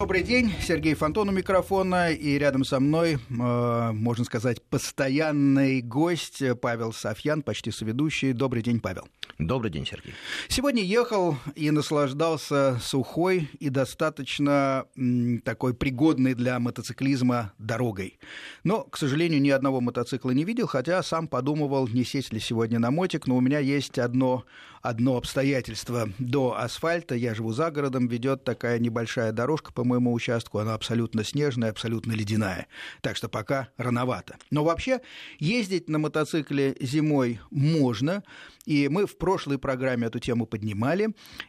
Добрый 0.00 0.22
день, 0.22 0.54
Сергей 0.62 0.94
Фонтон 0.94 1.28
у 1.28 1.32
микрофона, 1.32 2.12
и 2.12 2.38
рядом 2.38 2.62
со 2.62 2.78
мной, 2.78 3.14
э, 3.14 3.90
можно 3.92 4.24
сказать, 4.24 4.62
постоянный 4.62 5.80
гость 5.82 6.40
Павел 6.62 6.92
Софьян, 6.92 7.42
почти 7.42 7.72
соведущий. 7.72 8.32
Добрый 8.32 8.62
день, 8.62 8.78
Павел. 8.78 9.08
Добрый 9.40 9.72
день, 9.72 9.84
Сергей. 9.84 10.14
Сегодня 10.46 10.84
ехал 10.84 11.36
и 11.56 11.72
наслаждался 11.72 12.78
сухой 12.80 13.50
и 13.58 13.70
достаточно 13.70 14.86
м, 14.96 15.40
такой 15.40 15.74
пригодной 15.74 16.34
для 16.34 16.60
мотоциклизма 16.60 17.52
дорогой. 17.58 18.20
Но, 18.62 18.84
к 18.84 18.96
сожалению, 18.96 19.42
ни 19.42 19.50
одного 19.50 19.80
мотоцикла 19.80 20.30
не 20.30 20.44
видел, 20.44 20.68
хотя 20.68 21.02
сам 21.02 21.26
подумывал, 21.26 21.88
не 21.88 22.04
сесть 22.04 22.32
ли 22.32 22.38
сегодня 22.38 22.78
на 22.78 22.92
мотик, 22.92 23.26
но 23.26 23.36
у 23.36 23.40
меня 23.40 23.58
есть 23.58 23.98
одно, 23.98 24.44
одно 24.80 25.16
обстоятельство. 25.16 26.08
До 26.20 26.56
асфальта, 26.56 27.16
я 27.16 27.34
живу 27.34 27.52
за 27.52 27.72
городом, 27.72 28.06
ведет 28.06 28.44
такая 28.44 28.78
небольшая 28.78 29.32
дорожка 29.32 29.72
по 29.72 29.87
моему 29.88 30.12
участку, 30.12 30.58
она 30.58 30.74
абсолютно 30.74 31.24
снежная, 31.24 31.70
абсолютно 31.70 32.12
ледяная. 32.12 32.66
Так 33.00 33.16
что 33.16 33.28
пока 33.28 33.68
рановато. 33.76 34.36
Но 34.50 34.64
вообще 34.64 35.00
ездить 35.38 35.88
на 35.88 35.98
мотоцикле 35.98 36.76
зимой 36.80 37.40
можно, 37.50 38.22
и 38.64 38.88
мы 38.88 39.06
в 39.06 39.16
прошлой 39.16 39.58
программе 39.58 40.06
эту 40.06 40.18
тему 40.18 40.46
поднимали, 40.46 41.08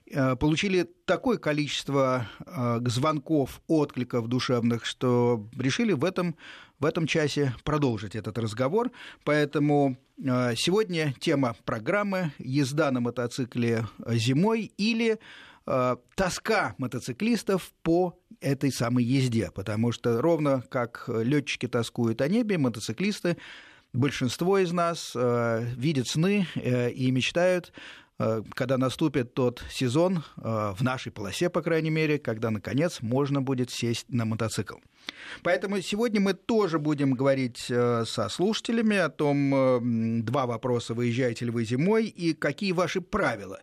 э, 0.09 0.35
получили 0.35 0.89
такое 1.05 1.38
количество 1.38 2.27
э, 2.45 2.80
звонков, 2.85 3.61
откликов 3.67 4.27
душевных, 4.27 4.85
что 4.85 5.47
решили 5.58 5.94
в 5.94 6.05
этом, 6.05 6.35
в 6.80 6.85
этом 6.85 7.08
часе 7.08 7.53
продолжить 7.63 8.16
этот 8.16 8.38
разговор. 8.38 8.91
Поэтому 9.23 9.97
э, 10.17 10.53
сегодня 10.55 11.13
тема 11.19 11.55
программы 11.66 12.31
«Езда 12.39 12.91
на 12.91 13.02
мотоцикле 13.02 13.88
зимой» 14.08 14.71
или 14.77 15.19
тоска 16.16 16.76
мотоциклистов 16.78 17.72
по 17.84 18.18
этой 18.41 18.72
самой 18.72 19.04
езде, 19.04 19.52
потому 19.54 19.92
что 19.92 20.22
ровно 20.22 20.64
как 20.70 21.08
летчики 21.08 21.68
тоскуют 21.68 22.22
о 22.22 22.28
небе, 22.28 22.58
мотоциклисты, 22.58 23.38
большинство 23.94 24.58
из 24.58 24.72
нас 24.72 25.14
э, 25.16 25.66
видят 25.76 26.08
сны 26.08 26.48
э, 26.56 26.92
и 26.92 27.11
мечтают 27.11 27.73
э, 28.20 28.42
когда 28.53 28.78
наступит 28.78 29.34
тот 29.34 29.64
сезон, 29.72 30.23
в 30.36 30.78
нашей 30.81 31.11
полосе, 31.11 31.50
по 31.50 31.61
крайней 31.61 31.89
мере, 31.89 32.20
когда, 32.20 32.52
наконец, 32.52 33.02
можно 33.02 33.42
будет 33.42 33.72
сесть 33.72 34.06
на 34.09 34.26
мотоцикл. 34.26 34.76
Поэтому 35.42 35.81
сегодня 35.81 36.20
мы 36.20 36.33
тоже 36.33 36.80
будем 36.80 37.14
говорить 37.14 37.58
со 37.59 38.30
слушателями 38.30 38.98
о 38.98 39.09
том, 39.09 40.23
два 40.26 40.45
вопроса, 40.45 40.94
выезжаете 40.94 41.45
ли 41.45 41.52
вы 41.52 41.64
зимой 41.64 42.08
и 42.08 42.33
какие 42.33 42.73
ваши 42.73 43.02
правила. 43.02 43.61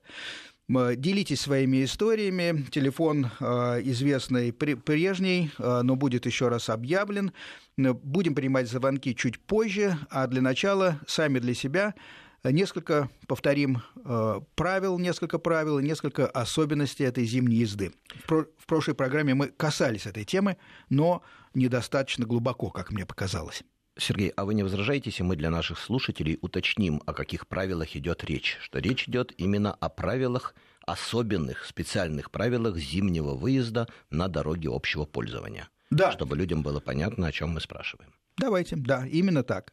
Делитесь 0.69 1.43
своими 1.43 1.85
историями. 1.85 2.65
Телефон 2.73 3.31
э, 3.39 3.45
известный 3.85 4.53
прежний, 4.53 5.53
э, 5.59 5.83
но 5.83 5.95
будет 5.95 6.27
еще 6.27 6.49
раз 6.49 6.69
объявлен. 6.69 7.33
Будем 7.77 8.35
принимать 8.35 8.69
звонки 8.69 9.15
чуть 9.15 9.39
позже, 9.39 9.97
а 10.11 10.27
для 10.27 10.43
начала 10.43 11.01
сами 11.07 11.39
для 11.39 11.55
себя 11.55 11.95
несколько, 12.43 13.09
повторим, 13.29 13.83
э, 14.05 14.41
правил, 14.57 14.99
несколько 14.99 15.39
правил, 15.39 15.79
несколько 15.79 16.27
особенностей 16.27 17.05
этой 17.05 17.25
зимней 17.27 17.59
езды. 17.59 17.93
В 18.27 18.67
прошлой 18.67 18.95
программе 18.95 19.35
мы 19.35 19.49
касались 19.49 20.07
этой 20.07 20.25
темы, 20.25 20.57
но 20.89 21.23
недостаточно 21.55 22.27
глубоко, 22.27 22.71
как 22.71 22.91
мне 22.91 23.07
показалось. 23.07 23.63
Сергей, 23.99 24.31
а 24.31 24.45
вы 24.45 24.55
не 24.55 24.63
возражаете, 24.63 25.11
если 25.11 25.23
мы 25.23 25.37
для 25.37 25.51
наших 25.51 25.79
слушателей 25.79 26.39
уточним, 26.43 27.03
о 27.07 27.15
каких 27.15 27.47
правилах 27.47 27.97
идет 27.97 28.25
речь? 28.25 28.59
Что 28.61 28.79
речь 28.79 29.09
идет 29.09 29.33
именно 29.39 29.73
о 29.73 29.89
правилах, 29.89 30.55
особенных, 30.87 31.65
специальных 31.65 32.31
правилах 32.31 32.77
зимнего 32.77 33.35
выезда 33.35 33.89
на 34.11 34.29
дороге 34.29 34.69
общего 34.71 35.05
пользования. 35.05 35.69
Да. 35.91 36.13
Чтобы 36.13 36.37
людям 36.37 36.63
было 36.63 36.81
понятно, 36.81 37.27
о 37.27 37.33
чем 37.33 37.51
мы 37.51 37.61
спрашиваем. 37.61 38.13
Давайте, 38.37 38.77
да, 38.77 39.07
именно 39.07 39.43
так. 39.43 39.73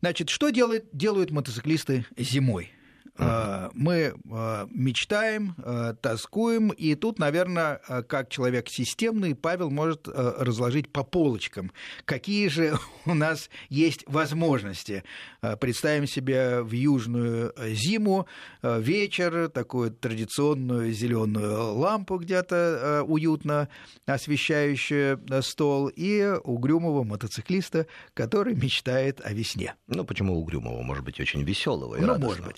Значит, 0.00 0.28
что 0.28 0.50
делают, 0.50 0.86
делают 0.92 1.30
мотоциклисты 1.30 2.06
зимой? 2.16 2.70
Uh-huh. 3.18 3.70
Мы 3.74 4.14
а, 4.30 4.66
мечтаем, 4.70 5.54
а, 5.58 5.94
тоскуем, 5.94 6.70
и 6.70 6.94
тут, 6.94 7.18
наверное, 7.18 7.80
как 8.08 8.30
человек 8.30 8.68
системный, 8.68 9.34
Павел 9.34 9.70
может 9.70 10.08
разложить 10.08 10.90
по 10.90 11.04
полочкам, 11.04 11.72
какие 12.04 12.48
же 12.48 12.78
у 13.06 13.14
нас 13.14 13.50
есть 13.68 14.04
возможности. 14.06 15.04
Представим 15.60 16.06
себе 16.06 16.62
в 16.62 16.72
южную 16.72 17.52
зиму 17.58 18.26
вечер, 18.62 19.48
такую 19.48 19.90
традиционную 19.90 20.92
зеленую 20.92 21.74
лампу 21.74 22.16
где-то 22.16 23.04
уютно 23.06 23.68
освещающую 24.06 25.20
стол, 25.42 25.88
и 25.88 26.34
угрюмого 26.44 27.04
мотоциклиста, 27.04 27.86
который 28.14 28.54
мечтает 28.54 29.20
о 29.24 29.32
весне. 29.32 29.74
Ну, 29.86 30.04
почему 30.04 30.38
угрюмого? 30.38 30.82
Может 30.82 31.04
быть, 31.04 31.20
очень 31.20 31.42
веселого 31.42 31.96
и 31.96 32.00
ну, 32.00 32.08
радостного. 32.08 32.30
может 32.30 32.44
быть. 32.44 32.56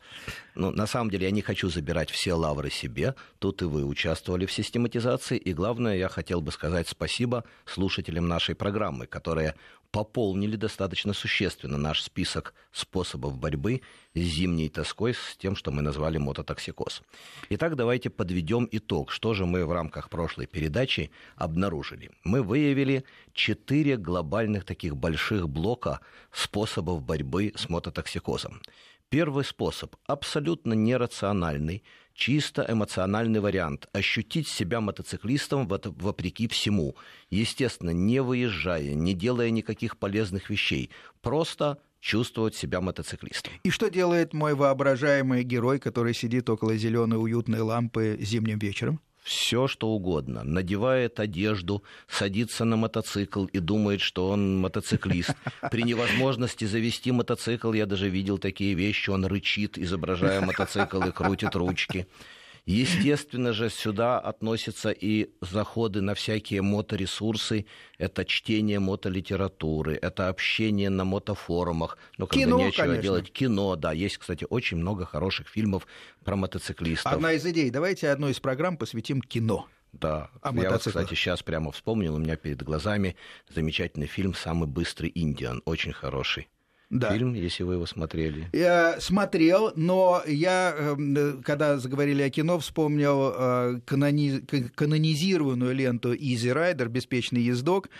Ну, 0.55 0.71
на 0.71 0.87
самом 0.87 1.11
деле, 1.11 1.27
я 1.27 1.31
не 1.33 1.43
хочу 1.43 1.69
забирать 1.69 2.11
все 2.11 2.35
лавры 2.35 2.71
себе. 2.71 3.15
Тут 3.39 3.63
и 3.63 3.65
вы 3.65 3.85
участвовали 3.85 4.47
в 4.47 4.53
систематизации. 4.53 5.37
И 5.37 5.53
главное, 5.53 5.97
я 5.97 6.09
хотел 6.09 6.41
бы 6.41 6.53
сказать 6.53 6.89
спасибо 6.89 7.45
слушателям 7.65 8.29
нашей 8.29 8.55
программы, 8.55 9.07
которые 9.07 9.55
пополнили 9.91 10.57
достаточно 10.57 11.13
существенно 11.13 11.79
наш 11.79 12.03
список 12.03 12.53
способов 12.73 13.39
борьбы 13.39 13.81
с 14.15 14.19
зимней 14.19 14.69
тоской, 14.69 15.15
с 15.15 15.37
тем, 15.39 15.55
что 15.55 15.71
мы 15.71 15.83
назвали 15.83 16.19
мототоксикоз. 16.19 17.03
Итак, 17.51 17.77
давайте 17.77 18.11
подведем 18.11 18.69
итог. 18.73 19.13
Что 19.13 19.35
же 19.35 19.47
мы 19.47 19.65
в 19.65 19.73
рамках 19.73 20.11
прошлой 20.11 20.47
передачи 20.47 21.13
обнаружили? 21.37 22.11
Мы 22.25 22.43
выявили 22.43 23.05
четыре 23.33 23.97
глобальных 23.97 24.65
таких 24.65 24.97
больших 24.97 25.49
блока 25.49 26.01
способов 26.33 27.01
борьбы 27.03 27.53
с 27.55 27.69
мототоксикозом. 27.69 28.61
Первый 29.15 29.45
способ– 29.45 29.95
абсолютно 30.09 30.73
нерациональный, 30.73 31.85
чисто 32.15 32.67
эмоциональный 32.69 33.39
вариант– 33.39 33.87
ощутить 33.93 34.49
себя 34.49 34.81
мотоциклистом 34.81 35.69
вопреки 35.69 36.49
всему, 36.49 36.97
естественно, 37.31 37.91
не 37.91 38.21
выезжая, 38.21 38.95
не 38.95 39.15
делая 39.15 39.51
никаких 39.51 39.99
полезных 39.99 40.51
вещей, 40.51 40.91
просто 41.23 41.79
чувствовать 42.01 42.57
себя 42.57 42.81
мотоциклистом. 42.81 43.53
И 43.63 43.71
что 43.71 43.89
делает 43.89 44.35
мой 44.35 44.57
воображаемый 44.57 45.45
герой, 45.45 45.79
который 45.79 46.13
сидит 46.13 46.51
около 46.51 46.77
зеленой 46.77 47.23
уютной 47.23 47.61
лампы 47.61 48.17
зимним 48.21 48.59
вечером? 48.59 49.01
Все, 49.25 49.67
что 49.69 49.89
угодно. 49.89 50.45
Надевает 50.45 51.19
одежду, 51.19 51.83
садится 52.09 52.67
на 52.67 52.77
мотоцикл 52.77 53.47
и 53.47 53.59
думает, 53.59 54.03
что 54.03 54.29
он 54.29 54.59
мотоциклист. 54.59 55.35
При 55.71 55.83
невозможности 55.83 56.67
завести 56.67 57.11
мотоцикл, 57.11 57.73
я 57.73 57.87
даже 57.87 58.11
видел 58.11 58.37
такие 58.37 58.75
вещи, 58.75 59.09
он 59.09 59.25
рычит, 59.25 59.79
изображая 59.79 60.43
мотоцикл 60.43 61.03
и 61.03 61.11
крутит 61.11 61.57
ручки. 61.57 62.07
Естественно 62.67 63.53
же, 63.53 63.69
сюда 63.69 64.19
относятся 64.19 64.91
и 64.91 65.31
заходы 65.43 66.01
на 66.01 66.15
всякие 66.15 66.63
моторесурсы, 66.63 67.67
это 67.99 68.25
чтение 68.25 68.81
мотолитературы, 68.81 69.99
это 70.01 70.29
общение 70.29 70.89
на 70.89 71.05
мотофорумах, 71.05 71.99
ну, 72.17 72.27
когда 72.27 72.47
кино, 72.47 72.59
нечего 72.59 72.87
конечно. 72.87 73.03
делать, 73.03 73.31
кино, 73.31 73.77
да, 73.77 73.93
есть, 73.93 74.17
кстати, 74.17 74.47
очень 74.49 74.79
много 74.79 75.05
хороших 75.05 75.49
фильмов 75.49 75.87
про 76.25 76.37
мотоциклистов. 76.37 77.13
Одна 77.13 77.33
из 77.33 77.45
идей, 77.45 77.69
давайте 77.69 78.09
одну 78.09 78.31
из 78.31 78.41
программ 78.41 78.79
посвятим 78.79 79.21
кино. 79.21 79.69
Да, 79.93 80.31
а 80.41 80.53
я 80.55 80.71
вот, 80.71 80.83
кстати, 80.83 81.15
сейчас 81.15 81.43
прямо 81.43 81.71
вспомнил, 81.71 82.15
у 82.15 82.19
меня 82.19 82.37
перед 82.37 82.63
глазами 82.63 83.15
замечательный 83.55 84.07
фильм 84.07 84.35
«Самый 84.35 84.69
быстрый 84.69 85.13
Индиан», 85.15 85.61
очень 85.67 85.93
хороший 85.93 86.49
да. 86.95 87.13
фильм, 87.13 87.35
если 87.35 87.65
вы 87.65 87.75
его 87.75 87.87
смотрели. 87.87 88.49
Я 88.53 89.01
смотрел, 89.01 89.73
но 89.75 90.23
я, 90.27 90.75
эм, 90.77 91.43
когда 91.43 91.79
заговорили 91.79 92.23
о 92.23 92.31
кино, 92.31 92.59
вспомнил 92.59 93.33
э, 93.37 93.81
канони... 93.85 94.41
канонизированную 94.75 95.75
ленту 95.75 96.15
«Изи 96.15 96.51
Райдер», 96.51 96.89
«Беспечный 96.89 97.43
ездок», 97.43 97.91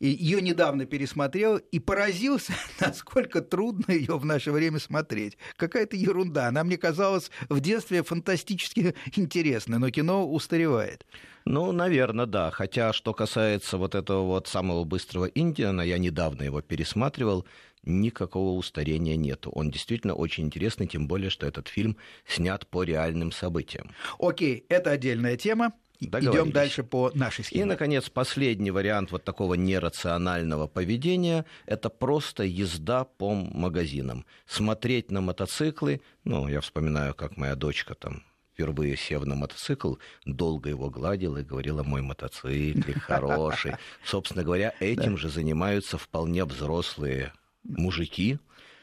ее 0.00 0.42
недавно 0.42 0.84
пересмотрел 0.84 1.58
и 1.58 1.78
поразился, 1.78 2.52
насколько 2.80 3.40
трудно 3.40 3.92
ее 3.92 4.18
в 4.18 4.24
наше 4.24 4.50
время 4.50 4.80
смотреть. 4.80 5.38
Какая-то 5.56 5.96
ерунда. 5.96 6.48
Она 6.48 6.64
мне 6.64 6.76
казалась 6.76 7.30
в 7.48 7.60
детстве 7.60 8.02
фантастически 8.02 8.94
интересной, 9.16 9.78
но 9.78 9.90
кино 9.90 10.28
устаревает. 10.28 11.06
Ну, 11.44 11.70
наверное, 11.72 12.26
да. 12.26 12.50
Хотя, 12.50 12.92
что 12.92 13.14
касается 13.14 13.78
вот 13.78 13.94
этого 13.94 14.22
вот 14.22 14.48
самого 14.48 14.84
быстрого 14.84 15.26
Индиана, 15.26 15.82
я 15.82 15.98
недавно 15.98 16.42
его 16.42 16.60
пересматривал, 16.62 17.46
никакого 17.84 18.56
устарения 18.56 19.16
нету. 19.16 19.50
Он 19.50 19.70
действительно 19.70 20.14
очень 20.14 20.44
интересный, 20.44 20.86
тем 20.86 21.08
более, 21.08 21.30
что 21.30 21.46
этот 21.46 21.68
фильм 21.68 21.96
снят 22.26 22.66
по 22.66 22.82
реальным 22.82 23.32
событиям. 23.32 23.90
Окей, 24.18 24.64
это 24.68 24.90
отдельная 24.90 25.36
тема. 25.36 25.72
Идем 26.00 26.50
дальше 26.50 26.82
по 26.82 27.12
нашей 27.14 27.44
схеме. 27.44 27.62
И, 27.62 27.64
наконец, 27.64 28.08
последний 28.08 28.70
вариант 28.70 29.12
вот 29.12 29.24
такого 29.24 29.54
нерационального 29.54 30.66
поведения– 30.66 31.44
это 31.66 31.90
просто 31.90 32.42
езда 32.42 33.04
по 33.04 33.34
магазинам. 33.34 34.24
Смотреть 34.46 35.10
на 35.10 35.20
мотоциклы, 35.20 36.00
ну, 36.24 36.48
я 36.48 36.60
вспоминаю, 36.60 37.14
как 37.14 37.36
моя 37.36 37.54
дочка 37.54 37.94
там 37.94 38.24
впервые 38.52 38.96
сев 38.96 39.24
на 39.24 39.34
мотоцикл, 39.34 39.94
долго 40.24 40.68
его 40.68 40.90
гладила 40.90 41.38
и 41.38 41.44
говорила, 41.44 41.82
мой 41.82 42.02
мотоцикл 42.02 42.90
хороший. 43.00 43.74
Собственно 44.04 44.44
говоря, 44.44 44.74
этим 44.80 45.16
же 45.16 45.28
занимаются 45.28 45.98
вполне 45.98 46.44
взрослые 46.44 47.32
мужики, 47.64 48.38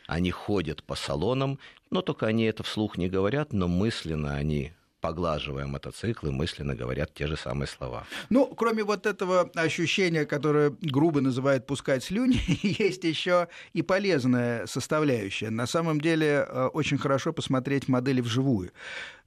они 0.08 0.32
ходят 0.32 0.84
по 0.84 0.96
салонам, 0.96 1.60
но 1.92 2.02
только 2.02 2.28
они 2.28 2.46
это 2.46 2.64
вслух 2.64 2.98
не 2.98 3.10
говорят, 3.10 3.54
но 3.54 3.68
мысленно 3.68 4.36
они 4.36 4.74
поглаживая 5.02 5.66
мотоциклы, 5.66 6.32
мысленно 6.32 6.76
говорят 6.76 7.14
те 7.14 7.28
же 7.28 7.38
самые 7.38 7.68
слова. 7.68 8.06
Ну, 8.30 8.48
кроме 8.48 8.84
вот 8.84 9.06
этого 9.06 9.50
ощущения, 9.56 10.26
которое 10.26 10.76
грубо 10.82 11.22
называют 11.22 11.66
пускать 11.66 12.04
слюни, 12.04 12.40
есть 12.64 13.04
еще 13.04 13.48
и 13.74 13.82
полезная 13.82 14.66
составляющая. 14.66 15.50
На 15.50 15.68
самом 15.68 16.02
деле 16.02 16.46
э, 16.48 16.66
очень 16.74 16.98
хорошо 16.98 17.34
посмотреть 17.34 17.88
модели 17.88 18.22
вживую. 18.22 18.72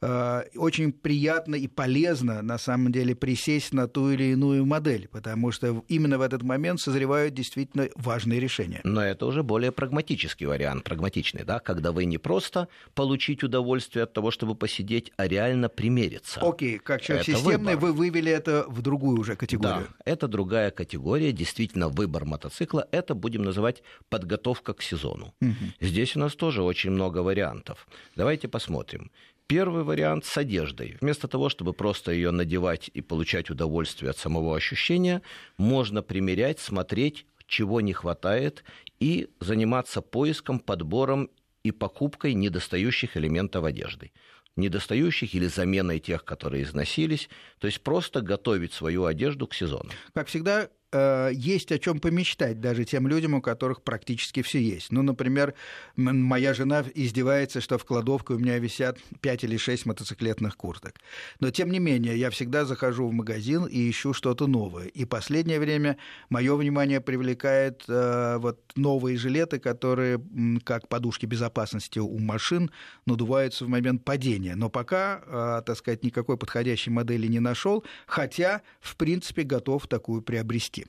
Э, 0.02 0.42
очень 0.56 0.92
приятно 0.92 1.54
и 1.54 1.68
полезно, 1.68 2.42
на 2.42 2.58
самом 2.58 2.90
деле, 2.90 3.14
присесть 3.14 3.72
на 3.72 3.86
ту 3.86 4.10
или 4.10 4.32
иную 4.32 4.66
модель, 4.66 5.06
потому 5.06 5.52
что 5.52 5.84
именно 5.86 6.18
в 6.18 6.22
этот 6.22 6.42
момент 6.42 6.80
созревают 6.80 7.34
действительно 7.34 7.88
важные 7.94 8.40
решения. 8.40 8.80
Но 8.82 9.00
это 9.00 9.26
уже 9.26 9.44
более 9.44 9.70
прагматический 9.70 10.46
вариант, 10.46 10.82
прагматичный, 10.82 11.44
да, 11.44 11.60
когда 11.60 11.92
вы 11.92 12.04
не 12.04 12.18
просто 12.18 12.66
получить 12.94 13.44
удовольствие 13.44 14.02
от 14.02 14.12
того, 14.12 14.32
чтобы 14.32 14.56
посидеть, 14.56 15.12
а 15.16 15.28
реально 15.28 15.68
примериться. 15.68 16.40
Окей, 16.40 16.78
как 16.78 17.00
человек 17.00 17.28
это 17.28 17.38
системный, 17.38 17.76
выбор. 17.76 17.76
вы 17.76 17.92
вывели 17.92 18.32
это 18.32 18.64
в 18.66 18.82
другую 18.82 19.20
уже 19.20 19.36
категорию. 19.36 19.86
Да, 19.88 20.12
это 20.12 20.26
другая 20.26 20.72
категория, 20.72 21.30
действительно 21.30 21.88
выбор 21.88 22.24
мотоцикла, 22.24 22.88
это 22.90 23.14
будем 23.14 23.42
называть 23.44 23.84
подготовка 24.08 24.74
к 24.74 24.82
сезону. 24.82 25.32
Угу. 25.40 25.54
Здесь 25.80 26.16
у 26.16 26.18
нас 26.18 26.34
тоже 26.34 26.64
очень 26.64 26.90
много 26.90 27.18
вариантов. 27.18 27.86
Давайте 28.16 28.48
посмотрим. 28.48 29.12
Первый 29.46 29.84
вариант 29.84 30.24
с 30.24 30.36
одеждой. 30.38 30.96
Вместо 31.00 31.28
того, 31.28 31.48
чтобы 31.48 31.72
просто 31.72 32.12
ее 32.12 32.30
надевать 32.30 32.90
и 32.94 33.00
получать 33.00 33.50
удовольствие 33.50 34.10
от 34.10 34.16
самого 34.16 34.56
ощущения, 34.56 35.22
можно 35.58 36.02
примерять, 36.02 36.58
смотреть, 36.58 37.26
чего 37.46 37.80
не 37.80 37.92
хватает, 37.92 38.64
и 38.98 39.28
заниматься 39.40 40.00
поиском, 40.00 40.58
подбором 40.58 41.28
и 41.64 41.70
покупкой 41.70 42.34
недостающих 42.34 43.16
элементов 43.16 43.64
одежды 43.64 44.12
недостающих 44.56 45.34
или 45.34 45.46
заменой 45.46 45.98
тех, 45.98 46.24
которые 46.24 46.64
износились, 46.64 47.28
то 47.58 47.66
есть 47.66 47.80
просто 47.82 48.20
готовить 48.20 48.72
свою 48.72 49.06
одежду 49.06 49.46
к 49.46 49.54
сезону. 49.54 49.90
Как 50.14 50.28
всегда, 50.28 50.68
Э, 50.92 51.30
есть 51.32 51.72
о 51.72 51.78
чем 51.78 52.00
помечтать 52.00 52.60
даже 52.60 52.84
тем 52.84 53.08
людям, 53.08 53.34
у 53.34 53.40
которых 53.40 53.82
практически 53.82 54.42
все 54.42 54.60
есть. 54.60 54.92
Ну, 54.92 55.02
например, 55.02 55.54
моя 55.96 56.52
жена 56.52 56.84
издевается, 56.94 57.60
что 57.60 57.78
в 57.78 57.84
кладовке 57.84 58.34
у 58.34 58.38
меня 58.38 58.58
висят 58.58 58.98
5 59.20 59.44
или 59.44 59.56
6 59.56 59.86
мотоциклетных 59.86 60.56
курток. 60.56 60.96
Но, 61.40 61.50
тем 61.50 61.70
не 61.70 61.78
менее, 61.78 62.18
я 62.18 62.30
всегда 62.30 62.66
захожу 62.66 63.08
в 63.08 63.12
магазин 63.12 63.64
и 63.64 63.90
ищу 63.90 64.12
что-то 64.12 64.46
новое. 64.46 64.86
И 64.86 65.04
последнее 65.06 65.60
время 65.60 65.96
мое 66.28 66.54
внимание 66.56 67.00
привлекает 67.00 67.84
э, 67.88 68.36
вот 68.38 68.60
новые 68.76 69.16
жилеты, 69.16 69.58
которые, 69.58 70.20
как 70.64 70.88
подушки 70.88 71.24
безопасности 71.24 72.00
у 72.00 72.18
машин, 72.18 72.70
надуваются 73.06 73.64
в 73.64 73.68
момент 73.68 74.04
падения. 74.04 74.54
Но 74.56 74.68
пока, 74.68 75.22
э, 75.24 75.62
так 75.64 75.76
сказать, 75.78 76.04
никакой 76.04 76.36
подходящей 76.36 76.92
модели 76.92 77.26
не 77.28 77.40
нашел, 77.40 77.82
хотя, 78.06 78.60
в 78.80 78.96
принципе, 78.96 79.42
готов 79.42 79.86
такую 79.86 80.20
приобрести. 80.20 80.81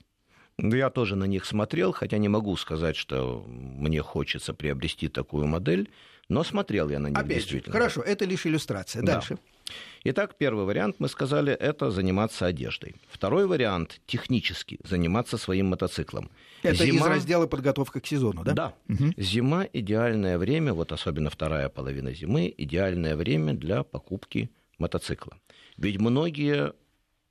Ну, 0.57 0.75
я 0.75 0.89
тоже 0.89 1.15
на 1.15 1.25
них 1.25 1.45
смотрел, 1.45 1.91
хотя 1.91 2.17
не 2.17 2.29
могу 2.29 2.55
сказать, 2.57 2.95
что 2.95 3.44
мне 3.47 4.01
хочется 4.01 4.53
приобрести 4.53 5.07
такую 5.07 5.47
модель, 5.47 5.89
но 6.29 6.44
смотрел 6.44 6.89
я 6.89 7.00
на 7.00 7.07
них 7.07 7.17
Опять 7.17 7.38
действительно. 7.38 7.73
Же, 7.73 7.79
хорошо, 7.79 8.01
это 8.01 8.25
лишь 8.25 8.45
иллюстрация. 8.45 9.01
Дальше. 9.01 9.35
Да. 9.35 9.73
Итак, 10.05 10.35
первый 10.38 10.65
вариант, 10.65 10.97
мы 11.00 11.07
сказали, 11.07 11.53
это 11.53 11.89
заниматься 11.89 12.45
одеждой. 12.45 12.95
Второй 13.09 13.47
вариант– 13.47 14.01
технически 14.05 14.79
заниматься 14.83 15.38
своим 15.38 15.67
мотоциклом. 15.67 16.29
Это 16.61 16.85
Зима... 16.85 16.97
из 16.97 17.09
раздела 17.09 17.47
подготовка 17.47 17.99
к 17.99 18.07
сезону, 18.07 18.44
да? 18.44 18.53
Да. 18.53 18.73
Угу. 18.89 19.13
Зима– 19.17 19.65
идеальное 19.73 20.38
время, 20.38 20.73
вот 20.73 20.91
особенно 20.91 21.29
вторая 21.29 21.69
половина 21.69 22.13
зимы– 22.13 22.53
идеальное 22.57 23.15
время 23.15 23.53
для 23.53 23.83
покупки 23.83 24.49
мотоцикла. 24.77 25.38
Ведь 25.77 25.99
многие 25.99 26.73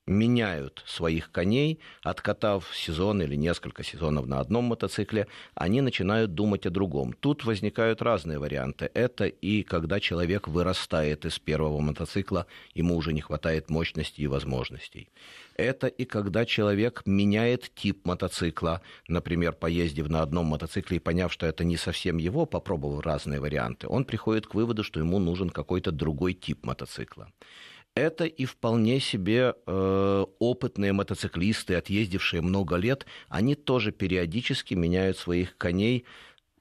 меняют 0.07 0.83
своих 0.87 1.31
коней, 1.31 1.79
откатав 2.03 2.69
сезон 2.75 3.23
или 3.23 3.37
несколько 3.37 3.85
сезонов 3.85 4.27
на 4.27 4.41
одном 4.41 4.65
мотоцикле, 4.65 5.29
они 5.55 5.81
начинают 5.81 6.35
думать 6.35 6.67
о 6.67 6.71
другом. 6.71 7.13
Тут 7.13 7.45
возникают 7.45 8.03
разные 8.03 8.39
варианты. 8.39 8.91
Это 8.95 9.27
и 9.27 9.63
когда 9.63 10.01
человек 10.01 10.49
вырастает 10.49 11.25
из 11.25 11.39
первого 11.39 11.81
мотоцикла, 11.81 12.47
ему 12.75 12.97
уже 12.97 13.13
не 13.13 13.21
хватает 13.21 13.71
мощности 13.71 14.21
и 14.23 14.27
возможностей. 14.27 15.09
Это 15.55 15.87
и 15.87 16.05
когда 16.05 16.45
человек 16.47 17.03
меняет 17.07 17.71
тип 17.75 18.05
мотоцикла, 18.05 18.81
например, 19.07 19.53
поездив 19.53 20.09
на 20.09 20.23
одном 20.23 20.47
мотоцикле 20.47 20.97
и 20.97 21.01
поняв, 21.01 21.33
что 21.33 21.47
это 21.47 21.63
не 21.63 21.77
совсем 21.77 22.17
его, 22.17 22.47
попробовав 22.47 23.05
разные 23.05 23.39
варианты, 23.39 23.87
он 23.87 24.05
приходит 24.05 24.47
к 24.47 24.55
выводу, 24.55 24.83
что 24.83 24.99
ему 24.99 25.19
нужен 25.19 25.51
какой-то 25.51 25.93
другой 25.93 26.35
тип 26.35 26.65
мотоцикла 26.65 27.29
это 27.95 28.25
и 28.25 28.45
вполне 28.45 29.01
себе 29.01 29.55
э, 29.67 30.27
опытные 30.39 30.93
мотоциклисты, 30.93 31.75
отъездившие 31.75 32.41
много 32.41 32.77
лет, 32.77 33.07
они 33.29 33.55
тоже 33.55 33.93
периодически 33.93 34.75
меняют 34.75 35.19
своих 35.19 35.57
коней 35.57 36.05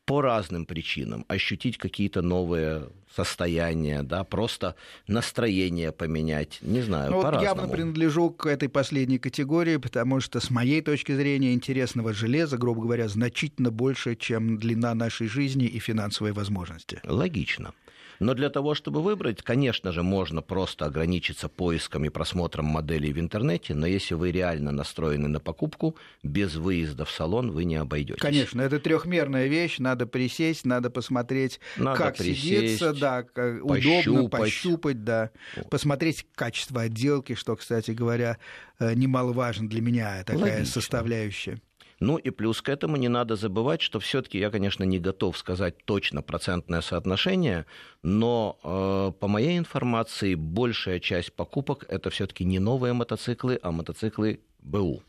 по 0.06 0.22
разным 0.22 0.66
причинам, 0.66 1.26
ощутить 1.30 1.78
какие-то 1.78 2.22
новые 2.22 2.90
состояния, 3.16 4.04
да, 4.04 4.24
просто 4.24 4.76
настроение 5.08 5.92
поменять, 5.92 6.60
не 6.62 6.82
знаю, 6.82 7.12
ну, 7.12 7.22
по-разному. 7.22 7.62
Явно 7.62 7.68
принадлежу 7.68 8.30
к 8.32 8.48
этой 8.48 8.68
последней 8.68 9.20
категории, 9.20 9.78
потому 9.78 10.20
что 10.20 10.40
с 10.40 10.50
моей 10.50 10.82
точки 10.82 11.14
зрения 11.14 11.54
интересного 11.54 12.14
железа, 12.14 12.58
грубо 12.58 12.82
говоря, 12.82 13.08
значительно 13.08 13.72
больше, 13.72 14.16
чем 14.16 14.58
длина 14.58 14.94
нашей 14.96 15.28
жизни 15.28 15.66
и 15.66 15.80
финансовые 15.80 16.34
возможности. 16.34 17.00
Логично. 17.06 17.74
Но 18.22 18.36
для 18.36 18.52
того, 18.52 18.76
чтобы 18.76 19.02
выбрать, 19.02 19.42
конечно 19.42 19.92
же, 19.92 20.04
можно 20.04 20.44
просто 20.44 20.86
ограничиться 20.86 21.50
поиском 21.50 22.06
и 22.06 22.10
просмотром 22.10 22.66
моделей 22.66 23.12
в 23.14 23.20
интернете, 23.20 23.74
но 23.74 23.88
если 23.88 24.14
вы 24.14 24.32
реально 24.32 24.72
настроены 24.72 25.28
на 25.28 25.40
покупку, 25.40 25.98
без 26.22 26.56
выезда 26.56 27.04
в 27.04 27.10
салон 27.10 27.50
вы 27.50 27.64
не 27.64 27.78
обойдетесь. 27.78 28.22
Конечно, 28.22 28.62
это 28.62 28.80
трехмерная 28.80 29.48
вещь, 29.48 29.80
надо 29.80 30.06
присесть, 30.06 30.66
надо 30.68 30.92
посмотреть, 30.92 31.60
надо 31.78 31.98
как 31.98 32.18
присесть, 32.18 32.42
сидеться, 32.44 32.94
да, 32.94 33.24
как 33.24 33.64
пощупать. 33.64 34.08
удобно 34.08 34.30
пощупать, 34.30 35.04
да, 35.04 35.32
посмотреть 35.72 36.28
качество 36.36 36.82
отделки, 36.82 37.34
что, 37.34 37.56
кстати 37.56 37.90
говоря, 37.90 38.38
э, 38.78 38.94
немаловажно 38.94 39.68
для 39.68 39.82
меня 39.82 40.24
такая 40.26 40.58
Логично. 40.58 40.66
составляющая. 40.66 41.60
Ну 42.02 42.18
и 42.18 42.32
плюс 42.32 42.64
к 42.64 42.70
этому 42.70 42.98
не 42.98 43.10
надо 43.10 43.36
забывать, 43.36 43.82
что 43.82 44.00
все-таки 44.00 44.40
я, 44.40 44.50
конечно, 44.50 44.84
не 44.84 44.98
готов 44.98 45.38
сказать 45.38 45.86
точно 45.86 46.24
процентное 46.24 46.82
соотношение, 46.82 47.68
но 48.02 48.58
э, 48.64 49.20
по 49.20 49.28
моей 49.28 49.60
информации 49.60 50.34
большая 50.34 51.00
часть 51.00 51.32
покупок 51.34 51.86
это 51.88 52.10
все-таки 52.10 52.44
не 52.44 52.58
новые 52.58 52.94
мотоциклы, 52.94 53.60
а 53.62 53.72
мотоциклы 53.72 54.40
БУ. 54.64 55.04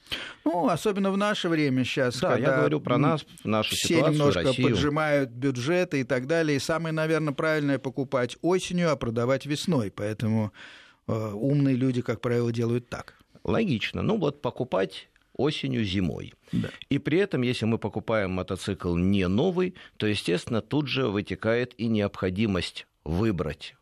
Ну, 0.45 0.69
особенно 0.69 1.11
в 1.11 1.17
наше 1.17 1.49
время 1.49 1.83
сейчас, 1.85 2.21
да, 2.21 2.33
когда 2.33 2.51
я 2.51 2.57
говорю 2.59 2.79
про 2.79 2.99
нас, 2.99 3.25
нашу 3.43 3.75
все 3.75 3.89
ситуацию, 3.89 4.13
немножко 4.13 4.43
Россию. 4.43 4.69
поджимают 4.69 5.31
бюджеты 5.31 6.01
и 6.01 6.05
так 6.05 6.27
далее. 6.27 6.57
И 6.57 6.61
самое, 6.61 6.93
наверное, 6.93 7.33
правильное 7.33 7.79
покупать 7.79 8.37
осенью, 8.43 8.93
а 8.93 8.97
продавать 8.97 9.47
весной. 9.47 9.91
Поэтому 9.91 10.53
э, 11.09 11.13
умные 11.13 11.75
люди, 11.75 12.03
как 12.03 12.21
правило, 12.21 12.53
делают 12.53 12.91
так. 12.91 13.15
Логично. 13.45 14.03
Ну 14.03 14.19
вот 14.19 14.43
покупать 14.43 15.09
осенью, 15.35 15.85
зимой. 15.85 16.35
Да. 16.53 16.71
И 16.89 16.99
при 16.99 17.19
этом, 17.19 17.43
если 17.43 17.65
мы 17.65 17.79
покупаем 17.79 18.33
мотоцикл 18.33 18.97
не 18.97 19.27
новый, 19.29 19.75
то, 19.97 20.07
естественно, 20.07 20.61
тут 20.61 20.89
же 20.89 21.09
вытекает 21.09 21.75
и 21.79 21.87
необходимость 21.87 22.87
выбрать 23.05 23.75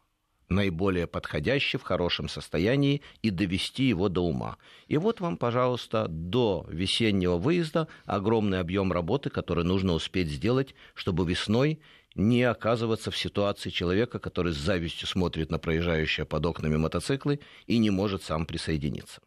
наиболее 0.51 1.07
подходящий, 1.07 1.79
в 1.79 1.83
хорошем 1.83 2.29
состоянии 2.29 3.03
и 3.23 3.31
довести 3.31 3.85
его 3.85 4.09
до 4.09 4.23
ума. 4.23 4.59
И 4.89 4.99
вот 4.99 5.21
вам, 5.21 5.37
пожалуйста, 5.37 6.07
до 6.09 6.67
весеннего 6.69 7.39
выезда 7.39 7.89
огромный 8.05 8.59
объем 8.59 8.93
работы, 8.93 9.31
который 9.31 9.65
нужно 9.65 9.93
успеть 9.93 10.29
сделать, 10.29 10.75
чтобы 10.95 11.25
весной 11.25 11.81
не 12.17 12.43
оказываться 12.43 13.11
в 13.11 13.17
ситуации 13.17 13.71
человека, 13.71 14.19
который 14.19 14.53
с 14.53 14.57
завистью 14.57 15.07
смотрит 15.07 15.51
на 15.51 15.59
проезжающие 15.59 16.27
под 16.27 16.45
окнами 16.45 16.77
мотоциклы 16.77 17.39
и 17.67 17.79
не 17.79 17.91
может 17.91 18.25
сам 18.25 18.47
присоединиться. 18.47 19.21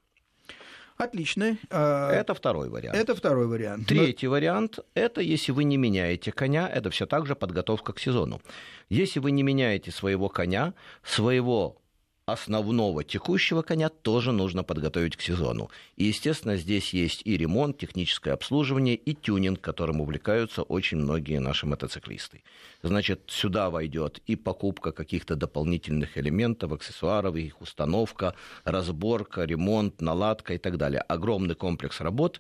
Отлично. 0.98 1.58
А, 1.70 2.12
это 2.12 2.34
второй 2.34 2.70
вариант. 2.70 2.98
Это 2.98 3.16
второй 3.16 3.48
вариант. 3.48 3.88
Третий 3.88 4.28
Но... 4.28 4.34
вариант– 4.34 4.80
это 4.94 5.22
если 5.22 5.52
вы 5.52 5.64
не 5.64 5.78
меняете 5.78 6.32
коня, 6.32 6.70
это 6.70 6.90
все 6.90 7.06
так 7.06 7.26
же 7.26 7.36
подготовка 7.36 7.94
к 7.94 8.00
сезону. 8.00 8.42
Если 8.90 9.20
вы 9.20 9.32
не 9.32 9.44
меняете 9.44 9.92
своего 9.92 10.30
коня, 10.30 10.74
своего 11.04 11.78
основного 12.26 13.04
текущего 13.04 13.62
коня 13.62 13.90
тоже 13.90 14.32
нужно 14.32 14.64
подготовить 14.64 15.18
к 15.18 15.22
сезону. 15.22 15.70
И, 15.98 16.06
естественно, 16.06 16.58
здесь 16.58 16.94
есть 16.94 17.22
и 17.26 17.38
ремонт, 17.38 17.78
техническое 17.78 18.32
обслуживание, 18.32 18.96
и 18.96 19.14
тюнинг, 19.14 19.60
которым 19.60 20.02
увлекаются 20.02 20.64
очень 20.64 20.98
многие 20.98 21.40
наши 21.40 21.66
мотоциклисты. 21.66 22.44
Значит, 22.82 23.24
сюда 23.28 23.70
войдет 23.70 24.20
и 24.26 24.36
покупка 24.36 24.92
каких-то 24.92 25.36
дополнительных 25.36 26.18
элементов, 26.18 26.72
аксессуаров, 26.72 27.36
их 27.36 27.62
установка, 27.62 28.36
разборка, 28.64 29.44
ремонт, 29.44 30.02
наладка 30.02 30.54
и 30.54 30.58
так 30.58 30.78
далее. 30.78 31.02
Огромный 31.02 31.56
комплекс 31.56 32.00
работ, 32.00 32.40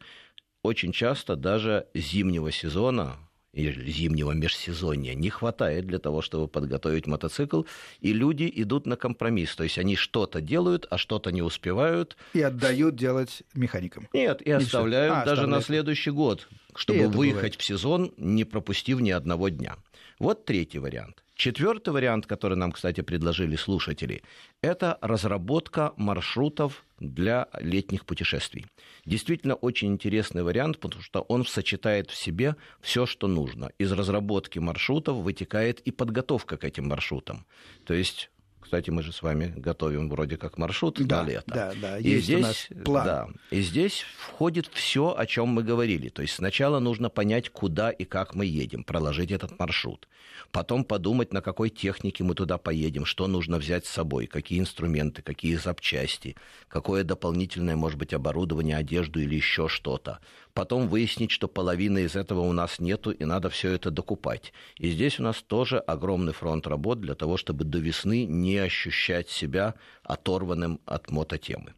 очень 0.63 0.93
часто 0.93 1.35
даже 1.35 1.87
зимнего 1.93 2.51
сезона, 2.51 3.17
зимнего 3.53 4.31
межсезонья 4.31 5.13
не 5.13 5.29
хватает 5.29 5.85
для 5.85 5.99
того, 5.99 6.21
чтобы 6.21 6.47
подготовить 6.47 7.07
мотоцикл, 7.07 7.63
и 8.01 8.13
люди 8.13 8.51
идут 8.55 8.85
на 8.85 8.95
компромисс. 8.95 9.55
То 9.55 9.63
есть 9.63 9.77
они 9.77 9.95
что-то 9.95 10.41
делают, 10.41 10.87
а 10.89 10.97
что-то 10.97 11.31
не 11.31 11.41
успевают. 11.41 12.17
И 12.33 12.41
отдают 12.41 12.95
делать 12.95 13.43
механикам. 13.53 14.07
Нет, 14.13 14.41
и, 14.41 14.49
и 14.49 14.51
оставляют 14.51 15.13
а, 15.13 15.25
даже 15.25 15.41
оставляют. 15.41 15.49
на 15.49 15.65
следующий 15.65 16.11
год, 16.11 16.47
чтобы 16.75 17.07
выехать 17.07 17.35
бывает. 17.35 17.55
в 17.55 17.63
сезон, 17.63 18.13
не 18.17 18.43
пропустив 18.43 18.99
ни 18.99 19.11
одного 19.11 19.49
дня. 19.49 19.77
Вот 20.19 20.45
третий 20.45 20.79
вариант. 20.79 21.22
Четвертый 21.35 21.93
вариант, 21.93 22.27
который 22.27 22.57
нам, 22.57 22.71
кстати, 22.71 23.01
предложили 23.01 23.55
слушатели, 23.55 24.23
это 24.61 24.99
разработка 25.01 25.93
маршрутов 25.97 26.85
для 26.99 27.47
летних 27.59 28.05
путешествий. 28.05 28.67
Действительно 29.05 29.55
очень 29.55 29.89
интересный 29.89 30.43
вариант, 30.43 30.79
потому 30.79 31.01
что 31.01 31.21
он 31.21 31.45
сочетает 31.45 32.11
в 32.11 32.15
себе 32.15 32.55
все, 32.81 33.05
что 33.07 33.27
нужно. 33.27 33.71
Из 33.79 33.91
разработки 33.91 34.59
маршрутов 34.59 35.17
вытекает 35.17 35.79
и 35.81 35.91
подготовка 35.91 36.55
к 36.57 36.63
этим 36.63 36.87
маршрутам. 36.87 37.45
То 37.83 37.95
есть 37.95 38.29
кстати, 38.63 38.89
мы 38.89 39.03
же 39.03 39.11
с 39.11 39.21
вами 39.21 39.53
готовим 39.55 40.09
вроде 40.09 40.37
как 40.37 40.57
маршрут 40.57 40.99
да, 41.05 41.23
на 41.23 41.29
лето. 41.29 41.43
Да, 41.47 41.73
да, 41.79 41.99
и 41.99 42.09
есть 42.09 42.25
здесь, 42.25 42.39
у 42.39 42.41
нас 42.41 42.67
план. 42.83 43.05
Да, 43.05 43.27
и 43.51 43.61
здесь 43.61 44.05
входит 44.17 44.67
все, 44.73 45.15
о 45.15 45.25
чем 45.25 45.49
мы 45.49 45.63
говорили. 45.63 46.09
То 46.09 46.21
есть 46.21 46.35
сначала 46.35 46.79
нужно 46.79 47.09
понять, 47.09 47.49
куда 47.49 47.91
и 47.91 48.05
как 48.05 48.35
мы 48.35 48.45
едем, 48.45 48.83
проложить 48.83 49.31
этот 49.31 49.59
маршрут. 49.59 50.07
Потом 50.51 50.83
подумать, 50.83 51.33
на 51.33 51.41
какой 51.41 51.69
технике 51.69 52.23
мы 52.23 52.35
туда 52.35 52.57
поедем, 52.57 53.05
что 53.05 53.27
нужно 53.27 53.57
взять 53.57 53.85
с 53.85 53.89
собой, 53.89 54.27
какие 54.27 54.59
инструменты, 54.59 55.21
какие 55.21 55.55
запчасти, 55.55 56.35
какое 56.67 57.03
дополнительное, 57.03 57.75
может 57.75 57.97
быть, 57.97 58.13
оборудование, 58.13 58.77
одежду 58.77 59.19
или 59.19 59.35
еще 59.35 59.67
что-то 59.67 60.19
потом 60.53 60.87
выяснить, 60.87 61.31
что 61.31 61.47
половины 61.47 62.03
из 62.03 62.15
этого 62.15 62.41
у 62.41 62.53
нас 62.53 62.79
нету, 62.79 63.11
и 63.11 63.25
надо 63.25 63.49
все 63.49 63.71
это 63.71 63.91
докупать. 63.91 64.53
И 64.77 64.89
здесь 64.89 65.19
у 65.19 65.23
нас 65.23 65.41
тоже 65.41 65.79
огромный 65.79 66.33
фронт 66.33 66.67
работ 66.67 66.99
для 66.99 67.15
того, 67.15 67.37
чтобы 67.37 67.63
до 67.63 67.79
весны 67.79 68.25
не 68.25 68.57
ощущать 68.57 69.29
себя 69.29 69.75
оторванным 70.03 70.79
от 70.85 71.11
мототемы. 71.11 71.73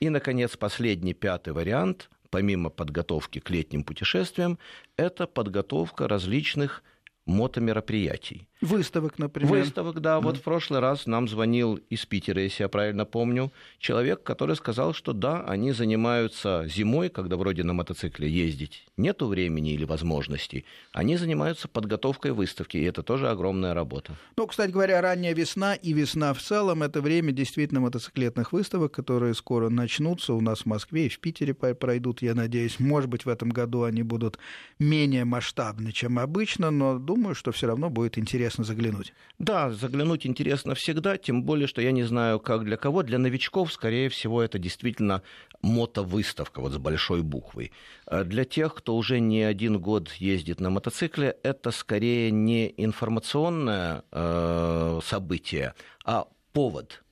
И, 0.00 0.08
наконец, 0.08 0.56
последний, 0.56 1.12
пятый 1.12 1.52
вариант, 1.52 2.10
помимо 2.30 2.70
подготовки 2.70 3.38
к 3.38 3.50
летним 3.50 3.84
путешествиям, 3.84 4.58
это 4.96 5.26
подготовка 5.26 6.08
различных 6.08 6.82
мотомероприятий. 7.26 8.46
Выставок, 8.60 9.18
например. 9.18 9.50
Выставок, 9.50 10.00
да. 10.00 10.18
Mm. 10.18 10.22
Вот 10.22 10.36
в 10.36 10.42
прошлый 10.42 10.80
раз 10.80 11.06
нам 11.06 11.28
звонил 11.28 11.76
из 11.88 12.04
Питера, 12.04 12.42
если 12.42 12.64
я 12.64 12.68
правильно 12.68 13.06
помню, 13.06 13.52
человек, 13.78 14.22
который 14.22 14.54
сказал, 14.54 14.92
что 14.92 15.14
да, 15.14 15.42
они 15.46 15.72
занимаются 15.72 16.66
зимой, 16.68 17.08
когда 17.08 17.36
вроде 17.36 17.62
на 17.62 17.72
мотоцикле 17.72 18.28
ездить 18.28 18.86
нету 18.98 19.28
времени 19.28 19.72
или 19.72 19.84
возможностей, 19.84 20.66
они 20.92 21.16
занимаются 21.16 21.68
подготовкой 21.68 22.32
выставки, 22.32 22.76
и 22.76 22.82
это 22.82 23.02
тоже 23.02 23.30
огромная 23.30 23.72
работа. 23.72 24.14
Ну, 24.36 24.46
кстати 24.46 24.70
говоря, 24.70 25.00
ранняя 25.00 25.34
весна 25.34 25.74
и 25.74 25.94
весна 25.94 26.34
в 26.34 26.42
целом– 26.42 26.82
это 26.82 27.00
время 27.00 27.32
действительно 27.32 27.80
мотоциклетных 27.80 28.52
выставок, 28.52 28.92
которые 28.92 29.32
скоро 29.32 29.70
начнутся 29.70 30.34
у 30.34 30.40
нас 30.42 30.60
в 30.60 30.66
Москве 30.66 31.06
и 31.06 31.08
в 31.08 31.18
Питере 31.18 31.54
пройдут, 31.54 32.20
я 32.20 32.34
надеюсь. 32.34 32.78
Может 32.78 33.08
быть, 33.08 33.24
в 33.24 33.28
этом 33.30 33.48
году 33.48 33.84
они 33.84 34.02
будут 34.02 34.38
менее 34.78 35.24
масштабны, 35.24 35.92
чем 35.92 36.18
обычно, 36.18 36.70
но 36.70 36.98
думаю, 37.10 37.34
что 37.34 37.50
все 37.50 37.66
равно 37.66 37.90
будет 37.90 38.18
интересно 38.18 38.62
заглянуть. 38.62 39.12
Да, 39.40 39.70
заглянуть 39.70 40.26
интересно 40.26 40.74
всегда, 40.74 41.16
тем 41.18 41.42
более, 41.42 41.66
что 41.66 41.82
я 41.82 41.90
не 41.90 42.04
знаю, 42.04 42.38
как 42.38 42.64
для 42.64 42.76
кого. 42.76 43.02
Для 43.02 43.18
новичков, 43.18 43.72
скорее 43.72 44.08
всего, 44.08 44.40
это 44.40 44.60
действительно 44.60 45.22
мотовыставка 45.60 46.60
вот 46.60 46.72
с 46.72 46.78
большой 46.78 47.22
буквой. 47.22 47.72
А 48.06 48.22
для 48.22 48.44
тех, 48.44 48.76
кто 48.76 48.96
уже 48.96 49.18
не 49.18 49.42
один 49.42 49.80
год 49.80 50.12
ездит 50.12 50.60
на 50.60 50.70
мотоцикле, 50.70 51.36
это 51.42 51.72
скорее 51.72 52.30
не 52.30 52.72
информационное 52.76 54.04
э, 54.12 55.00
событие, 55.04 55.74
а 56.04 56.28
повод. 56.52 57.02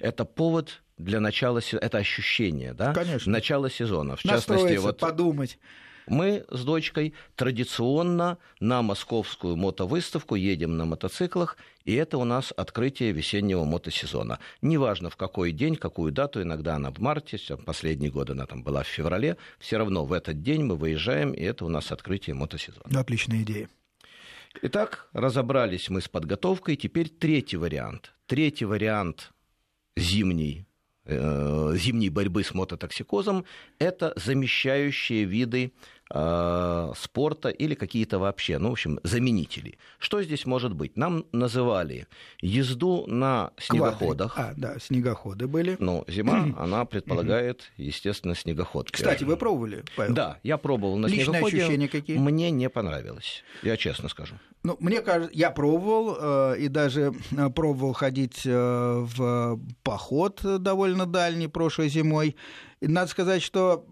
Это 0.00 0.24
повод 0.24 0.82
для 0.98 1.20
начала, 1.20 1.60
это 1.72 1.98
ощущение, 1.98 2.74
да? 2.74 2.92
Конечно. 2.92 3.30
Начало 3.30 3.70
сезона. 3.70 4.16
В 4.16 4.22
частности, 4.22 4.78
вот 4.78 4.98
подумать. 4.98 5.58
Мы 6.06 6.44
с 6.50 6.64
дочкой 6.64 7.14
традиционно 7.36 8.38
на 8.60 8.82
московскую 8.82 9.56
мотовыставку 9.56 10.34
едем 10.34 10.76
на 10.76 10.84
мотоциклах, 10.84 11.56
и 11.84 11.94
это 11.94 12.18
у 12.18 12.24
нас 12.24 12.52
открытие 12.56 13.12
весеннего 13.12 13.64
мотосезона. 13.64 14.38
Неважно 14.62 15.10
в 15.10 15.16
какой 15.16 15.52
день, 15.52 15.76
какую 15.76 16.12
дату, 16.12 16.42
иногда 16.42 16.76
она 16.76 16.90
в 16.90 16.98
марте, 16.98 17.38
последние 17.64 18.10
годы 18.10 18.32
она 18.32 18.46
там 18.46 18.62
была 18.62 18.82
в 18.82 18.86
феврале, 18.88 19.36
все 19.58 19.78
равно 19.78 20.04
в 20.04 20.12
этот 20.12 20.42
день 20.42 20.64
мы 20.64 20.76
выезжаем, 20.76 21.32
и 21.32 21.42
это 21.42 21.64
у 21.64 21.68
нас 21.68 21.90
открытие 21.90 22.34
мотосезона. 22.34 23.00
Отличная 23.00 23.42
идея. 23.42 23.68
Итак, 24.62 25.08
разобрались 25.12 25.88
мы 25.88 26.00
с 26.00 26.08
подготовкой. 26.08 26.76
Теперь 26.76 27.08
третий 27.08 27.56
вариант. 27.56 28.14
Третий 28.26 28.64
вариант 28.64 29.32
зимний 29.96 30.64
Э, 31.06 31.74
зимней 31.76 32.08
борьбы 32.08 32.42
с 32.42 32.54
мототоксикозом– 32.54 33.44
это 33.78 34.14
замещающие 34.16 35.24
виды 35.24 35.72
э, 36.12 36.92
спорта 36.96 37.48
или 37.48 37.74
какие-то 37.74 38.18
вообще, 38.18 38.58
ну, 38.58 38.70
в 38.70 38.72
общем, 38.72 39.00
заменители. 39.02 39.78
Что 39.98 40.22
здесь 40.22 40.46
может 40.46 40.74
быть? 40.74 40.96
Нам 40.96 41.26
называли 41.32 42.06
езду 42.40 43.06
на 43.06 43.52
снегоходах. 43.58 44.34
А, 44.38 44.52
да, 44.56 44.78
снегоходы 44.78 45.46
были. 45.46 45.76
Ну, 45.78 46.04
зима, 46.08 46.54
она 46.58 46.84
предполагает, 46.84 47.72
естественно, 47.76 48.34
снегоход. 48.34 48.90
Кстати, 48.90 49.24
вы 49.24 49.36
пробовали, 49.36 49.84
Павел? 49.96 50.14
Да, 50.14 50.38
я 50.42 50.58
пробовал 50.58 50.96
на 50.96 51.06
Личные 51.06 51.24
снегоходе. 51.24 51.58
ощущения 51.58 51.88
какие? 51.88 52.18
Мне 52.18 52.50
не 52.50 52.68
понравилось, 52.68 53.42
я 53.62 53.76
честно 53.76 54.08
скажу. 54.08 54.36
Ну, 54.64 54.78
мне 54.80 55.02
кажется, 55.02 55.30
я 55.36 55.50
пробовал 55.50 56.16
э, 56.18 56.58
и 56.58 56.68
даже 56.68 57.12
э, 57.36 57.50
пробовал 57.50 57.92
ходить 57.92 58.42
э, 58.46 59.06
в 59.16 59.60
поход 59.82 60.40
довольно 60.42 61.04
дальний 61.04 61.48
прошлой 61.48 61.88
зимой. 61.90 62.34
Надо 62.86 63.10
сказать, 63.10 63.42
что 63.42 63.86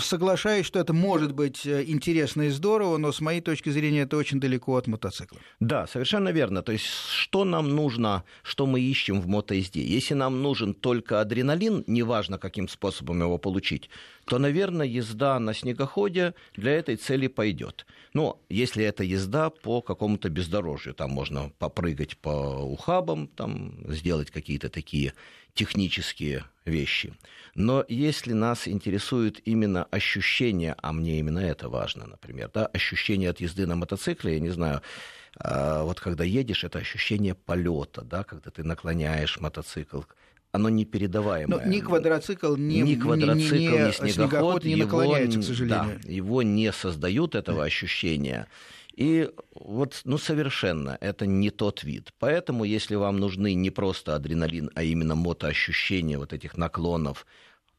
соглашаюсь, 0.00 0.66
что 0.66 0.78
это 0.78 0.92
может 0.92 1.32
быть 1.32 1.66
э, 1.66 1.84
интересно 1.86 2.42
и 2.42 2.48
здорово, 2.48 2.96
но 2.96 3.12
с 3.12 3.20
моей 3.20 3.40
точки 3.40 3.70
зрения 3.70 4.02
это 4.02 4.16
очень 4.16 4.40
далеко 4.40 4.76
от 4.76 4.86
мотоцикла. 4.86 5.38
Да, 5.60 5.86
совершенно 5.86 6.30
верно. 6.30 6.62
То 6.62 6.72
есть 6.72 6.86
что 6.86 7.44
нам 7.44 7.74
нужно, 7.74 8.24
что 8.42 8.66
мы 8.66 8.80
ищем 8.80 9.20
в 9.20 9.26
мотоезде? 9.26 9.82
Если 9.82 10.14
нам 10.14 10.42
нужен 10.42 10.74
только 10.74 11.20
адреналин, 11.20 11.84
неважно 11.86 12.38
каким 12.38 12.68
способом 12.68 13.20
его 13.20 13.38
получить, 13.38 13.90
то, 14.24 14.38
наверное, 14.38 14.86
езда 14.86 15.38
на 15.38 15.54
снегоходе 15.54 16.34
для 16.54 16.72
этой 16.72 16.96
цели 16.96 17.26
пойдет. 17.26 17.86
Но 18.14 18.40
если 18.48 18.84
это 18.84 19.04
езда 19.04 19.50
по 19.50 19.80
какому-то 19.80 20.28
бездорожью, 20.28 20.94
там 20.94 21.10
можно 21.10 21.50
попрыгать 21.58 22.16
по 22.18 22.30
ухабам, 22.62 23.26
там 23.26 23.74
сделать 23.92 24.30
какие-то 24.30 24.68
такие 24.68 25.14
технические 25.54 26.44
вещи. 26.64 27.14
Но 27.54 27.84
если 27.88 28.32
нас 28.32 28.66
интересует 28.66 29.40
именно 29.46 29.84
ощущение, 29.84 30.74
а 30.82 30.92
мне 30.92 31.18
именно 31.18 31.40
это 31.40 31.68
важно, 31.68 32.06
например, 32.06 32.50
да, 32.52 32.66
ощущение 32.66 33.30
от 33.30 33.40
езды 33.40 33.66
на 33.66 33.76
мотоцикле, 33.76 34.34
я 34.34 34.40
не 34.40 34.50
знаю, 34.50 34.80
а, 35.38 35.82
вот 35.84 36.00
когда 36.00 36.24
едешь, 36.24 36.64
это 36.64 36.78
ощущение 36.78 37.34
полета, 37.34 38.02
да, 38.02 38.24
когда 38.24 38.50
ты 38.50 38.64
наклоняешь 38.64 39.38
мотоцикл, 39.40 40.02
оно 40.52 40.68
непередаваемое. 40.68 41.58
Но 41.58 41.70
ни 41.70 41.80
квадроцикл, 41.80 42.56
ни, 42.56 42.80
ни, 42.80 42.94
квадроцикл, 42.94 43.54
ни, 43.54 43.58
ни, 43.58 43.86
ни 43.86 43.90
снегоход, 43.90 44.12
снегоход 44.12 44.64
не 44.64 44.76
наклоняется, 44.76 45.38
его, 45.38 45.42
к 45.42 45.46
сожалению. 45.46 46.00
Да, 46.02 46.10
его 46.10 46.42
не 46.42 46.72
создают 46.72 47.34
этого 47.34 47.64
ощущения. 47.64 48.46
И 48.94 49.30
вот, 49.54 50.00
ну, 50.04 50.18
совершенно 50.18 50.98
это 51.00 51.26
не 51.26 51.50
тот 51.50 51.82
вид. 51.82 52.12
Поэтому, 52.18 52.64
если 52.64 52.94
вам 52.94 53.18
нужны 53.18 53.54
не 53.54 53.70
просто 53.70 54.14
адреналин, 54.14 54.70
а 54.74 54.82
именно 54.82 55.14
мотоощущения 55.14 56.18
вот 56.18 56.32
этих 56.32 56.56
наклонов, 56.56 57.26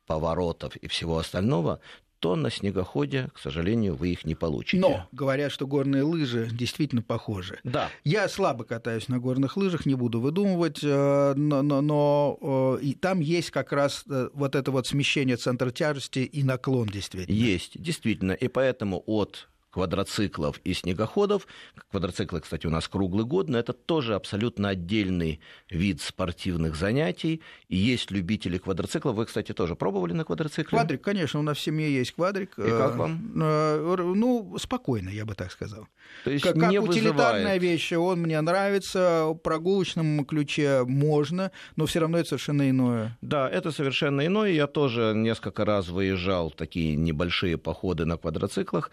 поворотов 0.05 0.75
и 0.75 0.87
всего 0.87 1.17
остального, 1.17 1.79
то 2.23 2.37
на 2.37 2.49
снегоходе, 2.49 3.27
к 3.33 3.37
сожалению, 3.37 3.95
вы 3.95 4.13
их 4.13 4.23
не 4.23 4.33
получите. 4.33 4.77
Но 4.77 5.09
говорят, 5.11 5.51
что 5.51 5.67
горные 5.67 6.03
лыжи 6.03 6.47
действительно 6.49 7.01
похожи. 7.01 7.59
Да. 7.65 7.89
Я 8.05 8.29
слабо 8.29 8.63
катаюсь 8.63 9.09
на 9.09 9.19
горных 9.19 9.57
лыжах, 9.57 9.85
не 9.85 9.95
буду 9.95 10.21
выдумывать, 10.21 10.79
э, 10.81 11.33
но, 11.35 11.61
но, 11.61 11.81
но 11.81 12.77
э, 12.79 12.81
и 12.81 12.93
там 12.93 13.19
есть 13.19 13.51
как 13.51 13.73
раз 13.73 14.05
э, 14.09 14.29
вот 14.33 14.55
это 14.55 14.71
вот 14.71 14.87
смещение 14.87 15.35
центра 15.35 15.69
тяжести 15.69 16.19
и 16.19 16.43
наклон 16.43 16.87
действительно. 16.87 17.35
Есть, 17.35 17.81
действительно. 17.81 18.31
И 18.31 18.47
поэтому 18.47 19.03
от 19.05 19.49
квадроциклов 19.73 20.59
и 20.63 20.73
снегоходов. 20.73 21.47
Квадроциклы, 21.89 22.41
кстати, 22.41 22.67
у 22.67 22.69
нас 22.69 22.87
круглый 22.87 23.25
год, 23.25 23.49
но 23.49 23.57
это 23.57 23.73
тоже 23.73 24.13
абсолютно 24.13 24.69
отдельный 24.69 25.41
вид 25.69 25.99
спортивных 25.99 26.75
занятий. 26.75 27.41
И 27.69 27.75
есть 27.75 28.11
любители 28.11 28.59
квадроциклов. 28.59 29.15
Вы, 29.15 29.25
кстати, 29.25 29.51
тоже 29.51 29.75
пробовали 29.75 30.13
на 30.13 30.25
квадроцикле? 30.25 30.77
Квадрик, 30.77 31.01
конечно, 31.01 31.39
у 31.39 31.43
нас 31.43 31.57
в 31.57 31.61
семье 31.61 31.91
есть 31.91 32.11
квадрик. 32.11 32.57
И 32.59 32.69
как 32.69 32.95
вам? 32.95 33.33
Э, 33.41 34.13
ну, 34.15 34.55
спокойно, 34.59 35.09
я 35.09 35.25
бы 35.25 35.33
так 35.33 35.51
сказал. 35.51 35.87
То 36.23 36.29
есть 36.29 36.43
как, 36.43 36.55
не 36.55 36.79
как 36.79 36.89
утилитарная 36.89 37.39
вызывает... 37.39 37.61
вещь, 37.61 37.93
он 37.93 38.21
мне 38.21 38.39
нравится, 38.41 39.25
в 39.29 39.35
прогулочном 39.35 40.23
ключе 40.25 40.83
можно, 40.83 41.51
но 41.75 41.87
все 41.87 41.99
равно 41.99 42.19
это 42.19 42.29
совершенно 42.29 42.69
иное. 42.69 43.17
Да, 43.21 43.49
это 43.49 43.71
совершенно 43.71 44.23
иное. 44.23 44.51
Я 44.51 44.67
тоже 44.67 45.13
несколько 45.15 45.65
раз 45.65 45.87
выезжал 45.87 46.51
в 46.51 46.55
такие 46.55 46.95
небольшие 46.95 47.57
походы 47.57 48.05
на 48.05 48.17
квадроциклах 48.17 48.91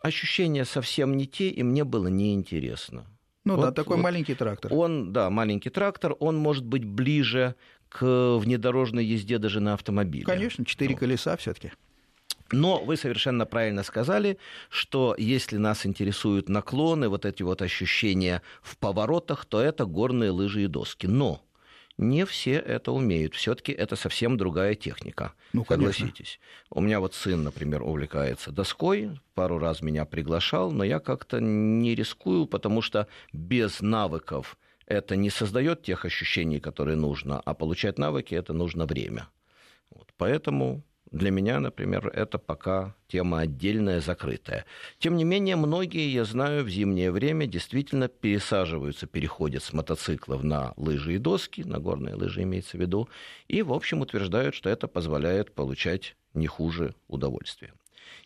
ощущения 0.00 0.64
совсем 0.64 1.16
не 1.16 1.26
те, 1.26 1.48
и 1.48 1.62
мне 1.62 1.84
было 1.84 2.08
неинтересно. 2.08 3.06
Ну 3.44 3.56
вот, 3.56 3.62
да, 3.62 3.72
такой 3.72 3.96
вот 3.96 4.02
маленький 4.02 4.34
трактор. 4.34 4.72
Он, 4.72 5.12
да, 5.12 5.30
маленький 5.30 5.70
трактор, 5.70 6.14
он 6.20 6.36
может 6.36 6.66
быть 6.66 6.84
ближе 6.84 7.54
к 7.88 8.36
внедорожной 8.36 9.04
езде 9.04 9.38
даже 9.38 9.60
на 9.60 9.74
автомобиле. 9.74 10.24
Конечно, 10.24 10.64
четыре 10.64 10.94
вот. 10.94 11.00
колеса 11.00 11.36
все-таки. 11.36 11.72
Но 12.50 12.82
вы 12.82 12.96
совершенно 12.96 13.44
правильно 13.44 13.82
сказали, 13.82 14.38
что 14.70 15.14
если 15.18 15.56
нас 15.56 15.84
интересуют 15.84 16.48
наклоны, 16.48 17.08
вот 17.08 17.26
эти 17.26 17.42
вот 17.42 17.60
ощущения 17.60 18.42
в 18.62 18.78
поворотах, 18.78 19.44
то 19.44 19.60
это 19.60 19.84
горные 19.84 20.30
лыжи 20.30 20.64
и 20.64 20.66
доски. 20.66 21.06
Но 21.06 21.42
не 21.98 22.24
все 22.24 22.52
это 22.52 22.92
умеют. 22.92 23.34
Все-таки 23.34 23.72
это 23.72 23.96
совсем 23.96 24.36
другая 24.36 24.74
техника. 24.74 25.34
Ну, 25.52 25.64
согласитесь. 25.68 26.40
У 26.70 26.80
меня 26.80 27.00
вот 27.00 27.14
сын, 27.14 27.42
например, 27.42 27.82
увлекается 27.82 28.52
доской, 28.52 29.10
пару 29.34 29.58
раз 29.58 29.82
меня 29.82 30.04
приглашал, 30.04 30.70
но 30.70 30.84
я 30.84 31.00
как-то 31.00 31.40
не 31.40 31.94
рискую, 31.94 32.46
потому 32.46 32.80
что 32.80 33.08
без 33.32 33.80
навыков 33.80 34.56
это 34.86 35.16
не 35.16 35.28
создает 35.28 35.82
тех 35.82 36.04
ощущений, 36.04 36.60
которые 36.60 36.96
нужно, 36.96 37.40
а 37.40 37.52
получать 37.52 37.98
навыки 37.98 38.34
это 38.34 38.52
нужно 38.52 38.86
время. 38.86 39.28
Вот. 39.90 40.08
Поэтому 40.16 40.82
для 41.10 41.30
меня, 41.30 41.60
например, 41.60 42.08
это 42.08 42.38
пока 42.38 42.94
тема 43.08 43.40
отдельная, 43.40 44.00
закрытая. 44.00 44.64
Тем 44.98 45.16
не 45.16 45.24
менее, 45.24 45.56
многие, 45.56 46.12
я 46.12 46.24
знаю, 46.24 46.64
в 46.64 46.68
зимнее 46.68 47.10
время 47.10 47.46
действительно 47.46 48.08
пересаживаются, 48.08 49.06
переходят 49.06 49.62
с 49.62 49.72
мотоциклов 49.72 50.42
на 50.42 50.74
лыжи 50.76 51.14
и 51.14 51.18
доски, 51.18 51.62
на 51.62 51.78
горные 51.78 52.14
лыжи 52.14 52.42
имеется 52.42 52.76
в 52.76 52.80
виду, 52.80 53.08
и, 53.48 53.62
в 53.62 53.72
общем, 53.72 54.00
утверждают, 54.00 54.54
что 54.54 54.68
это 54.68 54.88
позволяет 54.88 55.52
получать 55.52 56.16
не 56.34 56.46
хуже 56.46 56.94
удовольствия. 57.08 57.72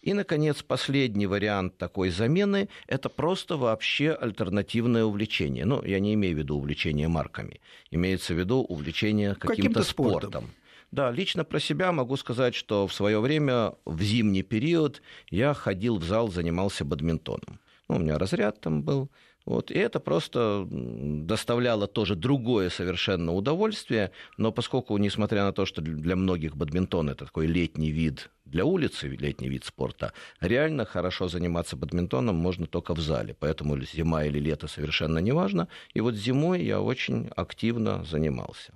И, 0.00 0.14
наконец, 0.14 0.62
последний 0.62 1.26
вариант 1.26 1.78
такой 1.78 2.10
замены– 2.10 2.68
это 2.88 3.08
просто 3.08 3.56
вообще 3.56 4.10
альтернативное 4.10 5.04
увлечение. 5.04 5.64
Ну, 5.64 5.82
я 5.84 6.00
не 6.00 6.14
имею 6.14 6.34
в 6.34 6.38
виду 6.38 6.56
увлечение 6.56 7.08
марками, 7.08 7.60
имеется 7.90 8.34
в 8.34 8.38
виду 8.38 8.62
увлечение 8.62 9.34
каким-то, 9.34 9.56
каким-то 9.56 9.82
спортом. 9.84 10.30
спортом. 10.30 10.50
Да, 10.92 11.10
лично 11.10 11.42
про 11.44 11.58
себя 11.58 11.90
могу 11.90 12.16
сказать, 12.18 12.54
что 12.54 12.86
в 12.86 12.92
свое 12.92 13.18
время, 13.18 13.72
в 13.86 14.02
зимний 14.02 14.42
период, 14.42 15.00
я 15.30 15.54
ходил 15.54 15.96
в 15.96 16.04
зал, 16.04 16.28
занимался 16.28 16.84
бадминтоном. 16.84 17.58
Ну, 17.88 17.96
у 17.96 17.98
меня 17.98 18.18
разряд 18.18 18.60
там 18.60 18.82
был. 18.82 19.10
Вот, 19.46 19.70
и 19.70 19.74
это 19.74 20.00
просто 20.00 20.68
доставляло 20.70 21.88
тоже 21.88 22.14
другое 22.14 22.70
совершенно 22.70 23.32
удовольствие, 23.32 24.12
но 24.36 24.52
поскольку, 24.52 24.96
несмотря 24.98 25.42
на 25.42 25.52
то, 25.52 25.66
что 25.66 25.82
для 25.82 26.14
многих 26.14 26.56
бадминтон 26.56 27.08
это 27.08 27.24
такой 27.24 27.46
летний 27.46 27.90
вид 27.90 28.30
для 28.52 28.64
улицы, 28.64 29.08
летний 29.08 29.48
вид 29.48 29.64
спорта, 29.64 30.12
реально 30.40 30.84
хорошо 30.84 31.28
заниматься 31.28 31.76
бадминтоном 31.76 32.36
можно 32.36 32.66
только 32.66 32.94
в 32.94 33.00
зале, 33.00 33.34
поэтому 33.38 33.80
зима 33.80 34.24
или 34.24 34.38
лето 34.38 34.68
совершенно 34.68 35.18
не 35.18 35.32
важно. 35.32 35.68
И 35.94 36.00
вот 36.00 36.14
зимой 36.14 36.62
я 36.62 36.80
очень 36.80 37.30
активно 37.34 38.04
занимался. 38.04 38.72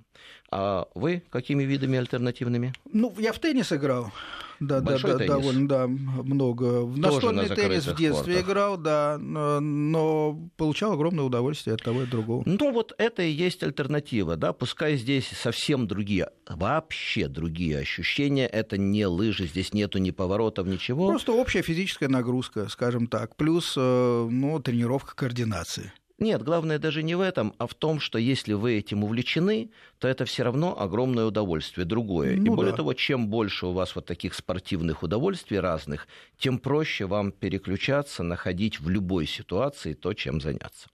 А 0.49 0.87
вы 0.95 1.23
какими 1.29 1.63
видами 1.63 1.97
альтернативными? 1.97 2.73
Ну, 2.91 3.13
я 3.19 3.33
в 3.33 3.39
теннис 3.39 3.71
играл. 3.71 4.11
Да, 4.59 4.81
Большой 4.81 5.11
да, 5.11 5.17
да, 5.19 5.25
довольно, 5.27 5.67
да, 5.67 5.87
много. 5.87 6.83
В 6.83 6.97
настольный 6.97 7.47
на 7.47 7.55
теннис 7.55 7.85
в 7.85 7.95
детстве 7.95 8.35
кортах. 8.35 8.49
играл, 8.49 8.77
да, 8.77 9.17
но, 9.19 10.49
получал 10.57 10.93
огромное 10.93 11.25
удовольствие 11.25 11.75
от 11.75 11.83
того 11.83 12.03
и 12.03 12.05
другого. 12.07 12.41
Ну, 12.45 12.71
вот 12.71 12.93
это 12.97 13.21
и 13.21 13.29
есть 13.29 13.61
альтернатива, 13.61 14.35
да, 14.35 14.53
пускай 14.53 14.95
здесь 14.95 15.27
совсем 15.27 15.87
другие, 15.87 16.29
вообще 16.49 17.27
другие 17.27 17.77
ощущения, 17.77 18.47
это 18.47 18.77
не 18.77 19.05
лыжи, 19.05 19.45
здесь 19.45 19.66
нету 19.73 19.97
ни 19.99 20.11
поворотов, 20.11 20.67
ничего. 20.67 21.07
Просто 21.09 21.31
общая 21.33 21.61
физическая 21.61 22.09
нагрузка, 22.09 22.67
скажем 22.69 23.07
так, 23.07 23.35
плюс 23.35 23.73
э, 23.77 24.27
ну, 24.29 24.59
тренировка 24.59 25.15
координации. 25.15 25.91
Нет, 26.19 26.41
главное 26.41 26.79
даже 26.79 27.03
не 27.03 27.13
в 27.13 27.21
этом, 27.21 27.53
а 27.59 27.67
в 27.67 27.75
том, 27.75 27.99
что 27.99 28.17
если 28.17 28.53
вы 28.53 28.77
этим 28.79 29.03
увлечены, 29.03 29.69
то 29.99 30.07
это 30.07 30.25
все 30.25 30.43
равно 30.43 30.79
огромное 30.79 31.25
удовольствие, 31.25 31.85
другое. 31.85 32.33
И 32.33 32.39
Ну 32.39 32.55
более 32.55 32.71
да. 32.71 32.77
того, 32.77 32.93
чем 32.93 33.27
больше 33.27 33.67
у 33.67 33.71
вас 33.71 33.95
вот 33.95 34.07
таких 34.07 34.33
спортивных 34.33 35.03
удовольствий 35.03 35.59
разных, 35.59 36.07
тем 36.39 36.57
проще 36.57 37.05
вам 37.05 37.31
переключаться, 37.31 38.23
находить 38.23 38.79
в 38.79 38.89
любой 38.89 39.27
ситуации 39.27 39.93
то, 39.93 40.13
чем 40.15 40.41
заняться. 40.41 40.89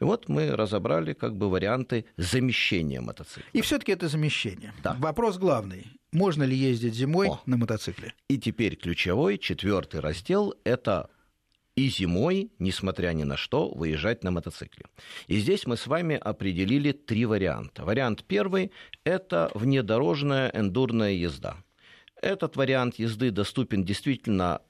И 0.00 0.04
вот 0.04 0.28
мы 0.28 0.54
разобрали 0.56 1.14
как 1.14 1.36
бы 1.36 1.50
варианты 1.50 2.04
замещения 2.16 3.00
мотоцикла. 3.00 3.50
И 3.52 3.60
все-таки 3.62 3.92
это 3.92 4.08
замещение. 4.08 4.72
Да. 4.84 4.96
Вопрос 5.00 5.36
главный. 5.36 5.86
Можно 6.12 6.42
ли 6.42 6.56
ездить 6.56 6.94
зимой 6.94 7.28
О. 7.28 7.40
на 7.46 7.56
мотоцикле? 7.56 8.14
И 8.28 8.38
теперь 8.38 8.76
ключевой, 8.76 9.38
четвертый 9.38 10.00
раздел– 10.00 10.54
это 10.64 11.08
и 11.76 11.88
зимой, 11.88 12.50
несмотря 12.58 13.12
ни 13.12 13.22
на 13.22 13.36
что, 13.36 13.68
выезжать 13.68 14.24
на 14.24 14.30
мотоцикле. 14.30 14.86
И 15.28 15.38
здесь 15.38 15.66
мы 15.66 15.76
с 15.76 15.86
вами 15.86 16.16
определили 16.16 16.92
три 16.92 17.26
варианта. 17.26 17.84
Вариант 17.84 18.24
первый– 18.24 18.72
это 19.04 19.50
внедорожная 19.54 20.50
эндурная 20.52 21.12
езда. 21.12 21.56
Этот 22.20 22.56
вариант 22.56 22.98
езды 22.98 23.30
доступен 23.30 23.84
действительно 23.84 24.60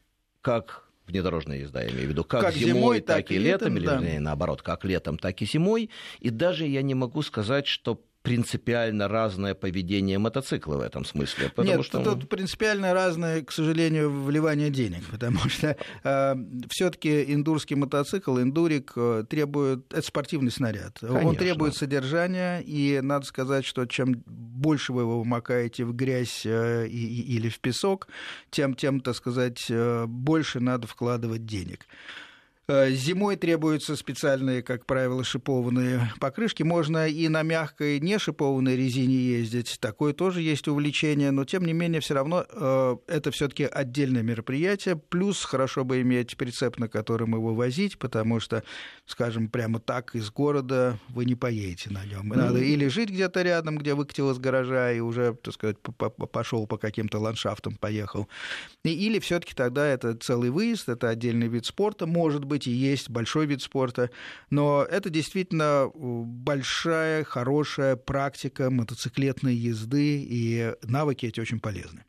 как 0.42 0.90
внедорожная 1.06 1.58
езда, 1.58 1.82
я 1.82 1.90
имею 1.90 2.06
в 2.06 2.10
виду, 2.10 2.24
как, 2.24 2.42
Как 2.42 2.54
зимой, 2.54 2.72
зимой, 2.72 3.00
так, 3.00 3.30
и 3.32 3.38
летом, 3.38 3.76
летом, 3.76 4.02
или 4.04 4.14
да. 4.14 4.20
наоборот, 4.20 4.62
как 4.62 4.84
летом, 4.84 5.18
так 5.18 5.42
и 5.42 5.46
зимой. 5.46 5.90
И 6.20 6.30
даже 6.30 6.66
я 6.66 6.82
не 6.82 6.94
могу 6.94 7.22
сказать, 7.22 7.66
что 7.66 8.00
принципиально 8.22 9.08
разное 9.08 9.54
поведение 9.54 10.18
мотоцикла 10.18 10.76
в 10.76 10.80
этом 10.80 11.04
смысле. 11.04 11.48
Потому 11.48 11.76
Нет, 11.78 11.86
что... 11.86 12.02
тут 12.04 12.28
принципиально 12.28 12.92
разное, 12.92 13.42
к 13.42 13.50
сожалению, 13.50 14.10
вливание 14.10 14.70
денег, 14.70 15.02
потому 15.10 15.38
что 15.48 15.76
э, 16.04 16.34
все-таки 16.68 17.32
индурский 17.32 17.76
мотоцикл, 17.76 18.38
индурик 18.38 18.92
э, 18.96 19.24
требует, 19.28 19.92
это 19.92 20.02
спортивный 20.06 20.50
снаряд, 20.50 20.98
он 21.02 21.08
Конечно. 21.16 21.38
требует 21.38 21.74
содержания, 21.76 22.60
и 22.60 23.00
надо 23.02 23.24
сказать, 23.26 23.64
что 23.64 23.86
чем 23.86 24.22
больше 24.26 24.92
вы 24.92 25.02
его 25.02 25.24
макаете 25.24 25.84
в 25.84 25.94
грязь 25.94 26.42
э, 26.44 26.86
и- 26.88 27.36
или 27.36 27.48
в 27.48 27.58
песок, 27.60 28.08
тем, 28.50 28.74
тем, 28.74 29.00
так 29.00 29.14
сказать, 29.16 29.66
э, 29.70 30.04
больше 30.06 30.60
надо 30.60 30.86
вкладывать 30.86 31.46
денег. 31.46 31.86
Э, 32.68 32.90
Зимой 32.90 33.36
требуются 33.36 33.96
специальные, 33.96 34.62
как 34.62 34.86
правило, 34.86 35.24
шипованные 35.24 36.12
покрышки. 36.20 36.62
Можно 36.62 37.08
и 37.08 37.28
на 37.28 37.42
мягкой, 37.42 37.98
не 38.00 38.18
шипованной 38.18 38.76
резине 38.76 39.14
ездить. 39.14 39.78
Такое 39.80 40.12
тоже 40.12 40.40
есть 40.40 40.68
увлечение, 40.68 41.32
но 41.32 41.44
тем 41.44 41.64
не 41.64 41.72
менее 41.72 42.00
все 42.00 42.14
равно 42.14 42.46
э, 42.48 42.96
это 43.08 43.30
все-таки 43.32 43.64
отдельное 43.64 44.22
мероприятие. 44.22 44.96
Плюс 44.96 45.44
хорошо 45.44 45.84
бы 45.84 46.00
иметь 46.02 46.36
прицеп, 46.36 46.78
на 46.78 46.88
котором 46.88 47.34
его 47.34 47.54
возить, 47.54 47.98
потому 47.98 48.38
что, 48.38 48.62
скажем, 49.06 49.48
прямо 49.48 49.80
так 49.80 50.14
из 50.14 50.30
города 50.30 50.98
вы 51.08 51.24
не 51.24 51.34
поедете 51.34 51.90
на 51.90 52.04
нем. 52.04 52.28
Надо 52.28 52.58
или 52.58 52.86
жить 52.86 53.10
где-то 53.10 53.42
рядом, 53.42 53.78
где 53.78 53.94
выкатил 53.94 54.30
из 54.30 54.38
гаража 54.38 54.92
и 54.92 55.00
уже, 55.00 55.34
так 55.34 55.54
сказать, 55.54 55.78
пошел 56.32 56.66
по 56.66 56.78
каким-то 56.78 57.18
ландшафтам, 57.18 57.74
поехал. 57.76 58.28
Или 58.84 59.18
все-таки 59.18 59.54
тогда 59.54 59.86
это 59.86 60.14
целый 60.14 60.50
выезд, 60.50 60.88
это 60.88 61.08
отдельный 61.08 61.48
вид 61.48 61.66
спорта, 61.66 62.06
может 62.06 62.44
быть, 62.44 62.59
и 62.66 62.70
есть 62.70 63.10
большой 63.10 63.46
вид 63.46 63.62
спорта, 63.62 64.10
но 64.50 64.86
это 64.88 65.10
действительно 65.10 65.90
э, 65.92 66.22
большая, 66.24 67.24
хорошая 67.24 67.96
практика 67.96 68.70
мотоциклетной 68.70 69.54
езды, 69.54 70.22
и 70.22 70.74
навыки 70.82 71.26
эти 71.26 71.40
очень 71.40 71.60
полезны. 71.60 72.04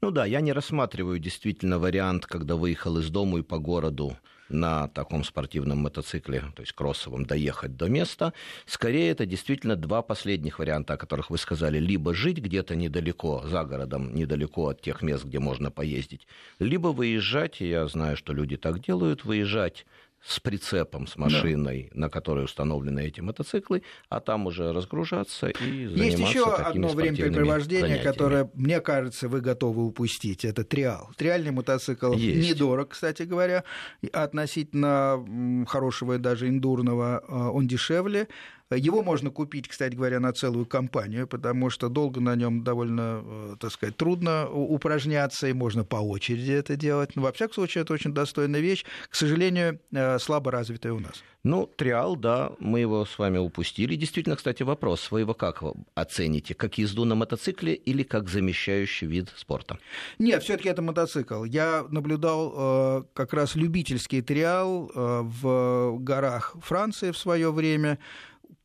Ну 0.00 0.10
да, 0.10 0.24
я 0.24 0.40
не 0.40 0.52
рассматриваю 0.52 1.18
действительно 1.18 1.78
вариант, 1.78 2.26
когда 2.26 2.56
выехал 2.56 2.98
из 2.98 3.10
дома 3.10 3.40
и 3.40 3.42
по 3.42 3.58
городу 3.58 4.16
на 4.48 4.88
таком 4.88 5.24
спортивном 5.24 5.78
мотоцикле, 5.78 6.44
то 6.54 6.62
есть 6.62 6.72
кроссовом, 6.72 7.26
доехать 7.26 7.76
до 7.76 7.88
места. 7.88 8.32
Скорее, 8.66 9.10
это 9.10 9.26
действительно 9.26 9.76
два 9.76 10.02
последних 10.02 10.58
варианта, 10.58 10.94
о 10.94 10.96
которых 10.96 11.30
вы 11.30 11.38
сказали. 11.38 11.78
Либо 11.78 12.14
жить 12.14 12.38
где-то 12.38 12.76
недалеко, 12.76 13.42
за 13.46 13.64
городом, 13.64 14.14
недалеко 14.14 14.68
от 14.68 14.80
тех 14.80 15.02
мест, 15.02 15.24
где 15.24 15.38
можно 15.38 15.70
поездить, 15.70 16.26
либо 16.58 16.88
выезжать, 16.88 17.60
я 17.60 17.86
знаю, 17.88 18.16
что 18.16 18.32
люди 18.32 18.56
так 18.56 18.80
делают, 18.80 19.24
выезжать 19.24 19.86
с 20.22 20.40
прицепом, 20.40 21.06
с 21.06 21.16
машиной, 21.16 21.90
да. 21.94 22.00
на 22.00 22.10
которой 22.10 22.44
установлены 22.44 23.06
эти 23.06 23.20
мотоциклы, 23.20 23.82
а 24.08 24.20
там 24.20 24.46
уже 24.46 24.72
разгружаться 24.72 25.48
и 25.48 25.86
заниматься 25.86 26.04
Есть 26.04 26.18
еще 26.18 26.54
одно 26.54 26.88
времяпрепровождение, 26.88 27.98
которое, 27.98 28.50
мне 28.54 28.80
кажется, 28.80 29.28
вы 29.28 29.40
готовы 29.40 29.84
упустить. 29.84 30.44
Это 30.44 30.64
триал. 30.64 31.10
Триальный 31.16 31.52
мотоцикл 31.52 32.12
Есть. 32.12 32.50
недорог, 32.50 32.90
кстати 32.90 33.22
говоря, 33.22 33.64
относительно 34.12 35.64
хорошего 35.68 36.14
и 36.14 36.18
даже 36.18 36.48
индурного 36.48 37.22
а, 37.28 37.50
он 37.50 37.68
дешевле. 37.68 38.28
Его 38.74 39.02
можно 39.02 39.30
купить, 39.30 39.68
кстати 39.68 39.94
говоря, 39.94 40.18
на 40.18 40.32
целую 40.32 40.66
компанию, 40.66 41.28
потому 41.28 41.70
что 41.70 41.88
долго 41.88 42.20
на 42.20 42.34
нем 42.34 42.64
довольно, 42.64 43.22
э, 43.24 43.56
так 43.60 43.70
сказать, 43.70 43.96
трудно 43.96 44.48
упражняться, 44.48 45.46
и 45.46 45.52
можно 45.52 45.84
по 45.84 45.96
очереди 45.96 46.50
это 46.52 46.74
делать. 46.74 47.14
Но, 47.14 47.22
во 47.22 47.32
всяком 47.32 47.54
случае, 47.54 47.82
это 47.82 47.92
очень 47.92 48.12
достойная 48.12 48.60
вещь, 48.60 48.84
к 49.08 49.14
сожалению, 49.14 49.78
э, 49.92 50.18
слабо 50.18 50.50
развитая 50.50 50.94
у 50.94 50.98
нас. 50.98 51.22
Ну, 51.46 51.70
триал, 51.76 52.16
да, 52.16 52.50
мы 52.58 52.80
его 52.80 53.04
с 53.04 53.20
вами 53.20 53.38
упустили. 53.38 53.94
Действительно, 53.94 54.34
кстати, 54.34 54.64
вопрос, 54.64 55.12
вы 55.12 55.20
его 55.20 55.32
как 55.32 55.62
оцените? 55.94 56.54
Как 56.54 56.76
езду 56.76 57.04
на 57.04 57.14
мотоцикле 57.14 57.74
или 57.74 58.02
как 58.02 58.28
замещающий 58.28 59.06
вид 59.06 59.32
спорта? 59.36 59.78
Нет, 60.18 60.42
все 60.42 60.56
таки 60.56 60.68
это 60.68 60.82
мотоцикл. 60.82 61.44
Я 61.44 61.86
наблюдал 61.88 62.52
э, 62.56 63.04
как 63.14 63.32
раз 63.32 63.54
любительский 63.54 64.22
триал 64.22 64.90
э, 64.92 65.20
в 65.22 65.98
горах 66.00 66.56
Франции 66.60 67.12
в 67.12 67.16
свое 67.16 67.52
время 67.52 68.00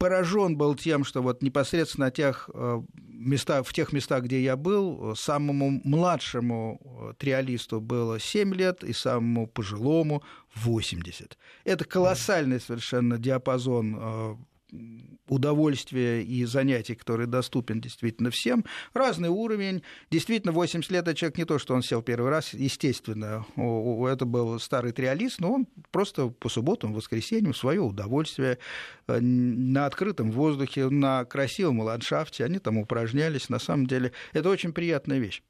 поражен 0.02 0.58
был 0.58 0.76
тем, 0.76 1.04
что 1.04 1.22
вот 1.22 1.44
непосредственно 1.44 2.10
тех 2.10 2.50
э, 2.54 2.82
местах, 3.08 3.68
в 3.68 3.74
тех 3.74 3.94
местах, 3.94 4.24
где 4.24 4.42
я 4.42 4.56
был, 4.56 5.16
самому 5.16 5.80
младшему 5.84 6.80
э, 6.84 7.14
триалисту 7.20 7.80
было 7.80 8.20
7 8.20 8.54
лет 8.56 8.84
и 8.84 8.94
самому 8.94 9.46
пожилому 9.46 10.24
80. 10.56 11.38
Это 11.66 11.86
колоссальный 11.86 12.60
совершенно 12.60 13.20
диапазон 13.20 13.98
э, 14.00 14.36
удовольствия 15.28 16.24
и 16.24 16.46
занятий, 16.46 16.96
который 16.96 17.28
доступен 17.28 17.82
действительно 17.82 18.32
всем, 18.32 18.66
разный 18.94 19.30
уровень. 19.30 19.84
Действительно, 20.10 20.52
80 20.52 20.92
лет, 20.92 21.08
это 21.08 21.16
человек 21.16 21.38
не 21.38 21.46
то, 21.46 21.60
что 21.60 21.74
он 21.74 21.82
сел 21.82 22.02
первый 22.02 22.30
раз, 22.30 22.54
естественно, 22.54 23.46
это 23.56 24.26
был 24.26 24.60
старый 24.60 24.92
триалист, 24.92 25.40
но 25.40 25.54
он 25.54 25.68
просто 25.92 26.28
по 26.28 26.50
субботам, 26.50 26.94
воскресеньям 26.94 27.54
свое 27.54 27.82
удовольствие 27.82 28.58
э, 29.08 29.20
на 29.20 29.86
открытом 29.86 30.32
воздухе, 30.32 30.90
на 30.90 31.26
красивом 31.26 31.82
ландшафте, 31.82 32.46
они 32.46 32.60
там 32.60 32.78
упражнялись. 32.78 33.50
На 33.50 33.60
самом 33.60 33.88
деле, 33.88 34.12
это 34.34 34.50
очень 34.50 34.74
приятная 34.74 35.20
вещь. 35.20 35.42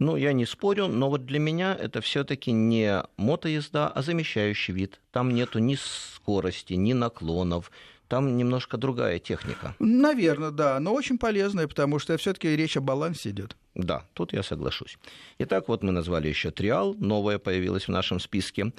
Ну, 0.00 0.16
я 0.16 0.32
не 0.32 0.44
спорю, 0.44 0.88
но 0.88 1.08
вот 1.08 1.24
для 1.24 1.38
меня 1.38 1.76
это 1.80 2.00
все-таки 2.00 2.50
не 2.50 3.04
мотоезда, 3.16 3.86
а 3.86 4.02
замещающий 4.02 4.74
вид. 4.74 5.00
Там 5.12 5.32
нету 5.32 5.60
ни 5.60 5.76
скорости, 5.76 6.74
ни 6.74 6.92
наклонов, 6.92 7.70
там 8.14 8.36
немножко 8.36 8.76
другая 8.76 9.18
техника. 9.18 9.74
Наверное, 9.80 10.52
да, 10.52 10.78
но 10.78 10.94
очень 10.94 11.18
полезная, 11.18 11.66
потому 11.66 11.98
что 11.98 12.16
все-таки 12.16 12.56
речь 12.56 12.76
о 12.76 12.80
балансе 12.80 13.30
идет. 13.30 13.56
Да, 13.74 14.04
тут 14.12 14.32
я 14.32 14.44
соглашусь. 14.44 14.98
Итак, 15.40 15.66
вот 15.66 15.82
мы 15.82 15.90
назвали 15.90 16.28
еще 16.28 16.52
триал, 16.52 16.94
новое 16.94 17.38
появилось 17.38 17.88
в 17.88 17.90
нашем 17.90 18.20
списке. 18.20 18.72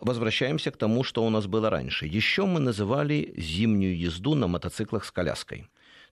Возвращаемся 0.00 0.72
к 0.72 0.76
тому, 0.76 1.04
что 1.04 1.24
у 1.24 1.30
нас 1.30 1.46
было 1.46 1.70
раньше. 1.70 2.06
Еще 2.06 2.44
мы 2.44 2.58
называли 2.58 3.32
зимнюю 3.36 3.96
езду 3.96 4.34
на 4.34 4.48
мотоциклах 4.48 5.04
с 5.04 5.12
коляской. 5.12 5.68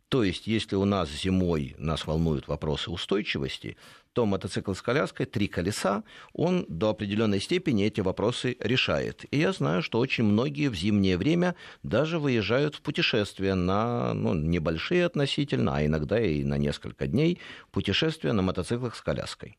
То 0.09 0.23
есть, 0.23 0.47
если 0.47 0.77
у 0.77 0.85
нас 0.85 1.11
зимой 1.11 1.75
нас 1.77 2.07
волнуют 2.07 2.47
вопросы 2.47 2.93
устойчивости, 2.93 3.77
то 4.13 4.27
мотоцикл 4.27 4.73
с 4.73 4.83
коляской, 4.83 5.27
три 5.27 5.47
колеса, 5.47 6.03
он 6.33 6.67
до 6.69 6.91
определенной 6.91 7.41
степени 7.41 7.85
эти 7.85 8.01
вопросы 8.01 8.57
решает. 8.61 9.25
И 9.31 9.39
я 9.39 9.53
знаю, 9.53 9.83
что 9.83 9.99
очень 9.99 10.25
многие 10.25 10.69
в 10.69 10.75
зимнее 10.75 11.17
время 11.17 11.55
даже 11.83 12.19
выезжают 12.19 12.75
в 12.75 12.83
путешествия 12.83 13.55
на 13.55 14.13
ну, 14.15 14.35
небольшие 14.35 15.07
относительно, 15.07 15.77
а 15.77 15.87
иногда 15.87 16.21
и 16.21 16.43
на 16.45 16.59
несколько 16.59 17.07
дней 17.07 17.39
путешествия 17.71 18.33
на 18.33 18.43
мотоциклах 18.43 18.97
с 18.97 19.01
коляской. 19.01 19.57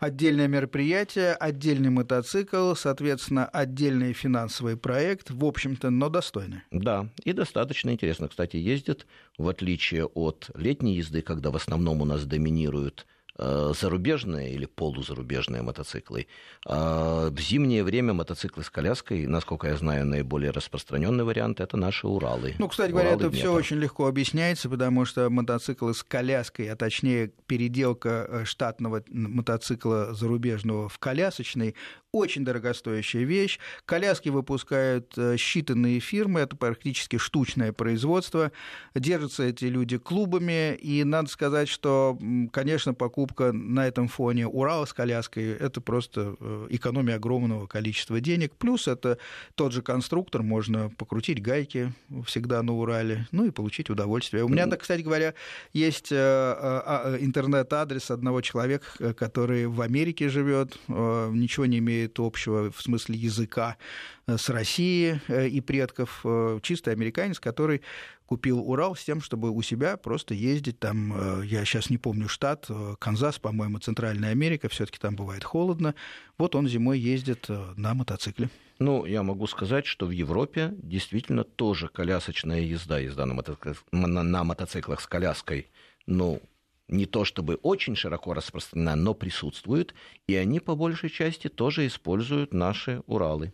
Отдельное 0.00 0.48
мероприятие, 0.48 1.34
отдельный 1.34 1.90
мотоцикл, 1.90 2.74
соответственно, 2.74 3.46
отдельный 3.46 4.12
финансовый 4.12 4.76
проект, 4.76 5.30
в 5.30 5.44
общем-то, 5.44 5.90
но 5.90 6.08
достойный. 6.08 6.62
Да, 6.72 7.08
и 7.24 7.32
достаточно 7.32 7.90
интересно. 7.90 8.28
Кстати, 8.28 8.56
ездит, 8.56 9.06
в 9.38 9.48
отличие 9.48 10.06
от 10.06 10.50
летней 10.56 10.96
езды, 10.96 11.22
когда 11.22 11.50
в 11.50 11.56
основном 11.56 12.02
у 12.02 12.04
нас 12.04 12.24
доминируют 12.24 13.06
зарубежные 13.38 14.52
или 14.52 14.66
полузарубежные 14.66 15.62
мотоциклы. 15.62 16.26
А 16.66 17.30
в 17.30 17.40
зимнее 17.40 17.82
время 17.82 18.12
мотоциклы 18.12 18.62
с 18.62 18.70
коляской, 18.70 19.26
насколько 19.26 19.68
я 19.68 19.76
знаю, 19.76 20.06
наиболее 20.06 20.50
распространенный 20.50 21.24
вариант 21.24 21.60
это 21.60 21.76
наши 21.76 22.06
Уралы. 22.06 22.54
Ну, 22.58 22.68
кстати 22.68 22.90
говоря, 22.90 23.12
это 23.12 23.30
все 23.30 23.52
очень 23.52 23.78
легко 23.78 24.06
объясняется, 24.06 24.68
потому 24.68 25.04
что 25.04 25.30
мотоциклы 25.30 25.94
с 25.94 26.02
коляской, 26.02 26.68
а 26.70 26.76
точнее 26.76 27.32
переделка 27.46 28.26
э, 28.28 28.44
штатного 28.44 29.02
мотоцикла 29.08 30.14
зарубежного 30.14 30.88
в 30.88 30.98
колясочный, 30.98 31.74
очень 32.12 32.44
дорогостоящая 32.44 33.24
вещь. 33.24 33.58
Коляски 33.86 34.28
выпускают 34.28 35.16
э, 35.16 35.36
считанные 35.36 35.98
фирмы, 35.98 36.40
это 36.40 36.56
практически 36.56 37.16
штучное 37.16 37.72
производство. 37.72 38.52
Держатся 38.94 39.44
эти 39.44 39.64
люди 39.64 39.96
клубами, 39.96 40.74
и 40.74 41.04
надо 41.04 41.30
сказать, 41.30 41.68
что, 41.68 42.18
конечно, 42.52 42.92
покупка 42.92 43.21
на 43.52 43.86
этом 43.86 44.08
фоне 44.08 44.46
Урала 44.46 44.84
с 44.84 44.92
коляской– 44.92 45.50
это 45.60 45.80
просто 45.80 46.36
э, 46.40 46.66
экономия 46.70 47.16
огромного 47.16 47.66
количества 47.66 48.20
денег. 48.20 48.54
Плюс 48.56 48.88
это 48.88 49.18
тот 49.54 49.72
же 49.72 49.82
конструктор, 49.82 50.42
можно 50.42 50.90
покрутить 50.90 51.42
гайки 51.42 51.92
всегда 52.26 52.62
на 52.62 52.72
Урале, 52.72 53.26
ну 53.32 53.44
и 53.44 53.50
получить 53.50 53.90
удовольствие. 53.90 54.44
У 54.44 54.48
меня, 54.48 54.66
так, 54.66 54.80
кстати 54.80 55.02
говоря, 55.02 55.34
есть 55.72 56.12
э, 56.12 56.16
а, 56.16 57.16
интернет-адрес 57.20 58.10
одного 58.10 58.40
человека, 58.40 59.14
который 59.14 59.66
в 59.66 59.80
Америке 59.80 60.28
живет, 60.28 60.78
ничего 60.88 61.66
не 61.66 61.78
имеет 61.78 62.18
общего 62.18 62.70
в 62.70 62.80
смысле 62.82 63.16
языка 63.16 63.76
э, 64.26 64.36
с 64.36 64.48
Россией 64.48 65.20
э, 65.28 65.48
и 65.48 65.60
предков. 65.60 66.20
Э, 66.24 66.58
чистый 66.62 66.92
американец, 66.92 67.38
который 67.40 67.82
купил 68.32 68.60
Урал 68.60 68.96
с 68.96 69.04
тем, 69.04 69.20
чтобы 69.20 69.50
у 69.50 69.60
себя 69.60 69.98
просто 69.98 70.32
ездить 70.32 70.78
там, 70.78 71.42
я 71.42 71.66
сейчас 71.66 71.90
не 71.90 71.98
помню 71.98 72.28
штат, 72.28 72.66
Канзас, 72.98 73.38
по-моему, 73.38 73.78
Центральная 73.78 74.30
Америка, 74.30 74.70
все-таки 74.70 74.98
там 74.98 75.16
бывает 75.16 75.44
холодно. 75.44 75.94
Вот 76.38 76.54
он 76.54 76.66
зимой 76.66 76.98
ездит 76.98 77.50
на 77.76 77.92
мотоцикле. 77.92 78.48
Ну, 78.78 79.04
я 79.04 79.22
могу 79.22 79.46
сказать, 79.46 79.84
что 79.84 80.06
в 80.06 80.12
Европе 80.12 80.72
действительно 80.78 81.44
тоже 81.44 81.88
колясочная 81.88 82.60
езда, 82.60 83.00
езда 83.00 83.26
на, 83.26 83.34
мотоциклах, 83.34 83.84
на 83.92 84.44
мотоциклах 84.44 85.02
с 85.02 85.06
коляской, 85.06 85.68
ну, 86.06 86.40
не 86.88 87.04
то 87.04 87.26
чтобы 87.26 87.56
очень 87.56 87.96
широко 87.96 88.32
распространена, 88.32 88.96
но 88.96 89.12
присутствуют, 89.12 89.94
и 90.26 90.36
они 90.36 90.58
по 90.58 90.74
большей 90.74 91.10
части 91.10 91.48
тоже 91.48 91.86
используют 91.86 92.54
наши 92.54 93.02
Уралы. 93.06 93.52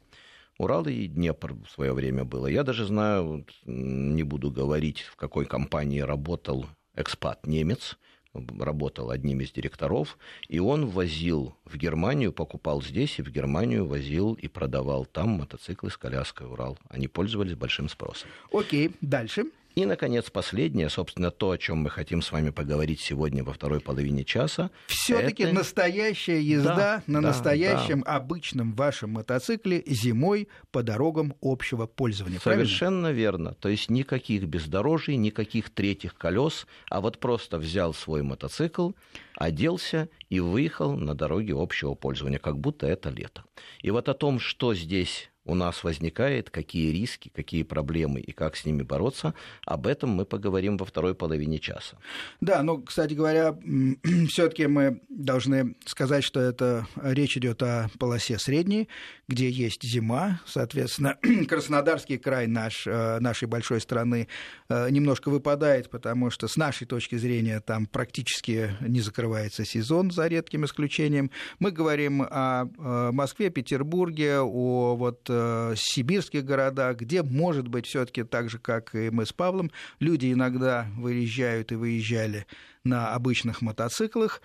Уралы 0.59 0.93
и 0.93 1.07
Днепр 1.07 1.55
в 1.55 1.71
свое 1.71 1.93
время 1.93 2.25
было. 2.25 2.49
Я 2.49 2.65
даже 2.65 2.85
знаю, 2.85 3.47
не 3.65 4.25
буду 4.25 4.51
говорить, 4.51 5.01
в 5.01 5.17
какой 5.17 5.47
компании 5.47 6.01
работал 6.01 6.67
экспат 6.97 7.47
немец, 7.47 7.97
работал 8.35 9.11
одним 9.11 9.41
из 9.41 9.53
директоров, 9.53 10.19
и 10.49 10.59
он 10.59 10.87
возил 10.87 11.55
в 11.65 11.77
Германию, 11.77 12.33
покупал 12.33 12.83
здесь, 12.83 13.19
и 13.19 13.23
в 13.23 13.31
Германию 13.31 13.87
возил 13.87 14.35
и 14.35 14.49
продавал 14.49 15.07
там 15.07 15.29
мотоциклы 15.31 15.91
с 15.91 15.97
коляской 15.97 16.49
Урал. 16.49 16.77
Они 16.89 17.07
пользовались 17.07 17.55
большим 17.55 17.89
спросом. 17.89 18.29
Окей, 18.53 18.91
дальше. 19.01 19.47
И, 19.75 19.85
наконец, 19.85 20.29
последнее, 20.31 20.89
собственно, 20.89 21.31
то, 21.31 21.51
о 21.51 21.59
чем 21.59 21.79
мы 21.79 21.91
хотим 21.91 22.21
с 22.21 22.33
вами 22.33 22.51
поговорить 22.51 23.01
сегодня 23.01 23.45
во 23.45 23.53
второй 23.53 23.81
половине 23.81 24.25
часа. 24.25 24.71
Все-таки 24.87 25.45
это... 25.45 25.55
настоящая 25.55 26.43
езда 26.43 26.75
да, 26.77 27.03
на 27.07 27.23
да, 27.23 27.29
настоящем 27.29 28.01
да. 28.01 28.17
обычном 28.17 28.75
вашем 28.75 29.11
мотоцикле 29.11 29.83
зимой 29.87 30.49
по 30.73 30.83
дорогам 30.83 31.35
общего 31.41 31.87
пользования. 31.87 32.41
Совершенно 32.41 33.03
правильно? 33.03 33.19
верно. 33.19 33.55
То 33.55 33.69
есть 33.69 33.89
никаких 33.91 34.45
бездорожий, 34.45 35.17
никаких 35.17 35.71
третьих 35.71 36.17
колес, 36.17 36.67
а 36.91 37.01
вот 37.01 37.19
просто 37.19 37.59
взял 37.59 37.95
свой 37.95 38.23
мотоцикл, 38.23 38.93
оделся 39.37 40.09
и 40.29 40.41
выехал 40.41 40.97
на 40.97 41.15
дороге 41.15 41.55
общего 41.57 41.95
пользования, 41.95 42.39
как 42.39 42.59
будто 42.59 42.87
это 42.87 43.11
лето. 43.11 43.45
И 43.81 43.91
вот 43.91 44.09
о 44.09 44.15
том, 44.15 44.41
что 44.41 44.75
здесь 44.75 45.31
у 45.49 45.55
нас 45.55 45.83
возникает, 45.83 46.51
какие 46.51 46.93
риски, 46.93 47.31
какие 47.35 47.63
проблемы 47.63 48.21
и 48.21 48.33
как 48.33 48.55
с 48.55 48.65
ними 48.67 48.83
бороться, 48.83 49.35
об 49.65 49.87
этом 49.87 50.11
мы 50.11 50.25
поговорим 50.25 50.77
во 50.77 50.85
второй 50.85 51.15
половине 51.15 51.59
часа. 51.59 51.97
Да, 52.41 52.63
ну, 52.63 52.83
кстати 52.83 53.15
говоря, 53.15 53.59
все-таки 54.29 54.67
мы 54.67 55.01
должны 55.09 55.75
сказать, 55.87 56.23
что 56.23 56.41
это 56.41 56.87
речь 57.03 57.37
идет 57.37 57.63
о 57.63 57.89
полосе 57.99 58.39
средней, 58.39 58.89
где 59.29 59.51
есть 59.51 59.83
зима, 59.83 60.41
соответственно, 60.47 61.19
Краснодарский 61.49 62.17
край 62.17 62.47
наш, 62.47 62.87
э, 62.87 63.19
нашей 63.21 63.47
большой 63.47 63.81
страны 63.81 64.27
э, 64.71 64.89
немножко 64.91 65.29
выпадает, 65.29 65.91
потому 65.91 66.31
что 66.31 66.49
с 66.49 66.57
нашей 66.57 66.87
точки 66.87 67.17
зрения 67.17 67.61
там 67.61 67.87
практически 67.87 68.75
не 68.81 69.03
закрывается 69.03 69.67
сезон, 69.67 70.11
за 70.11 70.29
редким 70.29 70.65
исключением. 70.65 71.31
Мы 71.59 71.71
говорим 71.73 72.23
о 72.23 72.65
э, 72.65 73.13
Москве, 73.13 73.51
Петербурге, 73.51 74.41
о 74.41 74.97
вот 74.97 75.29
сибирских 75.77 76.45
городах, 76.45 76.97
где, 76.99 77.23
может 77.23 77.69
быть, 77.69 77.87
все-таки 77.87 78.23
так 78.23 78.49
же, 78.49 78.59
как 78.59 78.95
и 78.95 79.11
мы 79.11 79.27
с 79.27 79.33
Павлом, 79.33 79.71
люди 80.01 80.33
иногда 80.33 80.87
выезжают 80.97 81.73
и 81.73 81.75
выезжали 81.75 82.47
на 82.85 83.13
обычных 83.15 83.61
мотоциклах 83.61 84.41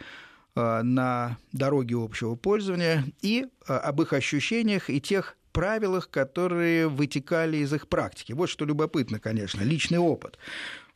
на 0.61 1.37
дороге 1.51 1.95
общего 1.97 2.35
пользования 2.35 3.05
и 3.21 3.45
э, 3.67 3.73
об 3.73 4.01
их 4.01 4.13
ощущениях 4.13 4.89
и 4.89 5.01
тех 5.01 5.35
правилах, 5.51 6.09
которые 6.09 6.87
вытекали 6.87 7.57
из 7.57 7.73
их 7.73 7.87
практики. 7.87 8.33
Вот 8.33 8.49
что 8.49 8.65
любопытно, 8.65 9.19
конечно, 9.19 9.61
личный 9.61 9.99
опыт. 9.99 10.37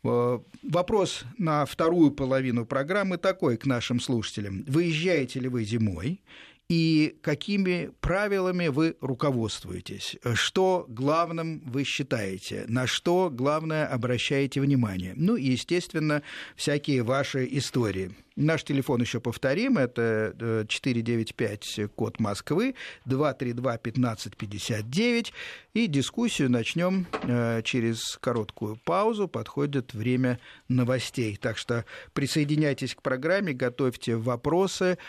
Э, 0.04 0.40
вопрос 0.64 1.24
на 1.38 1.66
вторую 1.66 2.12
половину 2.12 2.66
программы 2.66 3.18
такой 3.18 3.58
к 3.58 3.66
нашим 3.66 4.00
слушателям. 4.00 4.64
Выезжаете 4.68 5.40
ли 5.40 5.48
вы 5.48 5.64
зимой? 5.64 6.22
И 6.70 7.18
какими 7.22 7.92
правилами 8.02 8.68
вы 8.68 8.98
руководствуетесь, 9.00 10.18
что 10.34 10.86
главным 10.90 11.62
вы 11.66 11.86
считаете, 11.86 12.66
на 12.68 12.88
что 12.88 13.30
главное 13.32 13.88
обращаете 13.88 14.60
внимание. 14.60 15.14
Ну 15.16 15.38
и, 15.38 15.52
естественно, 15.52 16.24
всякие 16.56 17.04
ваши 17.04 17.48
истории. 17.52 18.14
Наш 18.38 18.64
телефон 18.64 19.02
еще 19.02 19.20
повторим, 19.20 19.78
это 19.80 20.64
495 20.68 21.80
э, 21.80 21.88
код 21.88 22.20
Москвы, 22.20 22.76
232-1559, 23.08 25.34
и 25.74 25.88
дискуссию 25.88 26.52
начнем 26.52 27.08
э, 27.24 27.64
через 27.64 28.16
короткую 28.22 28.80
паузу, 28.86 29.28
подходит 29.28 29.96
время 29.96 30.40
новостей. 30.68 31.36
Так 31.36 31.58
что 31.58 31.84
присоединяйтесь 32.14 32.94
к 32.94 33.02
программе, 33.02 33.54
готовьте 33.54 34.18
вопросы, 34.18 35.00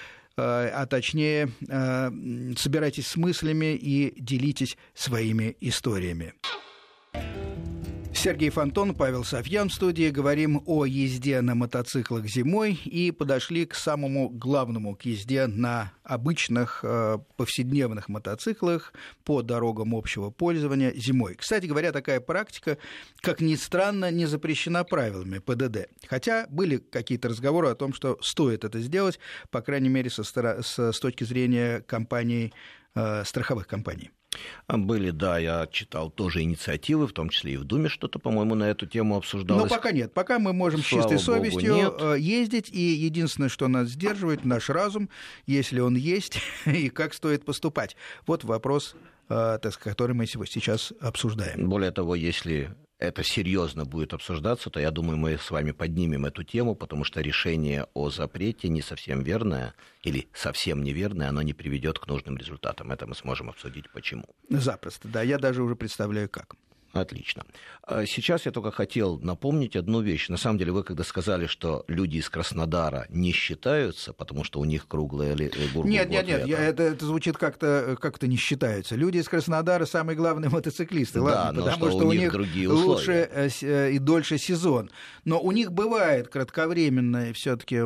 а 0.42 0.86
точнее 0.86 1.50
э, 1.68 2.10
собирайтесь 2.56 3.06
с 3.06 3.16
мыслями 3.16 3.74
и 3.74 4.14
делитесь 4.20 4.76
своими 4.94 5.56
историями. 5.60 6.34
Сергей 8.18 8.50
Фонтон, 8.50 8.96
Павел 8.96 9.22
Софьян 9.22 9.68
в 9.68 9.72
студии. 9.72 10.10
Говорим 10.10 10.60
о 10.66 10.84
езде 10.84 11.40
на 11.40 11.54
мотоциклах 11.54 12.26
зимой 12.26 12.74
и 12.74 13.12
подошли 13.12 13.64
к 13.64 13.76
самому 13.76 14.28
главному, 14.28 14.96
к 14.96 15.02
езде 15.02 15.46
на 15.46 15.92
обычных 16.02 16.80
э, 16.82 17.18
повседневных 17.36 18.08
мотоциклах 18.08 18.92
по 19.22 19.42
дорогам 19.42 19.94
общего 19.94 20.30
пользования 20.30 20.92
зимой. 20.96 21.36
Кстати 21.36 21.66
говоря, 21.66 21.92
такая 21.92 22.18
практика, 22.18 22.78
как 23.20 23.40
ни 23.40 23.54
странно, 23.54 24.10
не 24.10 24.26
запрещена 24.26 24.82
правилами 24.82 25.38
ПДД. 25.38 25.86
Хотя 26.08 26.46
были 26.50 26.78
какие-то 26.78 27.28
разговоры 27.28 27.68
о 27.68 27.76
том, 27.76 27.94
что 27.94 28.18
стоит 28.20 28.64
это 28.64 28.80
сделать, 28.80 29.20
по 29.52 29.60
крайней 29.60 29.90
мере, 29.90 30.10
со, 30.10 30.24
с 30.24 30.98
точки 30.98 31.22
зрения 31.22 31.82
компаний, 31.82 32.46
э, 32.46 32.87
страховых 33.24 33.66
компаний. 33.66 34.10
А 34.66 34.76
были, 34.76 35.10
да, 35.10 35.38
я 35.38 35.66
читал 35.66 36.10
тоже 36.10 36.42
инициативы, 36.42 37.06
в 37.06 37.12
том 37.12 37.30
числе 37.30 37.54
и 37.54 37.56
в 37.56 37.64
Думе 37.64 37.88
что-то, 37.88 38.18
по-моему, 38.18 38.54
на 38.54 38.64
эту 38.64 38.86
тему 38.86 39.16
обсуждалось. 39.16 39.70
Но 39.70 39.76
пока 39.76 39.90
нет. 39.90 40.12
Пока 40.12 40.38
мы 40.38 40.52
можем 40.52 40.82
Слава 40.82 41.02
с 41.02 41.10
чистой 41.10 41.18
совестью 41.18 41.74
нет. 41.74 41.94
Э, 41.98 42.16
ездить, 42.18 42.70
и 42.70 42.80
единственное, 42.80 43.48
что 43.48 43.68
нас 43.68 43.88
сдерживает, 43.88 44.44
наш 44.44 44.68
разум, 44.68 45.08
если 45.46 45.80
он 45.80 45.96
есть, 45.96 46.40
и 46.66 46.90
как 46.90 47.14
стоит 47.14 47.44
поступать. 47.44 47.96
Вот 48.26 48.44
вопрос, 48.44 48.94
э, 49.28 49.58
который 49.80 50.14
мы 50.14 50.26
сейчас 50.26 50.92
обсуждаем. 51.00 51.68
Более 51.68 51.90
того, 51.90 52.14
если 52.14 52.74
это 52.98 53.22
серьезно 53.22 53.84
будет 53.84 54.12
обсуждаться, 54.12 54.70
то 54.70 54.80
я 54.80 54.90
думаю, 54.90 55.16
мы 55.16 55.38
с 55.38 55.50
вами 55.50 55.70
поднимем 55.70 56.26
эту 56.26 56.42
тему, 56.42 56.74
потому 56.74 57.04
что 57.04 57.20
решение 57.20 57.86
о 57.94 58.10
запрете 58.10 58.68
не 58.68 58.82
совсем 58.82 59.22
верное 59.22 59.74
или 60.02 60.28
совсем 60.32 60.82
неверное, 60.82 61.28
оно 61.28 61.42
не 61.42 61.54
приведет 61.54 61.98
к 61.98 62.06
нужным 62.06 62.36
результатам. 62.36 62.90
Это 62.90 63.06
мы 63.06 63.14
сможем 63.14 63.50
обсудить 63.50 63.90
почему. 63.90 64.24
Запросто, 64.48 65.08
да. 65.08 65.22
Я 65.22 65.38
даже 65.38 65.62
уже 65.62 65.76
представляю 65.76 66.28
как. 66.28 66.56
Отлично. 66.92 67.44
А 67.82 68.06
сейчас 68.06 68.46
я 68.46 68.52
только 68.52 68.70
хотел 68.70 69.18
напомнить 69.18 69.76
одну 69.76 70.00
вещь. 70.00 70.28
На 70.28 70.36
самом 70.36 70.58
деле, 70.58 70.72
вы 70.72 70.82
когда 70.82 71.04
сказали, 71.04 71.46
что 71.46 71.84
люди 71.86 72.18
из 72.18 72.28
Краснодара 72.28 73.06
не 73.08 73.32
считаются, 73.32 74.12
потому 74.12 74.44
что 74.44 74.60
у 74.60 74.64
них 74.64 74.86
круглые 74.88 75.34
ли, 75.34 75.46
э, 75.46 75.78
Нет, 75.84 76.08
нет, 76.08 76.26
нет, 76.26 76.46
я, 76.46 76.58
это, 76.58 76.82
это 76.82 77.04
звучит 77.04 77.36
как-то 77.36 77.96
как 78.00 78.20
не 78.22 78.36
считаются. 78.36 78.94
Люди 78.94 79.18
из 79.18 79.28
Краснодара 79.28 79.84
самые 79.84 80.16
главные 80.16 80.50
мотоциклисты, 80.50 81.20
ладно, 81.20 81.62
да, 81.62 81.72
потому 81.72 81.90
что, 81.90 81.98
что 81.98 82.08
у 82.08 82.12
них, 82.12 82.32
другие 82.32 82.68
лучше 82.68 83.28
э, 83.30 83.48
э, 83.62 83.92
и 83.92 83.98
дольше 83.98 84.38
сезон. 84.38 84.90
Но 85.24 85.40
у 85.40 85.52
них 85.52 85.72
бывает 85.72 86.28
кратковременная 86.28 87.32
все-таки 87.32 87.80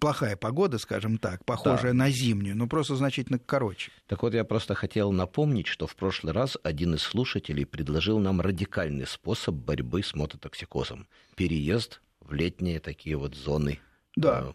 плохая 0.00 0.36
погода, 0.36 0.78
скажем 0.78 1.18
так, 1.18 1.44
похожая 1.44 1.92
да. 1.92 1.98
на 1.98 2.10
зимнюю, 2.10 2.56
но 2.56 2.66
просто 2.66 2.96
значительно 2.96 3.38
короче. 3.38 3.90
Так 4.06 4.22
вот, 4.22 4.34
я 4.34 4.44
просто 4.44 4.74
хотел 4.74 5.12
напомнить, 5.12 5.66
что 5.66 5.86
в 5.86 5.94
прошлый 5.96 6.32
раз 6.32 6.56
один 6.62 6.94
из 6.94 7.02
слушателей 7.02 7.57
предложил 7.64 8.18
нам 8.18 8.40
радикальный 8.40 9.06
способ 9.06 9.54
борьбы 9.54 10.02
с 10.02 10.14
мототоксикозом. 10.14 11.06
Переезд 11.36 12.00
в 12.20 12.32
летние 12.32 12.80
такие 12.80 13.16
вот 13.16 13.34
зоны. 13.34 13.80
Да. 14.16 14.48
Э, 14.48 14.52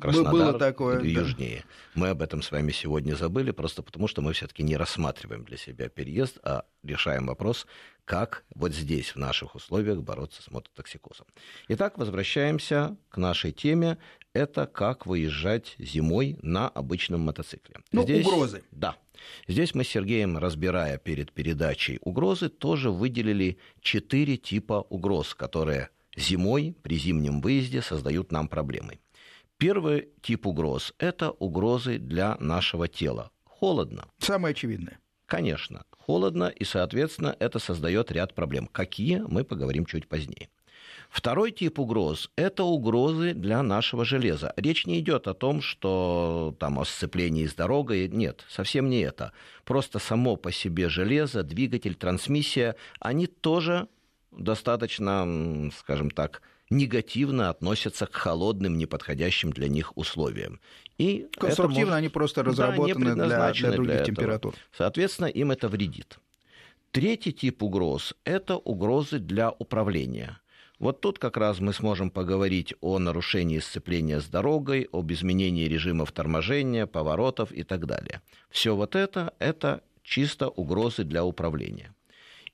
Краснодар 0.00 0.32
было 0.32 0.58
такое, 0.58 1.00
или 1.00 1.14
да. 1.14 1.20
южнее. 1.20 1.64
Мы 1.94 2.08
об 2.08 2.22
этом 2.22 2.42
с 2.42 2.50
вами 2.50 2.70
сегодня 2.72 3.14
забыли, 3.14 3.50
просто 3.50 3.82
потому 3.82 4.08
что 4.08 4.22
мы 4.22 4.32
все-таки 4.32 4.62
не 4.62 4.76
рассматриваем 4.76 5.44
для 5.44 5.56
себя 5.56 5.88
переезд, 5.88 6.38
а 6.42 6.64
решаем 6.82 7.26
вопрос, 7.26 7.66
как 8.04 8.44
вот 8.54 8.72
здесь, 8.72 9.14
в 9.14 9.16
наших 9.16 9.54
условиях, 9.54 10.02
бороться 10.02 10.42
с 10.42 10.50
мототоксикозом. 10.50 11.26
Итак, 11.68 11.98
возвращаемся 11.98 12.96
к 13.08 13.16
нашей 13.16 13.52
теме. 13.52 13.98
Это 14.32 14.66
как 14.66 15.06
выезжать 15.06 15.74
зимой 15.78 16.38
на 16.42 16.68
обычном 16.68 17.22
мотоцикле. 17.22 17.76
Ну, 17.90 18.02
здесь, 18.02 18.26
угрозы. 18.26 18.62
Да. 18.70 18.96
Здесь 19.48 19.74
мы 19.74 19.84
с 19.84 19.88
Сергеем, 19.88 20.38
разбирая 20.38 20.98
перед 20.98 21.32
передачей 21.32 21.98
угрозы, 22.02 22.48
тоже 22.48 22.90
выделили 22.90 23.58
четыре 23.80 24.36
типа 24.36 24.86
угроз, 24.88 25.34
которые 25.34 25.90
зимой 26.16 26.76
при 26.82 26.96
зимнем 26.98 27.40
выезде 27.40 27.82
создают 27.82 28.32
нам 28.32 28.48
проблемы. 28.48 28.98
Первый 29.58 30.08
тип 30.20 30.46
угроз– 30.46 30.94
это 30.98 31.30
угрозы 31.30 31.98
для 31.98 32.36
нашего 32.40 32.88
тела. 32.88 33.30
Холодно. 33.44 34.06
Самое 34.18 34.52
очевидное. 34.52 34.98
Конечно, 35.24 35.84
холодно, 35.90 36.44
и, 36.44 36.64
соответственно, 36.64 37.34
это 37.40 37.58
создает 37.58 38.12
ряд 38.12 38.34
проблем. 38.34 38.66
Какие, 38.66 39.24
мы 39.26 39.44
поговорим 39.44 39.86
чуть 39.86 40.08
позднее. 40.08 40.50
Второй 41.10 41.50
тип 41.50 41.78
угроз– 41.78 42.30
это 42.36 42.64
угрозы 42.64 43.32
для 43.32 43.62
нашего 43.62 44.04
железа. 44.04 44.52
Речь 44.56 44.86
не 44.86 45.00
идет 45.00 45.28
о 45.28 45.34
том, 45.34 45.62
что 45.62 46.54
там 46.58 46.78
о 46.78 46.84
сцеплении 46.84 47.46
с 47.46 47.54
дорогой. 47.54 48.08
Нет, 48.08 48.44
совсем 48.48 48.90
не 48.90 49.00
это. 49.00 49.32
Просто 49.64 49.98
само 49.98 50.36
по 50.36 50.52
себе 50.52 50.88
железо, 50.88 51.42
двигатель, 51.42 51.94
трансмиссия, 51.94 52.76
они 53.00 53.26
тоже 53.26 53.88
достаточно, 54.30 55.70
скажем 55.78 56.10
так, 56.10 56.42
негативно 56.70 57.50
относятся 57.50 58.06
к 58.06 58.14
холодным, 58.14 58.76
неподходящим 58.76 59.52
для 59.52 59.68
них 59.68 59.96
условиям. 59.96 60.60
И 60.98 61.28
Конструктивно 61.38 61.86
может... 61.86 61.98
они 61.98 62.08
просто 62.08 62.42
разработаны 62.42 63.14
да, 63.14 63.26
для, 63.26 63.52
для 63.52 63.72
других 63.72 63.96
для 63.96 64.04
температур. 64.04 64.54
Соответственно, 64.76 65.26
им 65.26 65.50
это 65.50 65.68
вредит. 65.68 66.18
Третий 66.90 67.32
тип 67.32 67.62
угроз– 67.62 68.14
это 68.24 68.56
угрозы 68.56 69.18
для 69.18 69.50
управления. 69.50 70.40
Вот 70.78 71.00
тут 71.00 71.18
как 71.18 71.38
раз 71.38 71.58
мы 71.58 71.72
сможем 71.72 72.10
поговорить 72.10 72.74
о 72.82 72.98
нарушении 72.98 73.60
сцепления 73.60 74.20
с 74.20 74.26
дорогой, 74.26 74.88
об 74.92 75.10
изменении 75.10 75.64
режимов 75.64 76.12
торможения, 76.12 76.86
поворотов 76.86 77.50
и 77.50 77.62
так 77.62 77.86
далее. 77.86 78.20
Все 78.50 78.76
вот 78.76 78.94
это– 78.94 79.32
это 79.38 79.82
чисто 80.02 80.48
угрозы 80.48 81.04
для 81.04 81.24
управления. 81.24 81.94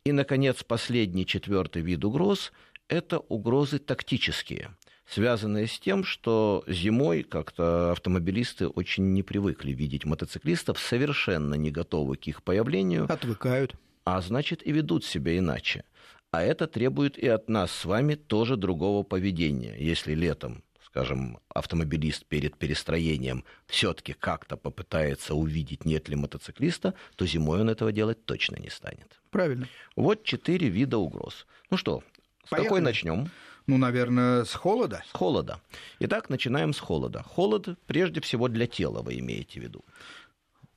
И, 0.05 0.13
наконец, 0.13 0.63
последний, 0.63 1.27
четвертый 1.27 1.83
вид 1.83 2.05
угроз 2.05 2.53
это 2.89 3.19
угрозы 3.19 3.79
тактические, 3.79 4.77
связанные 5.07 5.67
с 5.67 5.81
тем, 5.81 6.05
что 6.05 6.63
зимой 6.67 7.23
как-то 7.23 7.93
автомобилисты 7.93 8.69
очень 8.69 9.13
не 9.13 9.23
привыкли 9.23 9.73
видеть 9.73 10.05
мотоциклистов, 10.05 10.79
совершенно 10.79 11.55
не 11.55 11.71
готовы 11.71 12.17
к 12.17 12.27
их 12.27 12.43
появлению. 12.43 13.07
Отвыкают. 13.11 13.75
А 14.05 14.21
значит, 14.21 14.67
и 14.67 14.73
ведут 14.73 15.05
себя 15.05 15.39
иначе. 15.39 15.85
А 16.33 16.43
это 16.43 16.67
требует 16.67 17.17
и 17.19 17.29
от 17.29 17.49
нас 17.49 17.71
с 17.71 17.85
вами 17.85 18.17
тоже 18.17 18.57
другого 18.57 19.05
поведения. 19.05 19.77
Если 19.79 20.15
летом 20.15 20.65
скажем, 20.93 21.39
автомобилист 21.49 22.27
перед 22.27 22.59
перестроением 22.59 23.45
все-таки 23.67 24.13
как-то 24.13 24.59
попытается 24.59 25.35
увидеть, 25.35 25.87
нет 25.87 26.11
ли 26.11 26.17
мотоциклиста, 26.17 26.93
то 27.17 27.25
зимой 27.25 27.63
он 27.63 27.71
этого 27.71 27.93
делать 27.93 28.27
точно 28.27 28.57
не 28.57 28.69
станет. 28.69 29.23
Правильно. 29.31 29.69
Вот 29.97 30.23
четыре 30.23 30.69
вида 30.69 30.99
угроз. 30.99 31.47
Ну 31.71 31.79
что, 31.79 32.03
с 32.45 32.51
Поехали. 32.51 32.69
какой 32.69 32.81
начнем? 32.83 33.31
Ну, 33.67 33.79
наверное, 33.79 34.45
с 34.45 34.53
холода. 34.53 35.03
С 35.09 35.13
холода. 35.13 35.61
Итак, 36.01 36.29
начинаем 36.29 36.75
с 36.75 36.79
холода. 36.79 37.23
Холод 37.23 37.79
прежде 37.87 38.21
всего 38.21 38.49
для 38.49 38.67
тела 38.67 39.01
вы 39.01 39.19
имеете 39.21 39.61
в 39.61 39.63
виду. 39.63 39.85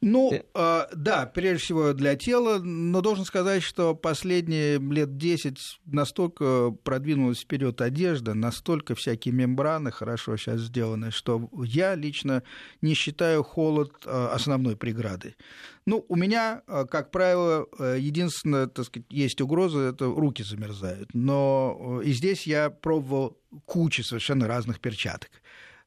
Ну, 0.08 0.32
э, 0.32 0.86
да, 0.96 1.26
прежде 1.26 1.63
всего 1.63 1.94
для 1.94 2.15
тела, 2.15 2.60
но 2.60 3.02
должен 3.02 3.26
сказать, 3.26 3.63
что 3.63 3.96
последние 3.96 4.78
лет 4.78 5.18
10 5.18 5.58
настолько 5.88 6.70
продвинулась 6.84 7.39
вперед 7.39 7.82
одежда, 7.82 8.36
настолько 8.36 8.94
всякие 8.94 9.34
мембраны 9.34 9.89
хорошо 9.89 10.38
сейчас 10.38 10.62
сделаны, 10.62 11.10
что 11.10 11.50
я 11.63 11.96
лично 11.96 12.44
не 12.82 12.94
считаю 12.94 13.41
холод 13.41 13.94
э, 14.06 14.28
основной 14.32 14.78
преградой. 14.78 15.36
Ну, 15.88 16.06
у 16.08 16.15
меня, 16.15 16.62
э, 16.68 16.86
как 16.89 17.10
правило, 17.10 17.68
э, 17.80 17.98
единственное, 18.00 18.68
так 18.68 18.86
сказать, 18.86 19.08
есть 19.10 19.41
угроза, 19.41 19.80
это 19.80 20.06
руки 20.06 20.44
замерзают. 20.44 21.10
Но 21.13 22.00
э, 22.02 22.06
и 22.06 22.13
здесь 22.13 22.46
я 22.46 22.70
пробовал 22.70 23.39
кучу 23.65 24.04
совершенно 24.04 24.48
разных 24.48 24.80
перчаток. 24.80 25.30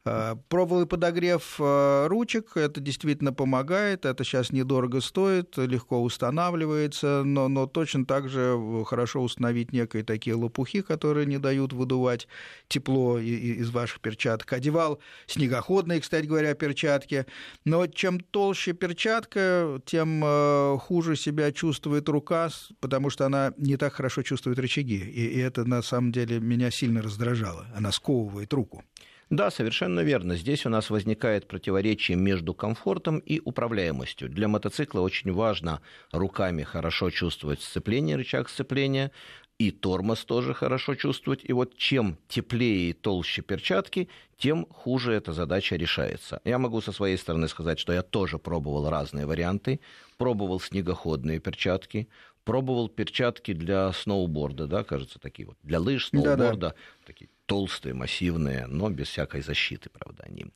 Э, 0.09 0.37
пробовал 0.49 0.87
подогрев 0.87 1.57
э, 1.59 2.07
ручек, 2.09 2.57
это 2.57 2.81
действительно 2.81 3.33
помогает, 3.33 4.07
это 4.07 4.25
сейчас 4.25 4.53
недорого 4.53 5.01
стоит, 5.01 5.57
легко 5.57 6.03
устанавливается, 6.03 7.23
но, 7.25 7.49
но 7.49 7.67
точно 7.67 8.07
так 8.07 8.29
же 8.29 8.59
хорошо 8.87 9.21
установить 9.23 9.73
некие 9.73 10.05
такие 10.05 10.35
лопухи, 10.35 10.83
которые 10.83 11.27
не 11.27 11.39
дают 11.39 11.73
выдувать 11.73 12.27
тепло 12.69 13.19
из 13.19 13.71
ваших 13.71 14.01
перчаток. 14.01 14.53
Одевал 14.53 14.99
снегоходные, 15.27 16.01
кстати 16.01 16.27
говоря, 16.27 16.55
перчатки, 16.55 17.27
но 17.65 17.87
чем 17.87 18.21
толще 18.21 18.73
перчатка, 18.73 19.81
тем 19.85 20.23
э, 20.25 20.79
хуже 20.81 21.17
себя 21.17 21.53
чувствует 21.53 22.09
рука, 22.09 22.49
потому 22.81 23.11
что 23.11 23.27
она 23.27 23.53
не 23.59 23.77
так 23.77 23.93
хорошо 23.95 24.23
чувствует 24.23 24.59
рычаги, 24.59 24.99
и 24.99 25.39
это 25.39 25.65
на 25.65 25.83
самом 25.83 26.13
деле 26.13 26.41
меня 26.41 26.71
сильно 26.71 27.03
раздражало, 27.03 27.67
она 27.77 27.93
сковывает 27.93 28.53
руку. 28.53 28.85
Да, 29.31 29.51
совершенно 29.51 30.01
верно. 30.01 30.37
Здесь 30.37 30.65
у 30.65 30.71
нас 30.71 30.89
возникает 30.89 31.47
противоречие 31.47 32.17
между 32.17 32.55
комфортом 32.55 33.19
и 33.19 33.41
управляемостью. 33.45 34.31
Для 34.31 34.49
мотоцикла 34.49 35.01
очень 35.01 35.33
важно 35.33 35.83
руками 36.13 36.63
хорошо 36.63 37.11
чувствовать 37.11 37.61
сцепление, 37.61 38.17
рычаг 38.17 38.49
сцепления, 38.49 39.13
и 39.59 39.71
тормоз 39.71 40.25
тоже 40.25 40.55
хорошо 40.55 40.95
чувствовать. 40.95 41.41
И 41.43 41.53
вот 41.53 41.77
чем 41.77 42.17
теплее 42.29 42.91
и 42.91 42.93
толще 42.95 43.43
перчатки, 43.43 44.09
тем 44.39 44.67
хуже 44.71 45.13
эта 45.13 45.33
задача 45.33 45.77
решается. 45.77 46.41
Я 46.45 46.59
могу 46.59 46.81
со 46.81 46.93
своей 46.93 47.19
стороны 47.19 47.49
сказать, 47.49 47.79
что 47.79 47.93
я 47.93 48.03
тоже 48.03 48.39
пробовал 48.39 48.89
разные 48.89 49.27
варианты. 49.27 49.81
Пробовал 50.17 50.59
снегоходные 50.59 51.39
перчатки, 51.39 52.09
пробовал 52.45 52.89
перчатки 52.89 53.53
для 53.53 53.93
сноуборда, 53.93 54.67
да, 54.67 54.85
кажется, 54.85 55.19
такие 55.19 55.47
вот, 55.47 55.59
для 55.63 55.81
лыж, 55.81 56.09
сноуборда, 56.09 56.57
да 56.57 56.69
-да. 56.69 56.75
такие 57.07 57.29
толстые, 57.49 57.95
массивные, 57.95 58.67
но 58.67 58.91
без 58.91 59.09
всякой 59.09 59.41
защиты, 59.41 59.89
правда, 59.89 60.25
они. 60.29 60.47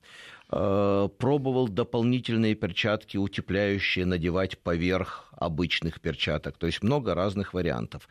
Э, 0.50 1.08
пробовал 1.18 1.68
дополнительные 1.68 2.54
перчатки, 2.54 3.16
утепляющие, 3.16 4.04
надевать 4.04 4.58
поверх 4.58 5.32
обычных 5.32 6.02
перчаток. 6.02 6.58
То 6.58 6.66
есть 6.66 6.82
много 6.82 7.14
разных 7.14 7.54
вариантов. 7.54 8.06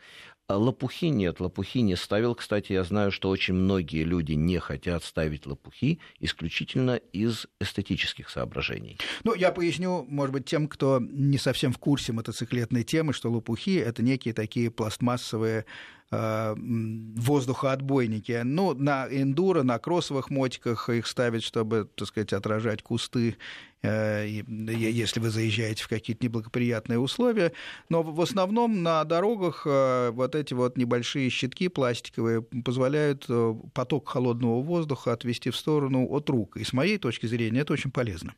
А 0.48 0.56
лопухи 0.56 1.06
нет, 1.10 1.38
лопухи 1.38 1.78
не 1.82 1.94
ставил. 1.94 2.34
Кстати, 2.34 2.72
я 2.72 2.82
знаю, 2.82 3.12
что 3.12 3.30
очень 3.30 3.54
многие 3.54 4.02
люди 4.02 4.32
не 4.32 4.58
хотят 4.58 5.04
ставить 5.04 5.46
лопухи 5.46 6.00
исключительно 6.18 6.96
из 6.96 7.46
эстетических 7.60 8.28
соображений. 8.28 8.98
Ну, 9.22 9.34
я 9.34 9.52
поясню, 9.52 10.04
может 10.08 10.32
быть, 10.32 10.44
тем, 10.44 10.66
кто 10.66 10.98
не 11.00 11.38
совсем 11.38 11.72
в 11.72 11.78
курсе 11.78 12.12
мотоциклетной 12.12 12.82
темы, 12.82 13.12
что 13.12 13.30
лопухи— 13.30 13.76
это 13.78 14.02
некие 14.02 14.34
такие 14.34 14.72
пластмассовые 14.72 15.64
воздухоотбойники. 16.12 18.42
Ну, 18.44 18.74
на 18.74 19.08
эндуро, 19.10 19.62
на 19.62 19.78
кроссовых 19.78 20.28
мотиках 20.28 20.90
их 20.90 21.06
ставят, 21.06 21.42
чтобы, 21.42 21.88
так 21.94 22.08
сказать, 22.08 22.34
отражать 22.34 22.82
кусты, 22.82 23.38
э, 23.82 24.26
если 24.26 25.20
вы 25.20 25.30
заезжаете 25.30 25.84
в 25.84 25.88
какие-то 25.88 26.26
неблагоприятные 26.26 26.98
условия. 26.98 27.52
Но 27.88 28.02
в 28.02 28.20
основном 28.20 28.82
на 28.82 29.02
дорогах 29.04 29.62
э, 29.64 30.10
вот 30.10 30.34
эти 30.34 30.52
вот 30.52 30.76
небольшие 30.76 31.30
щитки 31.30 31.68
пластиковые 31.68 32.42
позволяют 32.42 33.26
поток 33.72 34.10
холодного 34.10 34.60
воздуха 34.60 35.14
отвести 35.14 35.48
в 35.48 35.56
сторону 35.56 36.06
от 36.10 36.28
рук. 36.28 36.58
И 36.58 36.64
с 36.64 36.74
моей 36.74 36.98
точки 36.98 37.24
зрения 37.24 37.60
это 37.60 37.72
очень 37.72 37.90
полезно. 37.90 38.34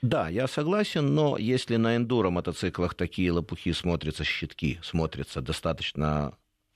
Да, 0.00 0.30
я 0.30 0.48
согласен, 0.48 1.14
но 1.14 1.36
если 1.36 1.76
на 1.76 1.96
эндуро 1.96 2.30
мотоциклах 2.30 2.94
такие 2.94 3.30
лопухи 3.30 3.72
смотрятся, 3.72 4.24
щитки 4.24 4.78
смотрятся 4.82 5.42
достаточно 5.42 6.32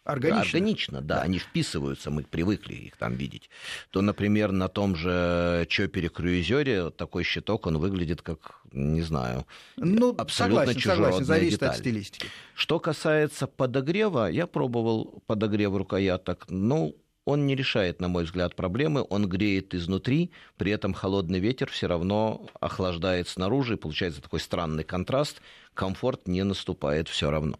Органично. 0.09 0.41
Органично, 0.41 1.01
да, 1.03 1.17
да, 1.17 1.23
они 1.23 1.39
вписываются, 1.39 2.11
мы 2.11 2.23
привыкли 2.23 2.73
их 2.73 2.97
там 2.97 3.15
видеть. 3.15 3.51
То, 3.91 4.01
например, 4.01 4.53
на 4.53 4.69
том 4.69 4.97
же 4.97 5.67
Чопере 5.69 6.09
Круизере 6.09 6.89
такой 6.89 7.25
щиток, 7.25 7.67
он 7.67 7.77
выглядит 7.77 8.23
как, 8.23 8.63
не 8.73 9.03
знаю, 9.03 9.47
ну, 9.77 10.15
абсолютно 10.17 10.65
согласен, 10.65 10.81
согласен, 10.81 11.25
зависит 11.27 11.61
деталь. 11.61 11.69
от 11.69 11.77
стилистики. 11.77 12.27
Что 12.55 12.81
касается 12.81 13.47
подогрева, 13.47 14.31
я 14.31 14.47
пробовал 14.47 15.23
подогрев 15.27 15.77
рукояток, 15.77 16.47
ну, 16.49 16.97
он 17.27 17.47
не 17.47 17.55
решает, 17.55 18.01
на 18.01 18.09
мой 18.09 18.25
взгляд, 18.25 18.57
проблемы, 18.57 19.05
он 19.11 19.29
греет 19.29 19.75
изнутри, 19.75 20.31
при 20.57 20.73
этом 20.73 20.95
холодный 20.95 21.39
ветер 21.39 21.69
все 21.71 21.87
равно 21.87 22.47
охлаждает 22.59 23.29
снаружи, 23.29 23.75
и 23.75 23.77
получается 23.77 24.23
такой 24.23 24.41
странный 24.41 24.85
контраст, 24.85 25.43
комфорт 25.75 26.27
не 26.27 26.45
наступает 26.45 27.11
все 27.11 27.31
равно. 27.31 27.59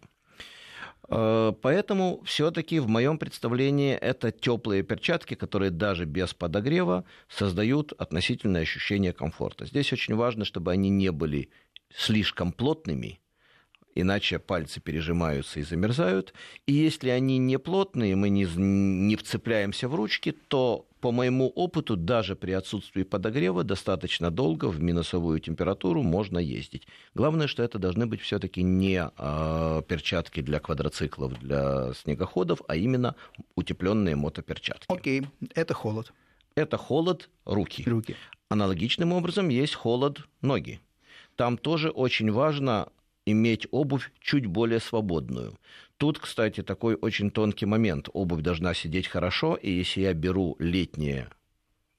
Э, 1.09 1.53
поэтому 1.61 2.21
все-таки 2.23 2.79
в 2.79 2.87
моем 2.87 3.17
представлении 3.17 3.95
это 3.95 4.31
теплые 4.31 4.83
перчатки, 4.83 5.33
которые 5.33 5.71
даже 5.71 6.05
без 6.05 6.33
подогрева 6.33 7.05
создают 7.27 7.93
относительное 7.93 8.61
ощущение 8.61 9.13
комфорта. 9.13 9.65
Здесь 9.65 9.91
очень 9.93 10.15
важно, 10.15 10.45
чтобы 10.45 10.71
они 10.71 10.89
не 10.89 11.11
были 11.11 11.49
слишком 11.93 12.51
плотными, 12.51 13.19
иначе 13.95 14.39
пальцы 14.39 14.79
пережимаются 14.79 15.59
и 15.59 15.63
замерзают. 15.63 16.33
И 16.67 16.73
если 16.73 17.09
они 17.09 17.37
не 17.37 17.57
плотные, 17.57 18.15
мы 18.15 18.29
не, 18.29 18.45
не 18.55 19.15
вцепляемся 19.15 19.87
в 19.87 19.95
ручки, 19.95 20.31
то 20.31 20.85
по 21.01 21.11
моему 21.11 21.47
опыту, 21.47 21.95
даже 21.95 22.35
при 22.35 22.51
отсутствии 22.51 23.03
подогрева 23.03 23.63
достаточно 23.63 24.31
долго 24.31 24.65
в 24.65 24.81
минусовую 24.81 25.39
температуру 25.39 26.03
можно 26.03 26.37
ездить. 26.39 26.87
Главное, 27.15 27.47
что 27.47 27.63
это 27.63 27.79
должны 27.79 28.05
быть 28.05 28.21
все-таки 28.21 28.63
не 28.63 29.09
э, 29.17 29.81
перчатки 29.87 30.41
для 30.41 30.59
квадроциклов, 30.59 31.39
для 31.39 31.93
снегоходов, 31.93 32.61
а 32.67 32.75
именно 32.75 33.15
утепленные 33.55 34.15
мотоперчатки. 34.15 34.87
Окей, 34.89 35.27
это 35.55 35.73
холод. 35.73 36.11
Это 36.55 36.77
холод 36.77 37.29
руки. 37.45 37.83
руки. 37.89 38.15
Аналогичным 38.49 39.13
образом 39.13 39.47
есть 39.49 39.75
холод 39.75 40.27
ноги. 40.41 40.81
Там 41.35 41.57
тоже 41.57 41.89
очень 41.89 42.31
важно 42.31 42.89
иметь 43.25 43.67
обувь 43.71 44.11
чуть 44.19 44.45
более 44.45 44.79
свободную. 44.79 45.57
Тут, 45.97 46.19
кстати, 46.19 46.63
такой 46.63 46.95
очень 46.95 47.31
тонкий 47.31 47.65
момент. 47.65 48.09
Обувь 48.13 48.41
должна 48.41 48.73
сидеть 48.73 49.07
хорошо, 49.07 49.55
и 49.55 49.71
если 49.71 50.01
я 50.01 50.13
беру 50.13 50.55
летние 50.59 51.29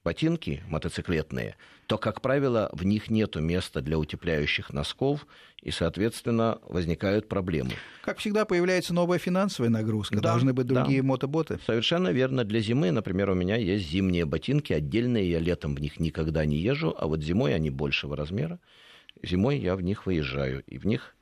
ботинки 0.03 0.63
мотоциклетные, 0.69 1.57
то, 1.87 1.99
как 1.99 2.23
правило, 2.23 2.71
в 2.73 2.85
них 2.85 3.11
нет 3.11 3.37
места 3.37 3.83
для 3.83 3.99
утепляющих 3.99 4.73
носков, 4.73 5.27
и, 5.61 5.71
соответственно, 5.71 6.59
возникают 6.63 7.29
проблемы. 7.29 7.73
Как 8.03 8.19
всегда, 8.19 8.45
появляется 8.47 8.95
новая 8.95 9.19
финансовая 9.19 9.71
нагрузка. 9.71 10.17
Да, 10.17 10.23
Должны 10.23 10.55
быть 10.55 10.67
другие 10.67 11.03
да. 11.03 11.09
мотоботы. 11.09 11.59
Совершенно 11.67 12.09
верно. 12.09 12.45
Для 12.45 12.61
зимы, 12.61 12.91
например, 12.93 13.31
у 13.31 13.35
меня 13.35 13.57
есть 13.57 13.91
зимние 13.91 14.25
ботинки 14.25 14.73
отдельные, 14.73 15.31
я 15.31 15.39
летом 15.39 15.75
в 15.75 15.81
них 15.81 16.01
никогда 16.01 16.47
не 16.47 16.57
езжу, 16.57 16.95
а 16.97 17.07
вот 17.07 17.23
зимой 17.23 17.55
они 17.55 17.69
большего 17.71 18.17
размера. 18.17 18.59
Зимой 19.23 19.59
я 19.59 19.77
в 19.77 19.81
них 19.81 20.07
выезжаю, 20.07 20.63
и 20.67 20.79
в 20.79 20.87
них 20.87 21.15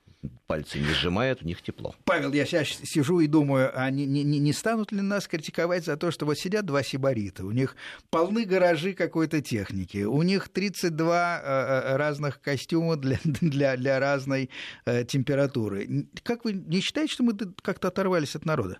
пальцы 0.46 0.78
не 0.78 0.92
сжимают, 0.92 1.42
в 1.42 1.44
них 1.44 1.62
тепло. 1.62 1.94
Павел, 2.04 2.32
я 2.32 2.44
сейчас 2.44 2.68
сижу 2.84 3.20
и 3.20 3.26
думаю, 3.26 3.70
а 3.74 3.90
не, 3.90 4.06
не, 4.06 4.24
не 4.24 4.52
станут 4.52 4.90
ли 4.92 5.00
нас 5.00 5.28
критиковать 5.28 5.84
за 5.84 5.96
то, 5.96 6.10
что 6.10 6.26
вот 6.26 6.38
сидят 6.38 6.64
два 6.66 6.82
сибарита, 6.82 7.44
у 7.44 7.50
них 7.50 7.76
полны 8.10 8.44
гаражи 8.44 8.94
какой-то 8.94 9.40
техники, 9.40 10.04
у 10.04 10.22
них 10.22 10.48
32 10.48 11.40
э, 11.42 11.42
э, 11.44 11.96
разных 11.96 12.40
костюма 12.40 12.96
для, 12.96 13.18
для, 13.24 13.76
для 13.76 14.00
разной 14.00 14.50
э, 14.84 15.04
температуры. 15.04 16.06
Как 16.22 16.44
вы 16.44 16.52
не 16.52 16.80
считаете, 16.80 17.12
что 17.12 17.22
мы 17.22 17.36
как-то 17.62 17.88
оторвались 17.88 18.34
от 18.34 18.44
народа? 18.44 18.78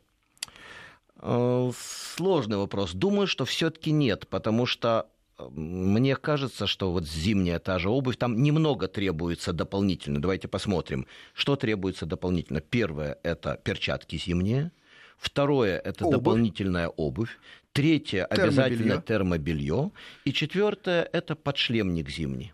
Сложный 2.15 2.59
вопрос. 2.59 2.93
Думаю, 2.93 3.27
что 3.27 3.45
все-таки 3.45 3.91
нет, 3.91 4.29
потому 4.29 4.67
что 4.67 5.09
мне 5.39 6.17
кажется, 6.17 6.67
что 6.67 6.93
вот 6.93 7.07
зимняя 7.07 7.59
та 7.59 7.79
же 7.79 7.89
обувь, 7.89 8.17
там 8.17 8.43
немного 8.43 8.89
требуется 8.89 9.53
дополнительно. 9.53 10.21
Давайте 10.21 10.49
посмотрим, 10.49 11.07
что 11.35 11.57
требуется 11.57 12.07
дополнительно. 12.07 12.61
Первое– 12.61 13.19
это 13.23 13.61
перчатки 13.63 14.17
зимние. 14.17 14.73
Второе– 15.17 15.79
это 15.85 16.05
обувь. 16.05 16.19
дополнительная 16.19 16.89
обувь. 16.89 17.39
Третье– 17.73 18.25
обязательно 18.31 19.01
термобелье. 19.01 19.91
И 20.25 20.33
четвертое– 20.33 21.09
это 21.13 21.37
подшлемник 21.37 22.11
зимний. 22.11 22.53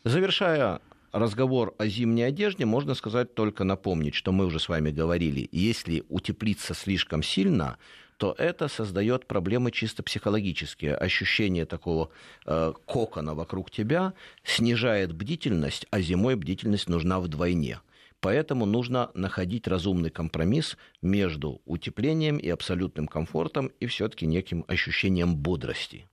Завершая 0.03 0.81
разговор 1.13 1.75
о 1.77 1.87
зимней 1.87 2.27
одежде, 2.27 2.65
можно 2.65 2.95
сказать 2.95 3.33
только 3.35 3.63
напомнить, 3.63 4.15
что 4.15 4.31
мы 4.31 4.45
уже 4.45 4.59
с 4.59 4.67
вами 4.67 4.91
говорили, 4.91 5.47
если 5.51 6.03
утеплиться 6.09 6.73
слишком 6.73 7.23
сильно, 7.23 7.77
то 8.17 8.35
это 8.37 8.67
создает 8.67 9.27
проблемы 9.27 9.71
чисто 9.71 10.03
психологические. 10.03 10.95
Ощущение 10.95 11.65
такого 11.65 12.09
э, 12.45 12.73
кокона 12.85 13.35
вокруг 13.35 13.71
тебя 13.71 14.13
снижает 14.43 15.13
бдительность, 15.13 15.87
а 15.91 16.01
зимой 16.01 16.35
бдительность 16.35 16.89
нужна 16.89 17.19
вдвойне. 17.19 17.79
Поэтому 18.19 18.65
нужно 18.65 19.11
находить 19.13 19.67
разумный 19.67 20.09
компромисс 20.09 20.77
между 21.01 21.61
утеплением 21.65 22.37
и 22.37 22.49
абсолютным 22.49 23.07
комфортом 23.07 23.71
и 23.79 23.85
все-таки 23.85 24.25
неким 24.25 24.63
ощущением 24.67 25.35
бодрости. 25.35 26.07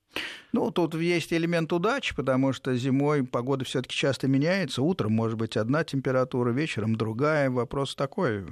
Ну, 0.53 0.71
тут 0.71 0.95
есть 0.95 1.33
элемент 1.33 1.73
удачи, 1.73 2.15
потому 2.15 2.53
что 2.53 2.75
зимой 2.75 3.25
погода 3.25 3.65
все-таки 3.65 3.95
часто 3.95 4.27
меняется. 4.29 4.83
Утром 4.83 5.13
может 5.13 5.39
быть 5.39 5.57
одна 5.57 5.85
температура, 5.85 6.51
вечером 6.51 6.97
другая. 6.97 7.51
Вопрос 7.51 7.95
такой. 7.95 8.45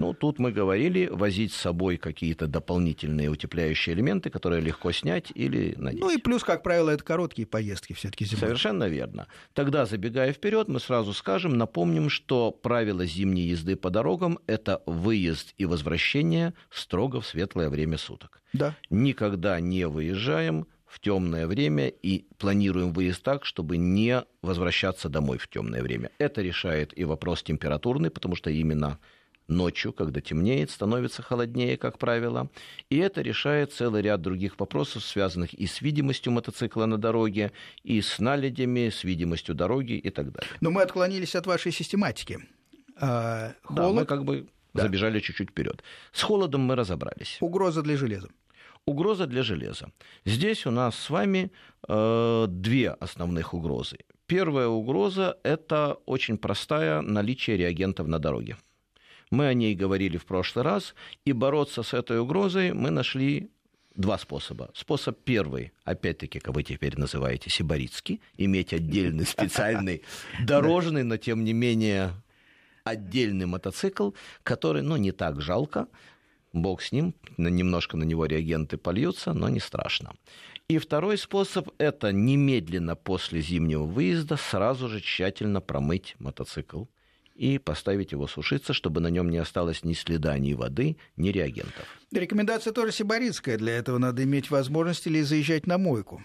Ну, 0.00 0.14
тут 0.14 0.38
мы 0.38 0.50
говорили, 0.50 1.08
возить 1.12 1.52
с 1.52 1.56
собой 1.56 1.98
какие-то 1.98 2.46
дополнительные 2.46 3.28
утепляющие 3.28 3.94
элементы, 3.94 4.30
которые 4.30 4.62
легко 4.62 4.92
снять 4.92 5.30
или 5.34 5.74
надеть. 5.76 6.00
Ну 6.00 6.10
и 6.10 6.16
плюс, 6.16 6.42
как 6.42 6.62
правило, 6.62 6.88
это 6.88 7.04
короткие 7.04 7.46
поездки 7.46 7.92
все-таки 7.92 8.24
зимой. 8.24 8.40
Совершенно 8.40 8.88
верно. 8.88 9.26
Тогда, 9.52 9.84
забегая 9.84 10.32
вперед, 10.32 10.68
мы 10.68 10.80
сразу 10.80 11.12
скажем, 11.12 11.58
напомним, 11.58 12.08
что 12.08 12.50
правило 12.50 13.04
зимней 13.04 13.46
езды 13.46 13.76
по 13.76 13.90
дорогам– 13.90 14.38
это 14.46 14.82
выезд 14.86 15.54
и 15.58 15.66
возвращение 15.66 16.54
строго 16.70 17.20
в 17.20 17.26
светлое 17.26 17.68
время 17.68 17.98
суток. 17.98 18.40
Да. 18.54 18.74
Никогда 18.88 19.60
не 19.60 19.86
выезжаем 19.86 20.66
в 20.86 20.98
темное 20.98 21.46
время 21.46 21.88
и 21.88 22.24
планируем 22.38 22.92
выезд 22.92 23.22
так, 23.22 23.44
чтобы 23.44 23.76
не 23.76 24.24
возвращаться 24.42 25.08
домой 25.08 25.38
в 25.38 25.46
темное 25.48 25.82
время. 25.82 26.10
Это 26.18 26.40
решает 26.40 26.96
и 26.98 27.04
вопрос 27.04 27.42
температурный, 27.42 28.10
потому 28.10 28.34
что 28.34 28.50
именно 28.50 28.98
ночью, 29.50 29.92
когда 29.92 30.20
темнеет, 30.20 30.70
становится 30.70 31.22
холоднее, 31.22 31.76
как 31.76 31.98
правило. 31.98 32.48
И 32.88 32.96
это 32.98 33.20
решает 33.20 33.72
целый 33.72 34.02
ряд 34.02 34.22
других 34.22 34.58
вопросов, 34.58 35.04
связанных 35.04 35.52
и 35.54 35.66
с 35.66 35.82
видимостью 35.82 36.32
мотоцикла 36.32 36.86
на 36.86 36.96
дороге, 36.96 37.52
и 37.82 38.00
с 38.00 38.18
наледями, 38.18 38.88
с 38.88 39.04
видимостью 39.04 39.54
дороги 39.54 39.92
и 39.92 40.10
так 40.10 40.32
далее. 40.32 40.50
Но 40.60 40.70
мы 40.70 40.82
отклонились 40.82 41.34
от 41.34 41.46
вашей 41.46 41.72
систематики. 41.72 42.38
А, 42.96 43.54
холод... 43.62 43.94
Да, 43.94 44.00
мы 44.00 44.06
как 44.06 44.24
бы 44.24 44.46
да. 44.74 44.82
забежали 44.82 45.20
чуть-чуть 45.20 45.50
вперед. 45.50 45.82
С 46.12 46.22
холодом 46.22 46.62
мы 46.62 46.76
разобрались. 46.76 47.38
Угроза 47.40 47.82
для 47.82 47.96
железа. 47.96 48.28
Угроза 48.86 49.26
для 49.26 49.42
железа. 49.42 49.92
Здесь 50.24 50.66
у 50.66 50.70
нас 50.70 50.96
с 50.96 51.10
вами 51.10 51.50
э, 51.88 52.46
две 52.48 52.90
основных 52.90 53.54
угрозы. 53.54 53.98
Первая 54.26 54.68
угроза– 54.68 55.36
это 55.42 55.98
очень 56.06 56.38
простая 56.38 57.02
наличие 57.02 57.56
реагентов 57.56 58.06
на 58.06 58.18
дороге. 58.18 58.56
Мы 59.30 59.46
о 59.46 59.54
ней 59.54 59.74
говорили 59.74 60.16
в 60.16 60.26
прошлый 60.26 60.64
раз, 60.64 60.94
и 61.24 61.32
бороться 61.32 61.82
с 61.82 61.94
этой 61.94 62.18
угрозой 62.18 62.72
мы 62.72 62.90
нашли 62.90 63.50
два 63.94 64.18
способа. 64.18 64.70
Способ 64.74 65.18
первый, 65.22 65.72
опять-таки, 65.84 66.40
как 66.40 66.54
вы 66.54 66.64
теперь 66.64 66.98
называете, 66.98 67.48
сибаритский, 67.48 68.20
иметь 68.36 68.72
отдельный 68.72 69.24
специальный 69.26 70.02
дорожный, 70.44 71.04
но 71.04 71.16
тем 71.16 71.44
не 71.44 71.52
менее 71.52 72.12
отдельный 72.82 73.46
мотоцикл, 73.46 74.10
который, 74.42 74.82
ну, 74.82 74.96
не 74.96 75.12
так 75.12 75.40
жалко, 75.40 75.86
бог 76.52 76.82
с 76.82 76.90
ним, 76.90 77.14
немножко 77.36 77.96
на 77.96 78.04
него 78.04 78.26
реагенты 78.26 78.78
польются, 78.78 79.32
но 79.32 79.48
не 79.48 79.60
страшно. 79.60 80.14
И 80.68 80.78
второй 80.78 81.18
способ– 81.18 81.68
это 81.78 82.12
немедленно 82.12 82.96
после 82.96 83.40
зимнего 83.40 83.84
выезда 83.84 84.36
сразу 84.36 84.88
же 84.88 85.00
тщательно 85.00 85.60
промыть 85.60 86.14
мотоцикл 86.18 86.84
и 87.40 87.56
поставить 87.56 88.12
его 88.12 88.26
сушиться, 88.26 88.74
чтобы 88.74 89.00
на 89.00 89.08
нем 89.08 89.30
не 89.30 89.38
осталось 89.38 89.82
ни 89.82 89.94
следа 89.94 90.36
ни 90.36 90.52
воды, 90.52 90.98
ни 91.16 91.30
реагентов. 91.30 91.86
Рекомендация 92.12 92.74
тоже 92.74 92.92
сибаритская. 92.92 93.56
Для 93.56 93.78
этого 93.78 93.96
надо 93.96 94.22
иметь 94.24 94.50
возможность 94.50 95.06
или 95.06 95.22
заезжать 95.22 95.66
на 95.66 95.78
мойку. 95.78 96.22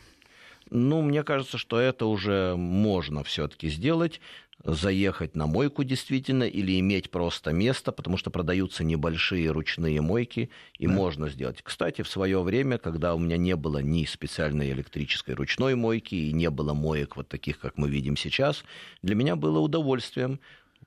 Ну, 0.69 1.01
мне 1.01 1.23
кажется, 1.23 1.57
что 1.57 1.79
это 1.79 2.05
уже 2.07 2.55
можно 2.57 3.23
все-таки 3.23 3.69
сделать 3.69 4.19
заехать 4.65 5.35
на 5.35 5.45
мойку 5.45 5.83
действительно 5.83 6.43
или 6.43 6.79
иметь 6.79 7.11
просто 7.11 7.51
место, 7.51 7.91
потому 7.91 8.17
что 8.17 8.31
продаются 8.31 8.83
небольшие 8.83 9.51
ручные 9.51 10.01
мойки, 10.01 10.49
и 10.79 10.87
да. 10.87 10.93
можно 10.93 11.29
сделать. 11.29 11.61
Кстати, 11.61 12.01
в 12.01 12.09
свое 12.09 12.41
время, 12.41 12.77
когда 12.77 13.13
у 13.13 13.19
меня 13.19 13.37
не 13.37 13.55
было 13.55 13.77
ни 13.79 14.05
специальной 14.05 14.71
электрической 14.71 15.35
ручной 15.35 15.75
мойки 15.75 16.15
и 16.15 16.33
не 16.33 16.49
было 16.49 16.73
моек 16.73 17.15
вот 17.15 17.27
таких, 17.27 17.59
как 17.59 17.77
мы 17.77 17.89
видим 17.89 18.17
сейчас, 18.17 18.63
для 19.03 19.13
меня 19.13 19.35
было 19.35 19.59
удовольствием 19.59 20.39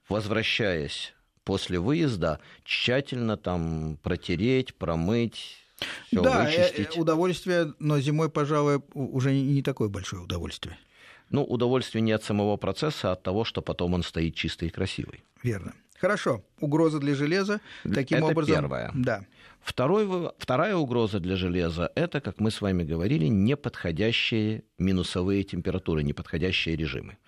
возвращаясь 0.08 1.14
после 1.44 1.78
выезда, 1.78 2.40
тщательно 2.64 3.36
там 3.36 3.98
протереть, 4.02 4.74
промыть, 4.74 5.56
всё 6.06 6.22
да, 6.22 6.50
э, 6.50 6.56
вычистить. 6.56 6.98
удовольствие, 6.98 7.72
но 7.78 8.00
зимой, 8.00 8.28
пожалуй, 8.28 8.82
уже 8.94 9.32
не 9.32 9.62
такое 9.62 9.88
большое 9.88 10.22
удовольствие. 10.22 10.76
Ну, 11.30 11.44
удовольствие 11.44 12.02
не 12.02 12.12
от 12.12 12.24
самого 12.24 12.56
процесса, 12.56 13.10
а 13.10 13.12
от 13.12 13.22
того, 13.22 13.44
что 13.44 13.62
потом 13.62 13.94
он 13.94 14.02
стоит 14.02 14.34
чистый 14.34 14.68
и 14.68 14.70
красивый. 14.70 15.22
Верно. 15.42 15.74
Хорошо. 16.00 16.44
Угроза 16.60 17.00
для 17.00 17.14
железа. 17.14 17.60
Таким 17.82 18.18
это 18.18 18.26
образом. 18.26 18.54
Первая. 18.54 18.90
Да. 18.94 19.24
Второй, 19.60 20.30
вторая 20.38 20.76
угроза 20.76 21.18
для 21.18 21.36
железа– 21.36 21.90
это, 21.94 22.20
как 22.20 22.40
мы 22.40 22.50
с 22.50 22.60
вами 22.60 22.84
говорили, 22.84 23.26
неподходящие 23.26 24.62
минусовые 24.78 25.42
температуры, 25.42 26.02
неподходящие 26.02 26.76
режимы. 26.76 27.18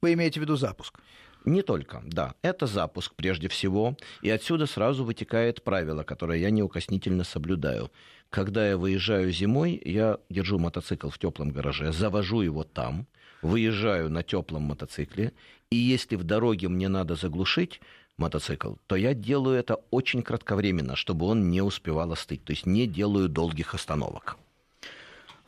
Вы 0.00 0.14
имеете 0.14 0.40
в 0.40 0.42
виду 0.44 0.56
запуск? 0.56 0.98
Не 1.44 1.62
только, 1.62 2.02
да. 2.04 2.34
Это 2.42 2.66
запуск 2.66 3.14
прежде 3.14 3.48
всего, 3.48 3.96
и 4.22 4.30
отсюда 4.30 4.66
сразу 4.66 5.04
вытекает 5.04 5.62
правило, 5.62 6.02
которое 6.02 6.38
я 6.38 6.50
неукоснительно 6.50 7.24
соблюдаю. 7.24 7.90
Когда 8.28 8.68
я 8.68 8.76
выезжаю 8.76 9.32
зимой, 9.32 9.80
я 9.84 10.18
держу 10.28 10.58
мотоцикл 10.58 11.08
в 11.08 11.18
теплом 11.18 11.50
гараже, 11.50 11.92
завожу 11.92 12.42
его 12.42 12.64
там, 12.64 13.06
выезжаю 13.42 14.10
на 14.10 14.22
теплом 14.22 14.62
мотоцикле, 14.62 15.32
и 15.70 15.76
если 15.76 16.16
в 16.16 16.24
дороге 16.24 16.68
мне 16.68 16.88
надо 16.88 17.14
заглушить 17.14 17.80
мотоцикл, 18.18 18.74
то 18.86 18.96
я 18.96 19.14
делаю 19.14 19.58
это 19.58 19.76
очень 19.90 20.22
кратковременно, 20.22 20.94
чтобы 20.94 21.26
он 21.26 21.50
не 21.50 21.62
успевал 21.62 22.12
остыть, 22.12 22.44
то 22.44 22.52
есть 22.52 22.66
не 22.66 22.86
делаю 22.86 23.28
долгих 23.28 23.74
остановок. 23.74 24.36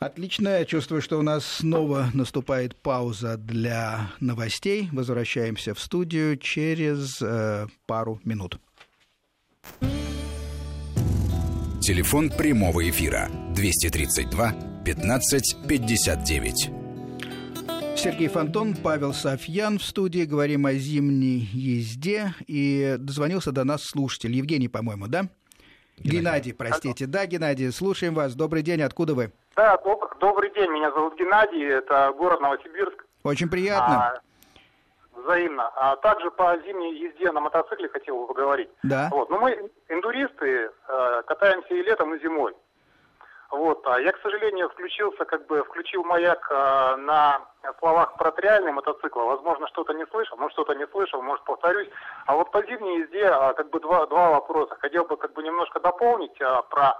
Отлично. 0.05 0.49
Я 0.49 0.65
чувствую, 0.65 1.01
что 1.01 1.17
у 1.17 1.21
нас 1.21 1.45
снова 1.45 2.09
наступает 2.13 2.75
пауза 2.75 3.37
для 3.37 4.11
новостей. 4.19 4.89
Возвращаемся 4.91 5.73
в 5.73 5.79
студию 5.79 6.35
через 6.35 7.21
э, 7.21 7.67
пару 7.85 8.19
минут. 8.25 8.59
Телефон 11.81 12.29
прямого 12.29 12.89
эфира 12.89 13.29
232 13.55 14.83
15 14.83 15.57
59. 15.67 16.69
Сергей 17.95 18.27
Фонтон, 18.27 18.75
Павел 18.75 19.13
Софьян 19.13 19.79
в 19.79 19.83
студии. 19.83 20.25
Говорим 20.25 20.65
о 20.65 20.73
зимней 20.73 21.49
езде. 21.53 22.33
И 22.47 22.97
дозвонился 22.99 23.53
до 23.53 23.63
нас 23.63 23.83
слушатель. 23.83 24.35
Евгений, 24.35 24.67
по-моему, 24.67 25.07
да? 25.07 25.29
Геннадий, 25.97 26.19
Геннадий 26.19 26.53
простите. 26.53 27.05
Да, 27.05 27.25
Геннадий, 27.25 27.71
слушаем 27.71 28.13
вас. 28.13 28.35
Добрый 28.35 28.63
день. 28.63 28.81
Откуда 28.81 29.13
вы? 29.13 29.31
Да, 29.55 29.75
доб- 29.85 30.17
добрый 30.19 30.49
день, 30.51 30.71
меня 30.71 30.91
зовут 30.91 31.15
Геннадий, 31.15 31.67
это 31.67 32.11
город 32.17 32.41
Новосибирск. 32.41 33.05
Очень 33.23 33.49
приятно. 33.49 33.95
А, 33.95 35.19
взаимно. 35.19 35.71
А 35.75 35.95
также 35.97 36.31
по 36.31 36.57
зимней 36.65 36.95
езде 36.97 37.31
на 37.31 37.39
мотоцикле 37.39 37.87
хотел 37.89 38.19
бы 38.21 38.27
поговорить. 38.27 38.69
Да. 38.81 39.09
Вот. 39.11 39.29
Ну, 39.29 39.39
мы, 39.39 39.69
индуристы, 39.89 40.71
э, 40.87 41.21
катаемся 41.27 41.73
и 41.73 41.83
летом, 41.83 42.15
и 42.15 42.19
зимой. 42.19 42.55
Вот. 43.51 43.85
А 43.85 44.01
я, 44.01 44.11
к 44.11 44.19
сожалению, 44.21 44.69
включился, 44.69 45.23
как 45.25 45.45
бы, 45.45 45.63
включил 45.63 46.03
маяк 46.03 46.47
э, 46.49 46.95
на 46.97 47.41
словах 47.77 48.17
про 48.17 48.31
триальный 48.31 48.71
мотоцикл. 48.71 49.19
Возможно, 49.19 49.67
что-то 49.67 49.93
не 49.93 50.07
слышал, 50.07 50.35
может, 50.37 50.53
что-то 50.53 50.73
не 50.73 50.87
слышал, 50.87 51.21
может, 51.21 51.45
повторюсь. 51.45 51.89
А 52.25 52.35
вот 52.35 52.49
по 52.49 52.63
зимней 52.63 53.01
езде, 53.01 53.25
э, 53.25 53.53
как 53.53 53.69
бы, 53.69 53.79
два, 53.79 54.07
два 54.07 54.31
вопроса. 54.31 54.75
Хотел 54.79 55.05
бы, 55.05 55.15
как 55.15 55.33
бы, 55.33 55.43
немножко 55.43 55.79
дополнить 55.79 56.41
э, 56.41 56.61
про 56.71 56.99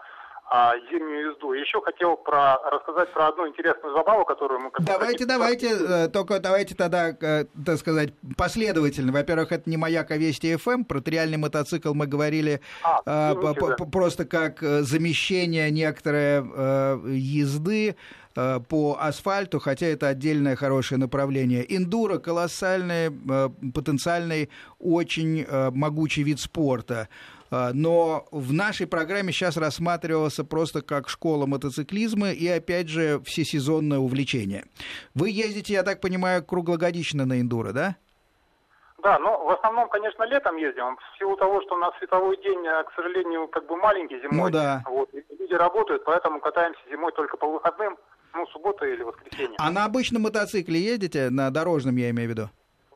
а, 0.50 0.74
зимнюю 0.92 1.32
езду. 1.32 1.54
Еще 1.54 1.82
хотел 1.82 2.16
про, 2.18 2.58
рассказать 2.70 3.12
про 3.14 3.28
одну 3.28 3.48
интересную 3.48 3.96
забаву, 3.96 4.26
которую 4.26 4.60
мы... 4.60 4.72
Давайте, 4.80 5.26
давайте, 5.26 5.68
э, 5.68 6.08
только 6.10 6.40
давайте 6.40 6.76
тогда, 6.76 7.10
э, 7.10 7.46
так 7.66 7.78
сказать, 7.78 8.14
последовательно. 8.38 9.12
Во-первых, 9.12 9.52
это 9.52 9.70
не 9.70 9.78
«Маяк», 9.78 10.12
а 10.12 10.18
«Вести 10.18 10.56
ФМ». 10.56 10.84
Про 10.84 11.02
триальный 11.02 11.38
мотоцикл 11.38 11.94
мы 11.94 12.08
говорили 12.08 12.62
а, 12.84 13.34
извините, 13.34 13.76
да. 13.78 13.86
просто 13.86 14.26
как 14.26 14.62
э, 14.62 14.82
замещение 14.82 15.72
некоторой 15.72 16.44
езды 17.34 17.96
э, 18.36 18.60
по 18.68 18.98
асфальту, 19.00 19.60
хотя 19.60 19.88
это 19.88 20.08
отдельное 20.08 20.56
хорошее 20.56 21.00
направление. 21.00 21.66
Эндуро– 21.76 22.18
колоссальный, 22.20 23.08
э, 23.10 23.50
потенциальный, 23.74 24.50
очень 24.80 25.46
э, 25.48 25.72
могучий 25.72 26.24
вид 26.24 26.40
спорта. 26.40 27.10
А, 27.54 27.72
но 27.72 28.26
в 28.32 28.52
нашей 28.52 28.88
программе 28.88 29.32
сейчас 29.32 29.58
рассматривался 29.58 30.44
просто 30.44 30.82
как 30.82 31.08
школа 31.08 31.46
мотоциклизма 31.46 32.32
и, 32.32 32.48
опять 32.48 32.90
же, 32.90 33.20
всесезонное 33.26 34.00
увлечение. 34.00 34.66
Вы 35.14 35.30
ездите, 35.30 35.74
я 35.74 35.84
так 35.84 36.02
понимаю, 36.02 36.44
круглогодично 36.44 37.26
на 37.28 37.40
эндуро, 37.40 37.72
да? 37.72 37.96
Да, 39.04 39.20
но 39.20 39.46
в 39.46 39.52
основном, 39.52 39.88
конечно, 39.90 40.24
летом 40.24 40.58
ездим. 40.58 40.98
В 40.98 41.20
силу 41.20 41.38
того, 41.38 41.62
что 41.62 41.76
у 41.76 41.78
нас 41.78 41.94
световой 42.00 42.38
день, 42.38 42.66
э, 42.66 42.84
к 42.86 42.94
сожалению, 42.96 43.48
как 43.50 43.68
бы 43.68 43.76
маленький 43.76 44.20
зимой. 44.20 44.46
Ну 44.46 44.50
да. 44.50 44.82
Вот, 44.88 45.10
люди 45.14 45.54
работают, 45.54 46.04
поэтому 46.06 46.40
катаемся 46.40 46.82
зимой 46.90 47.12
только 47.12 47.38
по 47.38 47.46
выходным, 47.52 47.98
ну, 48.34 48.48
суббота 48.48 48.88
или 48.88 49.04
воскресенье. 49.04 49.56
А 49.60 49.70
на 49.70 49.86
обычном 49.86 50.24
мотоцикле 50.24 50.80
ездите? 50.80 51.30
На 51.30 51.52
дорожном, 51.52 51.98
я 51.98 52.10
имею 52.10 52.30
в 52.30 52.32
виду? 52.32 52.50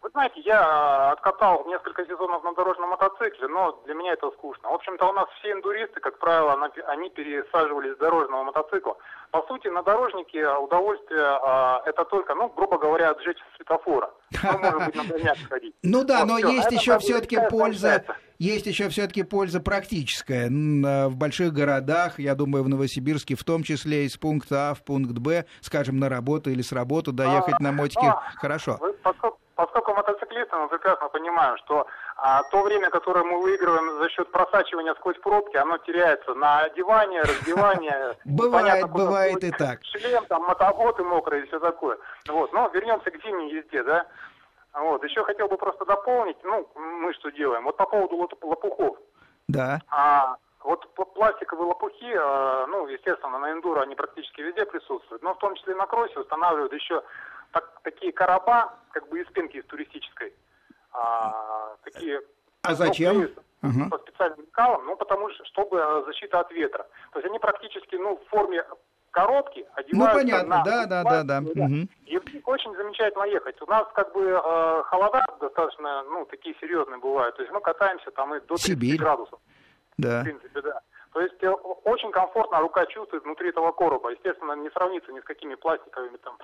Вы 0.08 0.12
знаете, 0.12 0.40
я 0.46 0.62
э, 0.62 1.12
откатал 1.12 1.66
несколько 1.68 2.06
сезонов 2.06 2.42
на 2.42 2.54
дорожном 2.54 2.92
мотоцикле, 2.92 3.50
но 3.50 3.78
для 3.86 3.94
меня 3.94 4.14
это 4.14 4.32
скучно. 4.32 4.70
В 4.70 4.74
общем-то, 4.76 5.06
у 5.06 5.12
нас 5.12 5.28
все 5.40 5.52
индуристы, 5.52 6.00
как 6.00 6.18
правило, 6.18 6.58
они 6.88 7.10
пересаживались 7.10 7.96
с 7.96 7.98
дорожного 7.98 8.46
мотоцикла. 8.46 8.96
По 9.32 9.42
сути, 9.48 9.68
на 9.68 9.84
дорожнике 9.84 10.48
удовольствие 10.48 11.20
а, 11.20 11.82
это 11.86 12.06
только, 12.06 12.36
ну, 12.36 12.48
грубо 12.56 12.78
говоря, 12.78 13.10
отжечь 13.10 13.38
светофора. 13.58 14.10
Ну, 14.32 14.60
может 14.60 14.86
быть, 14.86 14.96
например, 14.96 15.38
сходить. 15.44 15.76
Ну 15.84 16.06
да, 16.06 16.26
но 16.26 16.38
есть 16.38 16.72
еще 16.72 17.00
все-таки 17.00 17.38
польза, 17.50 18.06
есть 18.40 18.66
еще 18.66 18.88
все-таки 18.88 19.24
польза 19.24 19.60
практическая. 19.60 20.48
В 20.48 21.16
больших 21.18 21.52
городах, 21.52 22.18
я 22.18 22.36
думаю, 22.36 22.64
в 22.64 22.70
Новосибирске 22.70 23.36
в 23.36 23.44
том 23.44 23.64
числе, 23.64 24.06
из 24.06 24.16
пункта 24.18 24.70
А 24.70 24.74
в 24.74 24.84
пункт 24.84 25.18
Б, 25.18 25.46
скажем, 25.62 25.98
на 26.00 26.08
работу 26.08 26.50
или 26.50 26.62
с 26.62 26.72
работы 26.72 27.12
доехать 27.12 27.60
на 27.60 27.74
мотике, 27.74 28.14
хорошо. 28.38 28.80
Поскольку 29.04 29.40
поскольку 29.58 29.94
мотоциклисты, 29.94 30.56
мы 30.56 30.70
прекрасно 30.70 31.10
понимаем, 31.10 31.58
что 31.58 31.88
а, 32.16 32.44
то 32.44 32.62
время, 32.62 32.90
которое 32.90 33.26
мы 33.26 33.42
выигрываем 33.42 34.02
за 34.02 34.10
счет 34.10 34.32
просачивания 34.32 34.94
сквозь 34.96 35.18
пробки, 35.18 35.58
оно 35.58 35.78
теряется 35.80 36.34
на 36.36 36.60
одевание, 36.60 37.24
раздевание. 37.24 38.16
Бывает, 38.26 38.90
бывает 38.90 39.44
и 39.44 39.52
так. 39.52 39.80
Шлем, 39.84 40.26
там, 40.28 40.44
мотоботы 40.44 41.04
мокрые 41.04 41.44
и 41.44 41.48
все 41.48 41.60
такое. 41.60 41.98
Вот, 42.30 42.54
но 42.54 42.70
вернемся 42.70 43.10
к 43.10 43.22
зимней 43.24 43.52
езде, 43.52 43.84
да. 43.84 44.06
Вот, 44.74 45.04
еще 45.04 45.24
хотел 45.24 45.48
бы 45.48 45.58
просто 45.58 45.86
дополнить, 45.86 46.38
ну, 46.44 46.70
мы 46.76 47.12
что 47.16 47.32
делаем, 47.32 47.64
вот 47.64 47.78
по 47.78 47.86
поводу 47.88 48.30
лопухов. 48.42 48.98
Да. 49.48 49.82
А, 49.90 50.38
вот 50.64 50.88
пластиковые 51.16 51.68
лопухи, 51.68 52.14
а, 52.16 52.68
ну, 52.68 52.86
естественно, 52.88 53.40
на 53.40 53.52
эндуро 53.54 53.82
они 53.82 53.96
практически 53.96 54.42
везде 54.42 54.66
присутствуют, 54.68 55.24
но 55.24 55.34
в 55.34 55.40
том 55.40 55.56
числе 55.56 55.74
и 55.74 55.78
на 55.78 55.88
кроссе 55.88 56.20
устанавливают 56.20 56.74
еще 56.74 57.02
так, 57.52 57.82
такие 57.84 58.12
короба, 58.12 58.74
как 58.92 59.08
бы 59.10 59.22
из 59.22 59.28
пенки 59.28 59.58
из 59.58 59.66
туристической. 59.66 60.34
А, 60.94 61.76
такие, 61.84 62.22
а 62.64 62.76
зачем? 62.76 63.30
Ну, 63.62 63.70
угу. 63.70 63.90
По 63.90 63.98
специальным 64.00 64.42
лекалам, 64.42 64.86
ну, 64.86 64.96
потому 64.96 65.30
что, 65.32 65.46
чтобы 65.46 65.82
а, 65.82 66.04
защита 66.06 66.40
от 66.40 66.52
ветра. 66.52 66.86
То 67.12 67.20
есть 67.20 67.30
они 67.30 67.40
практически, 67.40 67.96
ну, 67.96 68.18
в 68.18 68.30
форме 68.30 68.64
коробки 69.12 69.66
одеваются 69.74 70.18
Ну, 70.18 70.22
понятно, 70.22 70.58
на... 70.58 70.64
да, 70.64 70.86
да, 70.86 71.04
да, 71.04 71.24
да. 71.24 71.42
да. 71.42 71.64
Угу. 71.64 71.88
И 72.06 72.18
в 72.18 72.34
них 72.34 72.48
очень 72.48 72.76
замечательно 72.76 73.24
ехать. 73.24 73.62
У 73.62 73.66
нас, 73.66 73.88
как 73.96 74.14
бы, 74.14 74.24
э, 74.24 74.84
холода 74.84 75.26
достаточно, 75.40 76.04
ну, 76.04 76.26
такие 76.26 76.56
серьезные 76.60 77.00
бывают. 77.00 77.36
То 77.36 77.42
есть 77.42 77.54
мы 77.54 77.62
катаемся 77.62 78.12
там 78.12 78.36
и 78.36 78.40
до 78.42 78.56
30 78.56 78.66
Сибирь. 78.66 78.98
градусов. 78.98 79.40
Да. 79.98 80.22
В 80.22 80.24
принципе, 80.24 80.62
да. 80.62 80.82
То 81.14 81.22
есть 81.22 81.42
э, 81.42 81.50
очень 81.50 82.12
комфортно 82.12 82.60
рука 82.60 82.86
чувствует 82.86 83.24
внутри 83.24 83.50
этого 83.50 83.72
короба. 83.72 84.12
Естественно, 84.12 84.54
не 84.54 84.70
сравнится 84.70 85.12
ни 85.12 85.20
с 85.20 85.24
какими 85.24 85.56
пластиковыми 85.56 86.18
там 86.18 86.38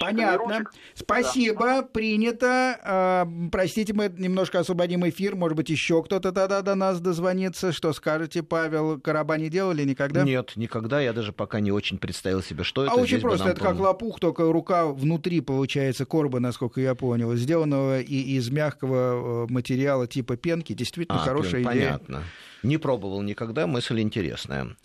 Понятно. 0.00 0.58
Ручек. 0.58 0.72
Спасибо, 0.94 1.64
да. 1.64 1.82
принято. 1.82 2.78
А, 2.82 3.28
простите, 3.50 3.92
мы 3.94 4.12
немножко 4.16 4.58
освободим 4.58 5.08
эфир. 5.08 5.36
Может 5.36 5.56
быть, 5.56 5.70
еще 5.70 6.02
кто-то 6.02 6.32
тогда 6.32 6.62
до 6.62 6.74
нас 6.74 7.00
дозвонится. 7.00 7.72
Что 7.72 7.92
скажете, 7.92 8.42
Павел? 8.42 9.00
Короба 9.00 9.38
не 9.38 9.48
делали 9.48 9.84
никогда? 9.84 10.24
Нет, 10.24 10.52
никогда. 10.56 11.00
Я 11.00 11.12
даже 11.12 11.32
пока 11.32 11.60
не 11.60 11.72
очень 11.72 11.98
представил 11.98 12.42
себе, 12.42 12.64
что 12.64 12.82
а 12.82 12.84
это. 12.84 12.92
А 12.94 12.96
очень 12.96 13.20
просто. 13.20 13.48
Это 13.50 13.60
как 13.60 13.78
лопух, 13.78 14.20
только 14.20 14.50
рука 14.52 14.86
внутри, 14.86 15.40
получается, 15.40 16.04
короба, 16.04 16.40
насколько 16.40 16.80
я 16.80 16.94
понял, 16.94 17.34
сделанного 17.34 18.00
и 18.00 18.36
из 18.36 18.50
мягкого 18.50 19.44
э, 19.44 19.52
материала 19.52 20.06
типа 20.06 20.36
пенки. 20.36 20.72
Действительно 20.72 21.20
а, 21.20 21.24
хорошая 21.24 21.62
пен, 21.62 21.72
идея. 21.72 21.86
Понятно. 21.98 22.22
Не 22.62 22.78
пробовал 22.78 23.22
никогда, 23.22 23.66
мысль 23.66 24.00
интересная. 24.00 24.76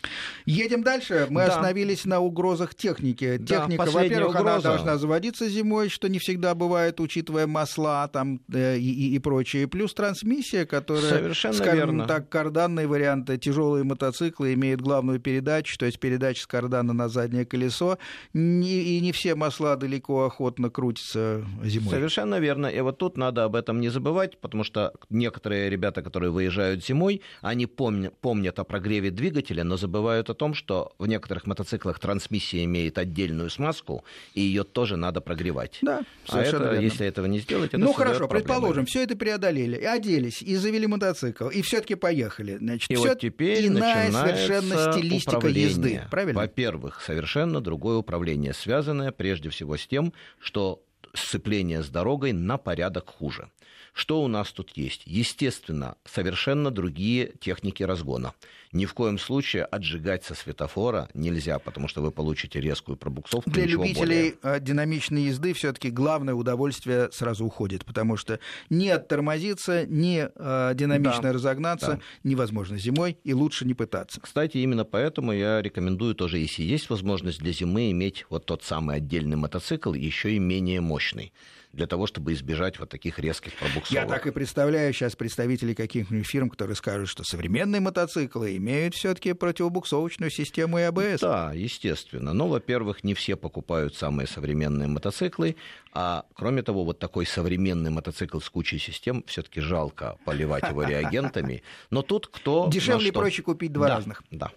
Едем 0.45 0.83
дальше. 0.83 1.27
Мы 1.29 1.41
да. 1.41 1.47
остановились 1.47 2.05
на 2.05 2.19
угрозах 2.19 2.75
техники. 2.75 3.39
Техника, 3.47 3.85
да, 3.85 3.91
во-первых, 3.91 4.35
угроза. 4.35 4.51
она 4.51 4.61
должна 4.61 4.97
заводиться 4.97 5.49
зимой, 5.49 5.89
что 5.89 6.07
не 6.09 6.19
всегда 6.19 6.53
бывает, 6.55 6.99
учитывая 6.99 7.47
масла 7.47 8.07
там, 8.07 8.41
э, 8.53 8.77
и, 8.77 9.15
и, 9.15 9.19
прочее. 9.19 9.67
Плюс 9.67 9.93
трансмиссия, 9.93 10.65
которая, 10.65 11.09
Совершенно 11.09 11.53
скажем 11.53 11.75
верно. 11.75 12.07
так, 12.07 12.29
карданные 12.29 12.87
варианты, 12.87 13.37
тяжелые 13.37 13.83
мотоциклы 13.83 14.53
имеют 14.53 14.81
главную 14.81 15.19
передачу, 15.19 15.77
то 15.77 15.85
есть 15.85 15.99
передача 15.99 16.43
с 16.43 16.47
кардана 16.47 16.93
на 16.93 17.09
заднее 17.09 17.45
колесо. 17.45 17.97
Не, 18.33 18.83
и 18.83 18.99
не 18.99 19.11
все 19.11 19.35
масла 19.35 19.75
далеко 19.75 20.25
охотно 20.25 20.69
крутятся 20.69 21.45
зимой. 21.63 21.89
Совершенно 21.89 22.39
верно. 22.39 22.67
И 22.67 22.79
вот 22.81 22.97
тут 22.97 23.17
надо 23.17 23.43
об 23.43 23.55
этом 23.55 23.79
не 23.81 23.89
забывать, 23.89 24.39
потому 24.39 24.63
что 24.63 24.93
некоторые 25.09 25.69
ребята, 25.69 26.01
которые 26.01 26.31
выезжают 26.31 26.85
зимой, 26.85 27.21
они 27.41 27.62
они 27.63 27.67
помнят, 27.67 28.17
помнят 28.19 28.59
о 28.59 28.63
прогреве 28.63 29.09
двигателя, 29.09 29.63
но 29.63 29.77
забывают 29.77 30.29
о 30.29 30.33
том, 30.33 30.53
что 30.53 30.93
в 30.99 31.07
некоторых 31.07 31.47
мотоциклах 31.47 31.99
трансмиссия 31.99 32.63
имеет 32.65 32.97
отдельную 32.97 33.49
смазку, 33.49 34.03
и 34.33 34.41
ее 34.41 34.63
тоже 34.63 34.97
надо 34.97 35.21
прогревать. 35.21 35.79
Да, 35.81 36.01
а 36.29 36.41
это, 36.41 36.75
если 36.75 37.05
этого 37.05 37.25
не 37.27 37.39
сделать, 37.39 37.69
это 37.69 37.77
Ну 37.77 37.93
хорошо, 37.93 38.27
предположим, 38.27 38.85
все 38.85 39.03
это 39.03 39.15
преодолели, 39.15 39.77
и 39.77 39.85
оделись, 39.85 40.41
и 40.41 40.55
завели 40.55 40.87
мотоцикл, 40.87 41.47
и 41.47 41.61
все-таки 41.61 41.95
поехали. 41.95 42.57
Значит, 42.57 42.91
и 42.91 42.95
вот 42.95 43.19
теперь 43.19 43.67
иная 43.67 44.11
совершенно 44.11 44.91
стилистика 44.91 45.37
управление. 45.37 45.69
езды. 45.69 46.01
Правильно? 46.11 46.41
Во-первых, 46.41 47.01
совершенно 47.01 47.61
другое 47.61 47.97
управление, 47.97 48.53
связанное 48.53 49.11
прежде 49.11 49.49
всего 49.49 49.77
с 49.77 49.87
тем, 49.87 50.13
что 50.39 50.83
сцепление 51.13 51.83
с 51.83 51.89
дорогой 51.89 52.33
на 52.33 52.57
порядок 52.57 53.09
хуже. 53.09 53.49
Что 53.93 54.23
у 54.23 54.27
нас 54.27 54.51
тут 54.51 54.71
есть? 54.75 55.03
Естественно, 55.05 55.95
совершенно 56.03 56.71
другие 56.71 57.33
техники 57.39 57.83
разгона. 57.83 58.33
Ни 58.71 58.85
в 58.85 58.95
коем 58.95 59.19
случае 59.19 59.65
отжигать 59.65 60.23
со 60.23 60.33
светофора 60.33 61.09
нельзя, 61.13 61.59
потому 61.59 61.87
что 61.87 62.01
вы 62.01 62.11
получите 62.11 62.59
резкую 62.59 62.97
пробуксовку. 62.97 63.47
Для 63.51 63.65
любителей 63.65 64.35
более. 64.41 64.59
динамичной 64.59 65.25
езды 65.25 65.53
все-таки 65.53 65.91
главное 65.91 66.33
удовольствие 66.33 67.11
сразу 67.11 67.45
уходит, 67.45 67.85
потому 67.85 68.17
что 68.17 68.39
не 68.71 68.89
оттормозиться, 68.89 69.85
не 69.85 70.31
динамично 70.73 71.21
да, 71.21 71.33
разогнаться 71.33 71.87
да. 71.87 71.99
невозможно 72.23 72.79
зимой, 72.79 73.19
и 73.23 73.33
лучше 73.33 73.63
не 73.65 73.75
пытаться. 73.75 74.19
Кстати, 74.19 74.57
именно 74.57 74.85
поэтому 74.85 75.33
я 75.33 75.61
рекомендую 75.61 76.15
тоже, 76.15 76.39
если 76.39 76.63
есть 76.63 76.89
возможность 76.89 77.39
для 77.39 77.51
зимы, 77.51 77.91
иметь 77.91 78.25
вот 78.29 78.47
тот 78.47 78.63
самый 78.63 78.95
отдельный 78.95 79.37
мотоцикл, 79.37 79.93
еще 79.93 80.33
и 80.33 80.39
менее 80.39 80.81
мощный 80.81 81.31
для 81.73 81.87
того, 81.87 82.05
чтобы 82.05 82.33
избежать 82.33 82.79
вот 82.79 82.89
таких 82.89 83.19
резких 83.19 83.53
пробуксовок. 83.55 83.91
Я 83.91 84.05
так 84.05 84.27
и 84.27 84.31
представляю 84.31 84.93
сейчас 84.93 85.15
представителей 85.15 85.73
каких-нибудь 85.73 86.27
фирм, 86.27 86.49
которые 86.49 86.75
скажут, 86.75 87.09
что 87.09 87.23
современные 87.23 87.81
мотоциклы 87.81 88.55
имеют 88.57 88.93
все-таки 88.93 89.33
противобуксовочную 89.33 90.29
систему 90.29 90.77
и 90.77 90.83
АБС. 90.83 91.21
Да, 91.21 91.51
естественно. 91.53 92.33
Но, 92.33 92.47
во-первых, 92.47 93.03
не 93.03 93.15
все 93.15 93.35
покупают 93.35 93.95
самые 93.95 94.27
современные 94.27 94.87
мотоциклы, 94.87 95.55
а 95.95 96.25
кроме 96.33 96.63
того, 96.63 96.83
вот 96.83 96.99
такой 96.99 97.25
современный 97.25 97.91
мотоцикл 97.91 98.39
с 98.39 98.49
кучей 98.49 98.79
систем 98.79 99.23
все-таки 99.27 99.61
жалко 99.61 100.17
поливать 100.25 100.67
его 100.67 100.83
реагентами. 100.83 101.63
Но 101.91 102.01
тут 102.01 102.27
кто 102.27 102.67
дешевле 102.71 103.09
и 103.09 103.11
проще 103.11 103.43
купить 103.43 103.71
два 103.71 103.87
да, 103.87 103.95
разных. 103.95 104.23
Да. 104.31 104.51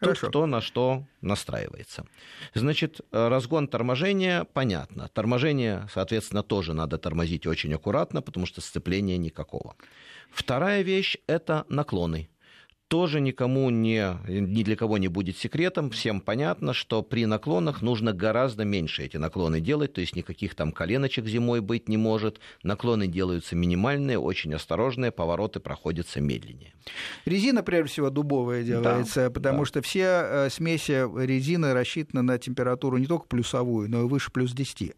Тут 0.00 0.18
кто 0.18 0.46
на 0.46 0.60
что 0.60 1.04
настраивается. 1.22 2.04
Значит, 2.54 3.00
разгон 3.10 3.68
торможения, 3.68 4.44
понятно. 4.44 5.08
Торможение, 5.08 5.88
соответственно, 5.92 6.42
тоже 6.42 6.74
надо 6.74 6.98
тормозить 6.98 7.46
очень 7.46 7.72
аккуратно, 7.72 8.20
потому 8.20 8.44
что 8.44 8.60
сцепления 8.60 9.16
никакого. 9.16 9.76
Вторая 10.30 10.82
вещь– 10.82 11.16
это 11.26 11.64
наклоны 11.68 12.28
тоже 12.92 13.22
никому 13.22 13.70
не, 13.70 14.18
ни 14.28 14.62
для 14.62 14.76
кого 14.76 14.98
не 14.98 15.08
будет 15.08 15.38
секретом. 15.38 15.88
Всем 15.88 16.20
понятно, 16.20 16.74
что 16.74 17.00
при 17.02 17.24
наклонах 17.24 17.80
нужно 17.80 18.12
гораздо 18.12 18.66
меньше 18.66 19.04
эти 19.04 19.16
наклоны 19.16 19.60
делать, 19.60 19.94
то 19.94 20.02
есть 20.02 20.14
никаких 20.14 20.54
там 20.54 20.72
коленочек 20.72 21.24
зимой 21.24 21.62
быть 21.62 21.88
не 21.88 21.96
может. 21.96 22.38
Наклоны 22.62 23.06
делаются 23.06 23.56
минимальные, 23.56 24.18
очень 24.18 24.52
осторожные, 24.52 25.10
повороты 25.10 25.58
проходятся 25.58 26.20
медленнее. 26.20 26.74
Резина, 27.24 27.62
прежде 27.62 27.92
всего, 27.92 28.10
дубовая 28.10 28.62
делается, 28.62 29.24
да, 29.24 29.30
потому 29.30 29.60
да. 29.60 29.64
что 29.64 29.80
все 29.80 30.02
э, 30.02 30.50
смеси 30.50 31.08
резины 31.18 31.72
рассчитаны 31.72 32.20
на 32.20 32.36
температуру 32.36 32.98
не 32.98 33.06
только 33.06 33.24
плюсовую, 33.26 33.88
но 33.88 34.02
и 34.02 34.04
выше 34.06 34.30
плюс 34.30 34.52
10. 34.52 34.92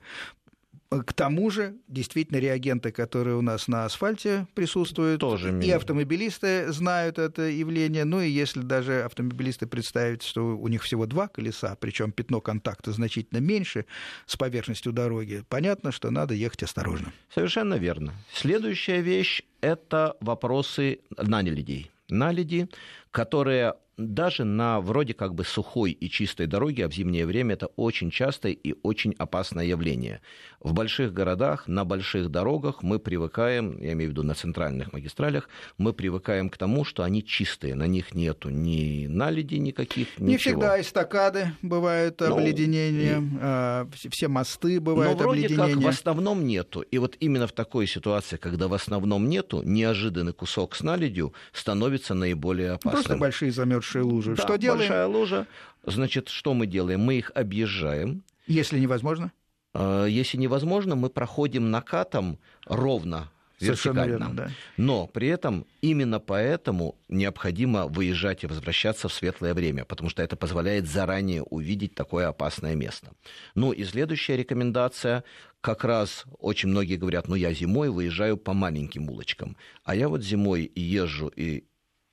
К 1.02 1.12
тому 1.12 1.50
же, 1.50 1.74
действительно, 1.88 2.38
реагенты, 2.38 2.92
которые 2.92 3.36
у 3.36 3.42
нас 3.42 3.68
на 3.68 3.84
асфальте 3.84 4.46
присутствуют, 4.54 5.20
Тоже 5.20 5.60
и 5.62 5.70
автомобилисты 5.70 6.70
знают 6.72 7.18
это 7.18 7.42
явление. 7.42 8.04
Ну 8.04 8.20
и 8.20 8.28
если 8.28 8.60
даже 8.60 9.02
автомобилисты 9.02 9.66
представить, 9.66 10.22
что 10.22 10.56
у 10.56 10.68
них 10.68 10.82
всего 10.82 11.06
два 11.06 11.28
колеса, 11.28 11.76
причем 11.80 12.12
пятно 12.12 12.40
контакта 12.40 12.92
значительно 12.92 13.38
меньше 13.38 13.86
с 14.26 14.36
поверхностью 14.36 14.92
дороги, 14.92 15.44
понятно, 15.48 15.92
что 15.92 16.10
надо 16.10 16.34
ехать 16.34 16.62
осторожно. 16.62 17.12
Совершенно 17.34 17.74
верно. 17.74 18.12
Следующая 18.32 19.00
вещь– 19.00 19.42
это 19.60 20.16
вопросы 20.20 21.00
наледей. 21.16 21.90
Наледи, 22.08 22.68
которые 23.10 23.74
даже 23.96 24.44
на 24.44 24.80
вроде 24.80 25.14
как 25.14 25.34
бы 25.34 25.44
сухой 25.44 25.92
и 25.92 26.10
чистой 26.10 26.46
дороге, 26.46 26.84
а 26.84 26.88
в 26.88 26.94
зимнее 26.94 27.26
время 27.26 27.54
это 27.54 27.66
очень 27.76 28.10
частое 28.10 28.52
и 28.52 28.74
очень 28.82 29.14
опасное 29.18 29.64
явление. 29.64 30.20
В 30.64 30.72
больших 30.72 31.12
городах, 31.12 31.68
на 31.68 31.84
больших 31.84 32.30
дорогах 32.30 32.82
мы 32.82 32.98
привыкаем, 32.98 33.78
я 33.82 33.92
имею 33.92 34.08
в 34.08 34.12
виду 34.12 34.22
на 34.22 34.34
центральных 34.34 34.94
магистралях, 34.94 35.50
мы 35.76 35.92
привыкаем 35.92 36.48
к 36.48 36.56
тому, 36.56 36.86
что 36.86 37.02
они 37.02 37.22
чистые, 37.22 37.74
на 37.74 37.86
них 37.86 38.14
нету 38.14 38.48
ни 38.48 39.06
наледи 39.06 39.56
никаких, 39.56 40.18
Не 40.18 40.32
ничего. 40.32 40.38
всегда 40.62 40.80
эстакады 40.80 41.52
бывают 41.60 42.18
Ну, 42.20 42.32
обледенения, 42.38 43.20
и- 43.20 43.38
а, 43.42 43.86
все- 44.10 44.28
мосты 44.28 44.76
Но 44.76 44.80
бывают 44.80 45.18
вроде 45.18 45.54
как 45.54 45.76
в 45.76 45.86
основном 45.86 46.46
нету. 46.46 46.80
И 46.80 46.96
вот 46.96 47.16
именно 47.20 47.46
в 47.46 47.52
такой 47.52 47.86
ситуации, 47.86 48.38
когда 48.38 48.66
в 48.66 48.72
основном 48.72 49.28
нету, 49.28 49.60
неожиданный 49.62 50.32
кусок 50.32 50.76
с 50.76 50.82
наледью 50.82 51.34
становится 51.52 52.14
наиболее 52.14 52.70
опасным. 52.72 52.92
Просто 53.02 53.16
большие 53.18 53.52
замерзшие 53.52 54.02
лужи. 54.02 54.34
Да, 54.34 54.42
что 54.42 54.56
делаем, 54.56 54.78
большая 54.80 55.06
лужа. 55.08 55.46
Значит, 55.84 56.30
что 56.30 56.54
мы 56.54 56.66
делаем? 56.66 57.00
Мы 57.00 57.16
их 57.18 57.30
объезжаем. 57.34 58.22
если 58.46 58.78
невозможно? 58.78 59.30
Э, 59.74 60.06
Если 60.08 60.38
невозможно, 60.38 60.94
мы 60.96 61.10
проходим 61.10 61.70
накатом 61.70 62.38
ровно, 62.66 63.30
Совершенно 63.58 64.00
вертикально. 64.00 64.24
верно, 64.24 64.34
да. 64.36 64.50
Но 64.76 65.06
при 65.06 65.28
этом 65.28 65.66
именно 65.80 66.18
поэтому 66.20 66.96
необходимо 67.08 67.86
выезжать 67.86 68.42
и 68.44 68.46
возвращаться 68.46 69.08
в 69.08 69.12
светлое 69.12 69.54
время, 69.54 69.84
потому 69.84 70.10
что 70.10 70.22
это 70.22 70.36
позволяет 70.36 70.88
заранее 70.88 71.42
увидеть 71.42 71.94
такое 71.94 72.28
опасное 72.28 72.74
место. 72.74 73.12
Ну 73.54 73.72
и 73.72 73.84
следующая 73.84 74.36
рекомендация, 74.36 75.22
как 75.60 75.84
раз 75.84 76.24
очень 76.40 76.68
многие 76.68 76.96
говорят, 76.96 77.28
ну 77.28 77.36
я 77.36 77.52
зимой 77.54 77.90
выезжаю 77.90 78.36
по 78.36 78.52
маленьким 78.52 79.08
улочкам, 79.08 79.56
а 79.84 79.94
я 79.94 80.08
вот 80.08 80.22
зимой 80.22 80.70
езжу 80.74 81.28
и 81.28 81.64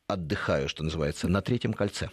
отдыхаю, 0.07 0.69
что 0.69 0.83
называется, 0.83 1.27
на 1.27 1.41
третьем 1.41 1.73
кольце. 1.73 2.09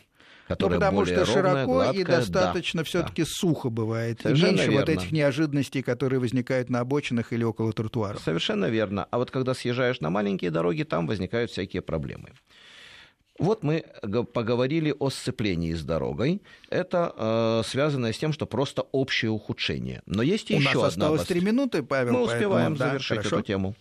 Ну, 0.49 0.55
Которое 0.55 0.75
потому 0.77 0.99
более 0.99 1.25
что 1.25 1.35
ровное, 1.35 1.53
широко 1.53 1.73
гладкое, 1.73 2.01
и 2.01 2.05
да, 2.05 2.17
достаточно 2.17 2.81
да. 2.81 2.85
все-таки 2.85 3.25
сухо 3.25 3.69
бывает. 3.69 4.21
И 4.21 4.23
Совершенно 4.23 4.51
меньше 4.51 4.71
вот 4.71 4.89
верно. 4.89 5.01
этих 5.01 5.13
неожиданностей, 5.13 5.83
которые 5.83 6.21
возникают 6.21 6.71
на 6.71 6.81
обочинах 6.81 7.33
или 7.33 7.45
около 7.45 7.73
тротуаров. 7.73 8.23
Совершенно 8.23 8.67
верно. 8.67 9.07
А 9.11 9.19
вот 9.19 9.31
когда 9.31 9.53
съезжаешь 9.55 10.01
на 10.01 10.11
маленькие 10.11 10.51
дороги, 10.51 10.85
там 10.85 11.07
возникают 11.07 11.51
всякие 11.51 11.83
проблемы. 11.83 12.31
Вот 13.39 13.63
мы 13.63 13.85
поговорили 14.35 14.93
о 14.99 15.11
сцеплении 15.11 15.73
с 15.73 15.85
дорогой. 15.85 16.43
Это 16.71 17.15
э, 17.17 17.63
связано 17.69 18.13
с 18.13 18.19
тем, 18.19 18.33
что 18.33 18.47
просто 18.47 18.83
общее 18.91 19.31
ухудшение. 19.31 20.03
Но 20.07 20.23
есть 20.23 20.51
У 20.51 20.55
еще 20.55 20.65
нас 20.65 20.75
одна 20.75 20.87
осталось 20.89 21.21
опасность. 21.21 21.29
три 21.29 21.41
минуты, 21.41 21.83
Павел. 21.85 22.15
Мы 22.15 22.27
поэтому, 22.27 22.37
успеваем 22.37 22.75
да, 22.75 22.89
завершить 22.89 23.19
хорошо. 23.19 23.37
эту 23.37 23.47
тему. 23.47 23.75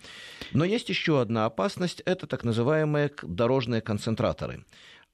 Но 0.54 0.64
есть 0.64 0.90
еще 0.90 1.20
одна 1.22 1.46
опасность. 1.46 2.04
Это 2.06 2.28
так 2.28 2.44
называемые 2.44 3.10
дорожные 3.24 3.82
концентраторы. 3.82 4.64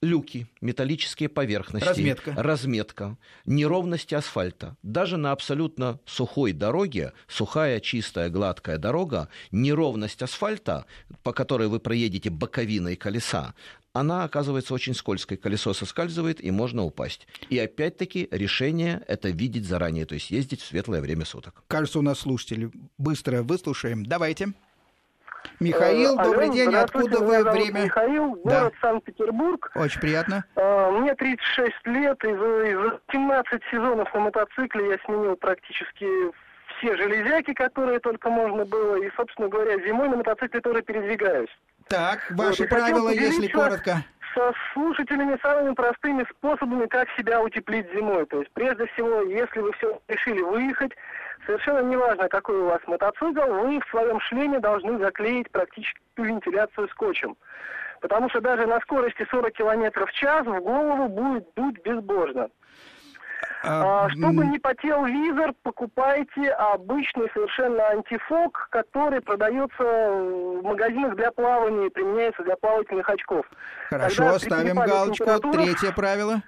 Люки, 0.04 0.48
металлические 0.60 1.30
поверхности, 1.30 1.88
Разметка. 1.88 2.34
разметка, 2.36 3.18
неровности 3.46 4.16
асфальта. 4.16 4.76
Даже 4.84 5.16
на 5.16 5.32
абсолютно 5.32 6.00
сухой 6.06 6.52
дороге, 6.52 7.14
сухая, 7.28 7.80
чистая, 7.80 8.30
гладкая 8.30 8.78
дорога, 8.78 9.30
неровность 9.52 10.22
асфальта, 10.22 10.86
по 11.24 11.32
которой 11.32 11.70
вы 11.70 11.80
проедете 11.80 12.30
боковиной 12.30 12.98
колеса, 12.98 13.54
она 13.94 14.24
оказывается 14.24 14.74
очень 14.74 14.94
скользкой. 14.94 15.38
Колесо 15.38 15.74
соскальзывает, 15.74 16.44
и 16.44 16.52
можно 16.52 16.84
упасть. 16.84 17.28
И 17.50 17.58
опять-таки 17.58 18.28
решение– 18.32 19.04
это 19.08 19.30
видеть 19.30 19.66
заранее, 19.66 20.06
то 20.06 20.16
есть 20.16 20.32
ездить 20.32 20.62
в 20.62 20.66
светлое 20.66 21.00
время 21.00 21.26
суток. 21.26 21.64
Кажется, 21.68 22.00
у 22.00 22.02
нас 22.02 22.20
слушатели. 22.20 22.72
Быстро 22.98 23.44
выслушаем. 23.44 24.06
Давайте. 24.06 24.54
Михаил, 25.60 26.20
Э, 26.20 26.24
добрый 26.24 26.46
алло, 26.46 26.54
день. 26.54 26.70
здравствуйте, 26.70 27.10
Откуда 27.16 27.26
вы 27.44 27.52
время? 27.52 27.84
Михаил, 27.86 28.42
Да. 28.44 28.60
город 28.60 28.74
Санкт-Петербург. 28.82 29.72
Очень 29.76 30.00
приятно. 30.02 30.46
Э, 30.56 30.92
Мне 30.92 31.16
36 31.16 31.86
лет, 31.86 32.24
и 32.24 32.28
за, 32.34 32.64
и 32.66 32.74
за 32.76 33.00
17 33.12 33.62
сезонов 33.72 34.14
на 34.14 34.20
мотоцикле 34.22 34.90
я 34.92 34.98
сменил 35.06 35.36
практически 35.36 36.06
все 36.78 36.96
железяки, 36.98 37.54
которые 37.54 38.00
только 38.00 38.30
можно 38.30 38.66
было, 38.66 38.96
и, 38.96 39.10
собственно 39.16 39.48
говоря, 39.48 39.78
зимой 39.86 40.10
на 40.10 40.18
мотоцикле 40.18 40.60
тоже 40.62 40.82
передвигаюсь. 40.82 41.50
Так, 41.88 42.26
Вот, 42.32 42.46
ваши 42.46 42.68
хотел 42.68 42.78
правила, 42.78 43.10
если 43.10 43.48
коротко. 43.48 44.04
Со 44.34 44.52
слушателями 44.74 45.38
самыми 45.42 45.76
простыми 45.76 46.26
способами, 46.30 46.88
как 46.88 47.08
себя 47.18 47.42
утеплить 47.42 47.92
зимой. 47.94 48.26
То 48.26 48.40
есть, 48.40 48.52
прежде 48.54 48.88
всего, 48.88 49.22
если 49.22 49.60
вы 49.60 49.72
все 49.74 50.02
решили 50.08 50.42
выехать, 50.42 50.92
совершенно 51.46 51.82
неважно, 51.88 52.28
какой 52.30 52.58
у 52.58 52.66
вас 52.66 52.80
мотоцикл, 52.88 53.42
вы 53.42 53.80
в 53.80 53.90
своем 53.92 54.20
шлеме 54.22 54.60
должны 54.60 54.98
заклеить 54.98 55.52
практически 55.52 56.00
вентиляцию 56.18 56.90
скотчем. 56.90 57.36
Потому 58.02 58.30
что 58.30 58.42
даже 58.42 58.66
на 58.66 58.80
скорости 58.82 59.26
40 59.30 59.54
км 59.54 60.06
в 60.06 60.12
час 60.14 60.46
в 60.46 60.60
голову 60.60 61.08
будет 61.08 61.48
дуть 61.56 61.82
безбожно. 61.84 62.50
А, 63.66 64.06
А, 64.06 64.10
чтобы 64.10 64.46
не 64.46 64.60
потел 64.60 65.06
визор, 65.06 65.54
покупайте 65.64 66.52
обычный 66.52 67.30
совершенно 67.34 67.88
антифок, 67.88 68.68
который 68.72 69.22
продается 69.22 69.84
в 69.84 70.62
магазинах 70.64 71.16
для 71.16 71.32
плавания 71.32 71.88
и 71.88 71.90
применяется 71.90 72.44
для 72.44 72.58
плавательных 72.58 73.10
очков. 73.10 73.46
Хорошо, 73.90 74.24
Тогда 74.24 74.40
ставим 74.40 74.76
галочку. 74.76 75.52
Третье 75.54 75.94
правило. 75.94 76.42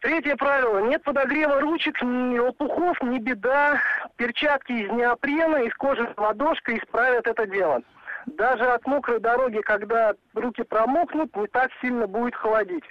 Третье 0.00 0.36
правило. 0.36 0.78
Нет 0.78 1.02
подогрева 1.02 1.60
ручек, 1.60 2.00
ни 2.02 2.38
лопухов, 2.38 3.02
ни 3.02 3.18
беда. 3.18 3.78
Перчатки 4.16 4.72
из 4.72 4.90
неопрена, 4.90 5.56
из 5.64 5.74
кожи 5.74 6.08
ладошка 6.16 6.76
исправят 6.76 7.26
это 7.26 7.46
дело. 7.46 7.82
Даже 8.26 8.64
от 8.64 8.86
мокрой 8.86 9.20
дороги, 9.20 9.60
когда 9.60 10.14
руки 10.34 10.62
промокнут, 10.62 11.36
не 11.36 11.46
так 11.48 11.70
сильно 11.82 12.06
будет 12.06 12.34
холодить. 12.34 12.84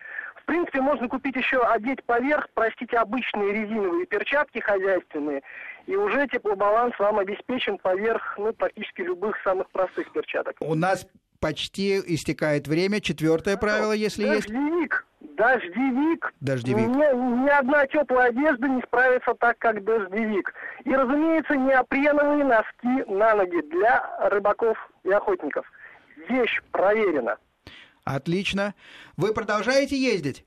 В 0.43 0.45
принципе, 0.45 0.81
можно 0.81 1.07
купить 1.07 1.37
еще, 1.37 1.63
одеть 1.63 2.03
поверх, 2.03 2.49
простите, 2.53 2.97
обычные 2.97 3.53
резиновые 3.53 4.05
перчатки 4.05 4.59
хозяйственные, 4.59 5.41
и 5.85 5.95
уже 5.95 6.27
теплобаланс 6.27 6.99
вам 6.99 7.19
обеспечен 7.19 7.77
поверх, 7.77 8.35
ну, 8.37 8.51
практически 8.51 9.01
любых 9.01 9.37
самых 9.43 9.69
простых 9.69 10.11
перчаток. 10.11 10.57
У 10.59 10.75
нас 10.75 11.07
почти 11.39 11.99
истекает 12.13 12.67
время. 12.67 12.99
Четвертое 12.99 13.55
правило, 13.55 13.93
если 13.93 14.23
есть. 14.23 14.49
Дождевик. 14.49 15.07
Дождевик. 15.21 16.33
Дождевик. 16.41 16.87
Ни, 16.87 17.43
ни 17.45 17.49
одна 17.49 17.87
теплая 17.87 18.29
одежда 18.29 18.67
не 18.67 18.81
справится 18.81 19.33
так, 19.35 19.57
как 19.59 19.83
дождевик. 19.83 20.53
И, 20.83 20.93
разумеется, 20.93 21.55
неопреновые 21.55 22.43
носки 22.43 23.11
на 23.11 23.35
ноги 23.35 23.61
для 23.71 24.29
рыбаков 24.29 24.77
и 25.03 25.11
охотников. 25.11 25.65
Вещь 26.29 26.61
проверена. 26.71 27.37
Отлично. 28.03 28.75
Вы 29.17 29.33
продолжаете 29.33 29.97
ездить? 29.97 30.45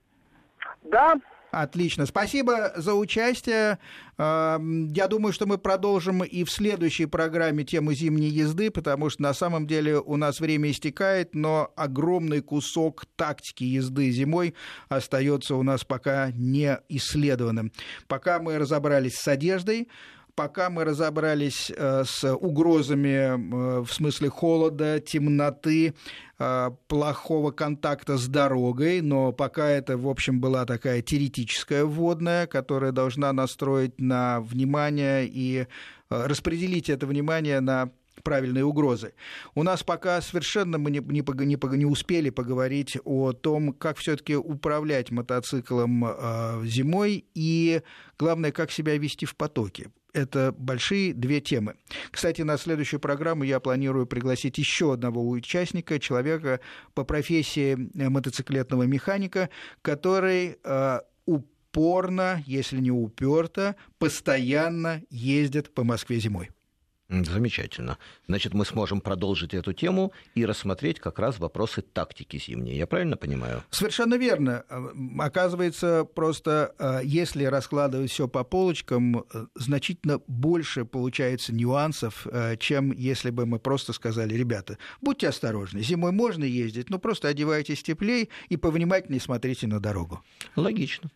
Да, 0.82 1.16
Отлично. 1.57 2.04
Спасибо 2.04 2.72
за 2.76 2.92
участие. 2.92 3.78
Эм, 4.18 4.88
Я 4.88 5.09
думаю, 5.09 5.32
что 5.32 5.46
мы 5.46 5.57
продолжим 5.57 6.22
и 6.22 6.44
в 6.44 6.50
следующей 6.50 7.07
программе 7.07 7.64
тему 7.64 7.94
зимней 7.94 8.28
езды, 8.28 8.70
потому 8.70 9.09
что 9.09 9.22
на 9.22 9.32
самом 9.32 9.66
деле 9.66 9.98
у 9.98 10.16
нас 10.16 10.38
время 10.38 10.70
истекает, 10.70 11.34
но 11.34 11.72
огромный 11.74 12.42
кусок 12.42 13.07
тактики 13.16 13.64
езды 13.64 14.11
зимой 14.11 14.54
остается 14.90 15.54
у 15.54 15.62
нас 15.62 15.82
пока 15.82 16.30
не 16.32 16.78
исследованным. 16.90 17.72
Пока 18.07 18.38
мы 18.38 18.59
разобрались 18.59 19.16
с 19.16 19.26
одеждой, 19.26 19.88
пока 20.37 20.70
мы 20.70 20.84
разобрались 20.84 21.72
э, 21.74 22.05
с 22.05 22.32
угрозами 22.37 23.09
э, 23.09 23.80
в 23.80 23.93
смысле 23.93 24.28
холода, 24.28 25.01
темноты, 25.01 25.95
э, 26.39 26.70
плохого 26.87 27.51
контакта 27.51 28.18
с 28.18 28.28
дорогой, 28.28 29.01
но 29.01 29.32
пока 29.32 29.66
это, 29.68 29.97
в 29.97 30.09
общем, 30.09 30.41
была 30.41 30.66
такая 30.66 31.03
теоретическая 31.03 31.84
вводная, 31.84 32.47
которая 32.47 32.93
должна 32.93 33.32
настроить 33.32 33.99
на 33.99 34.41
внимание 34.41 35.26
и 35.26 35.66
распределить 36.09 36.89
это 36.89 37.07
внимание 37.07 37.59
на 37.61 37.91
правильные 38.22 38.64
угрозы. 38.64 39.14
У 39.55 39.62
нас 39.62 39.82
пока 39.82 40.20
совершенно 40.20 40.78
мы 40.78 40.91
не, 40.91 40.99
не, 40.99 41.20
не, 41.20 41.76
не 41.76 41.87
успели 41.87 42.30
поговорить 42.30 42.99
о 43.05 43.32
том, 43.32 43.72
как 43.72 43.99
все-таки 43.99 44.37
управлять 44.37 45.11
мотоциклом 45.11 46.05
э, 46.05 46.62
зимой 46.64 47.24
и, 47.34 47.82
главное, 48.18 48.53
как 48.53 48.70
себя 48.70 48.99
вести 48.99 49.26
в 49.26 49.37
потоке. 49.37 49.91
Это 50.17 50.55
большие 50.57 51.12
две 51.12 51.43
темы. 51.43 51.75
Кстати, 52.11 52.41
на 52.41 52.57
следующую 52.57 53.01
программу 53.01 53.45
я 53.45 53.61
планирую 53.61 54.07
пригласить 54.07 54.57
еще 54.57 54.95
одного 54.95 55.29
участника, 55.29 55.99
человека 55.99 56.61
по 56.95 57.05
профессии 57.05 57.77
э, 57.77 58.09
мотоциклетного 58.09 58.85
механика, 58.85 59.51
который 59.83 60.57
э, 60.64 61.01
упорно, 61.27 62.43
если 62.47 62.81
не 62.81 62.91
уперто, 62.91 63.77
постоянно 63.99 65.03
ездит 65.11 65.75
по 65.75 65.85
Москве 65.85 66.19
зимой. 66.19 66.49
Замечательно. 67.09 67.98
Значит, 68.26 68.52
мы 68.52 68.64
сможем 68.64 69.00
продолжить 69.00 69.54
эту 69.54 69.72
тему 69.72 70.12
и 70.34 70.44
рассмотреть 70.44 70.98
как 70.98 71.20
раз 71.20 71.38
вопросы 71.38 71.80
тактики 71.80 72.36
зимней. 72.36 72.76
Я 72.76 72.88
правильно 72.88 73.16
понимаю? 73.16 73.62
Совершенно 73.70 74.16
верно. 74.16 74.64
Оказывается, 75.18 76.04
просто 76.04 76.74
э, 76.78 77.00
если 77.04 77.44
раскладывать 77.44 78.11
все 78.11 78.26
по 78.26 78.42
полочкам, 78.42 79.18
э, 79.18 79.46
значительно 79.54 80.20
больше 80.26 80.84
получается 80.84 81.54
нюансов, 81.54 82.26
э, 82.26 82.57
чем 82.57 82.90
если 82.90 83.30
бы 83.30 83.46
мы 83.46 83.61
просто 83.61 83.92
сказали, 83.92 84.34
ребята, 84.34 84.76
будьте 85.00 85.28
осторожны, 85.28 85.82
зимой 85.82 86.11
можно 86.11 86.42
ездить, 86.42 86.90
но 86.90 86.98
просто 86.98 87.28
одевайтесь 87.28 87.84
теплее 87.84 88.28
и 88.48 88.57
повнимательнее 88.57 89.20
смотрите 89.20 89.68
на 89.68 89.78
дорогу. 89.78 90.24
Логично. 90.57 91.09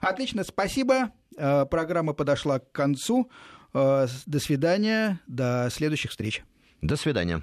Отлично, 0.00 0.44
спасибо. 0.44 1.12
Программа 1.34 2.12
подошла 2.12 2.58
к 2.58 2.70
концу. 2.72 3.30
Э, 3.74 4.06
до 4.26 4.38
свидания, 4.38 5.20
до 5.26 5.68
следующих 5.70 6.10
встреч. 6.10 6.42
До 6.80 6.96
свидания. 6.96 7.42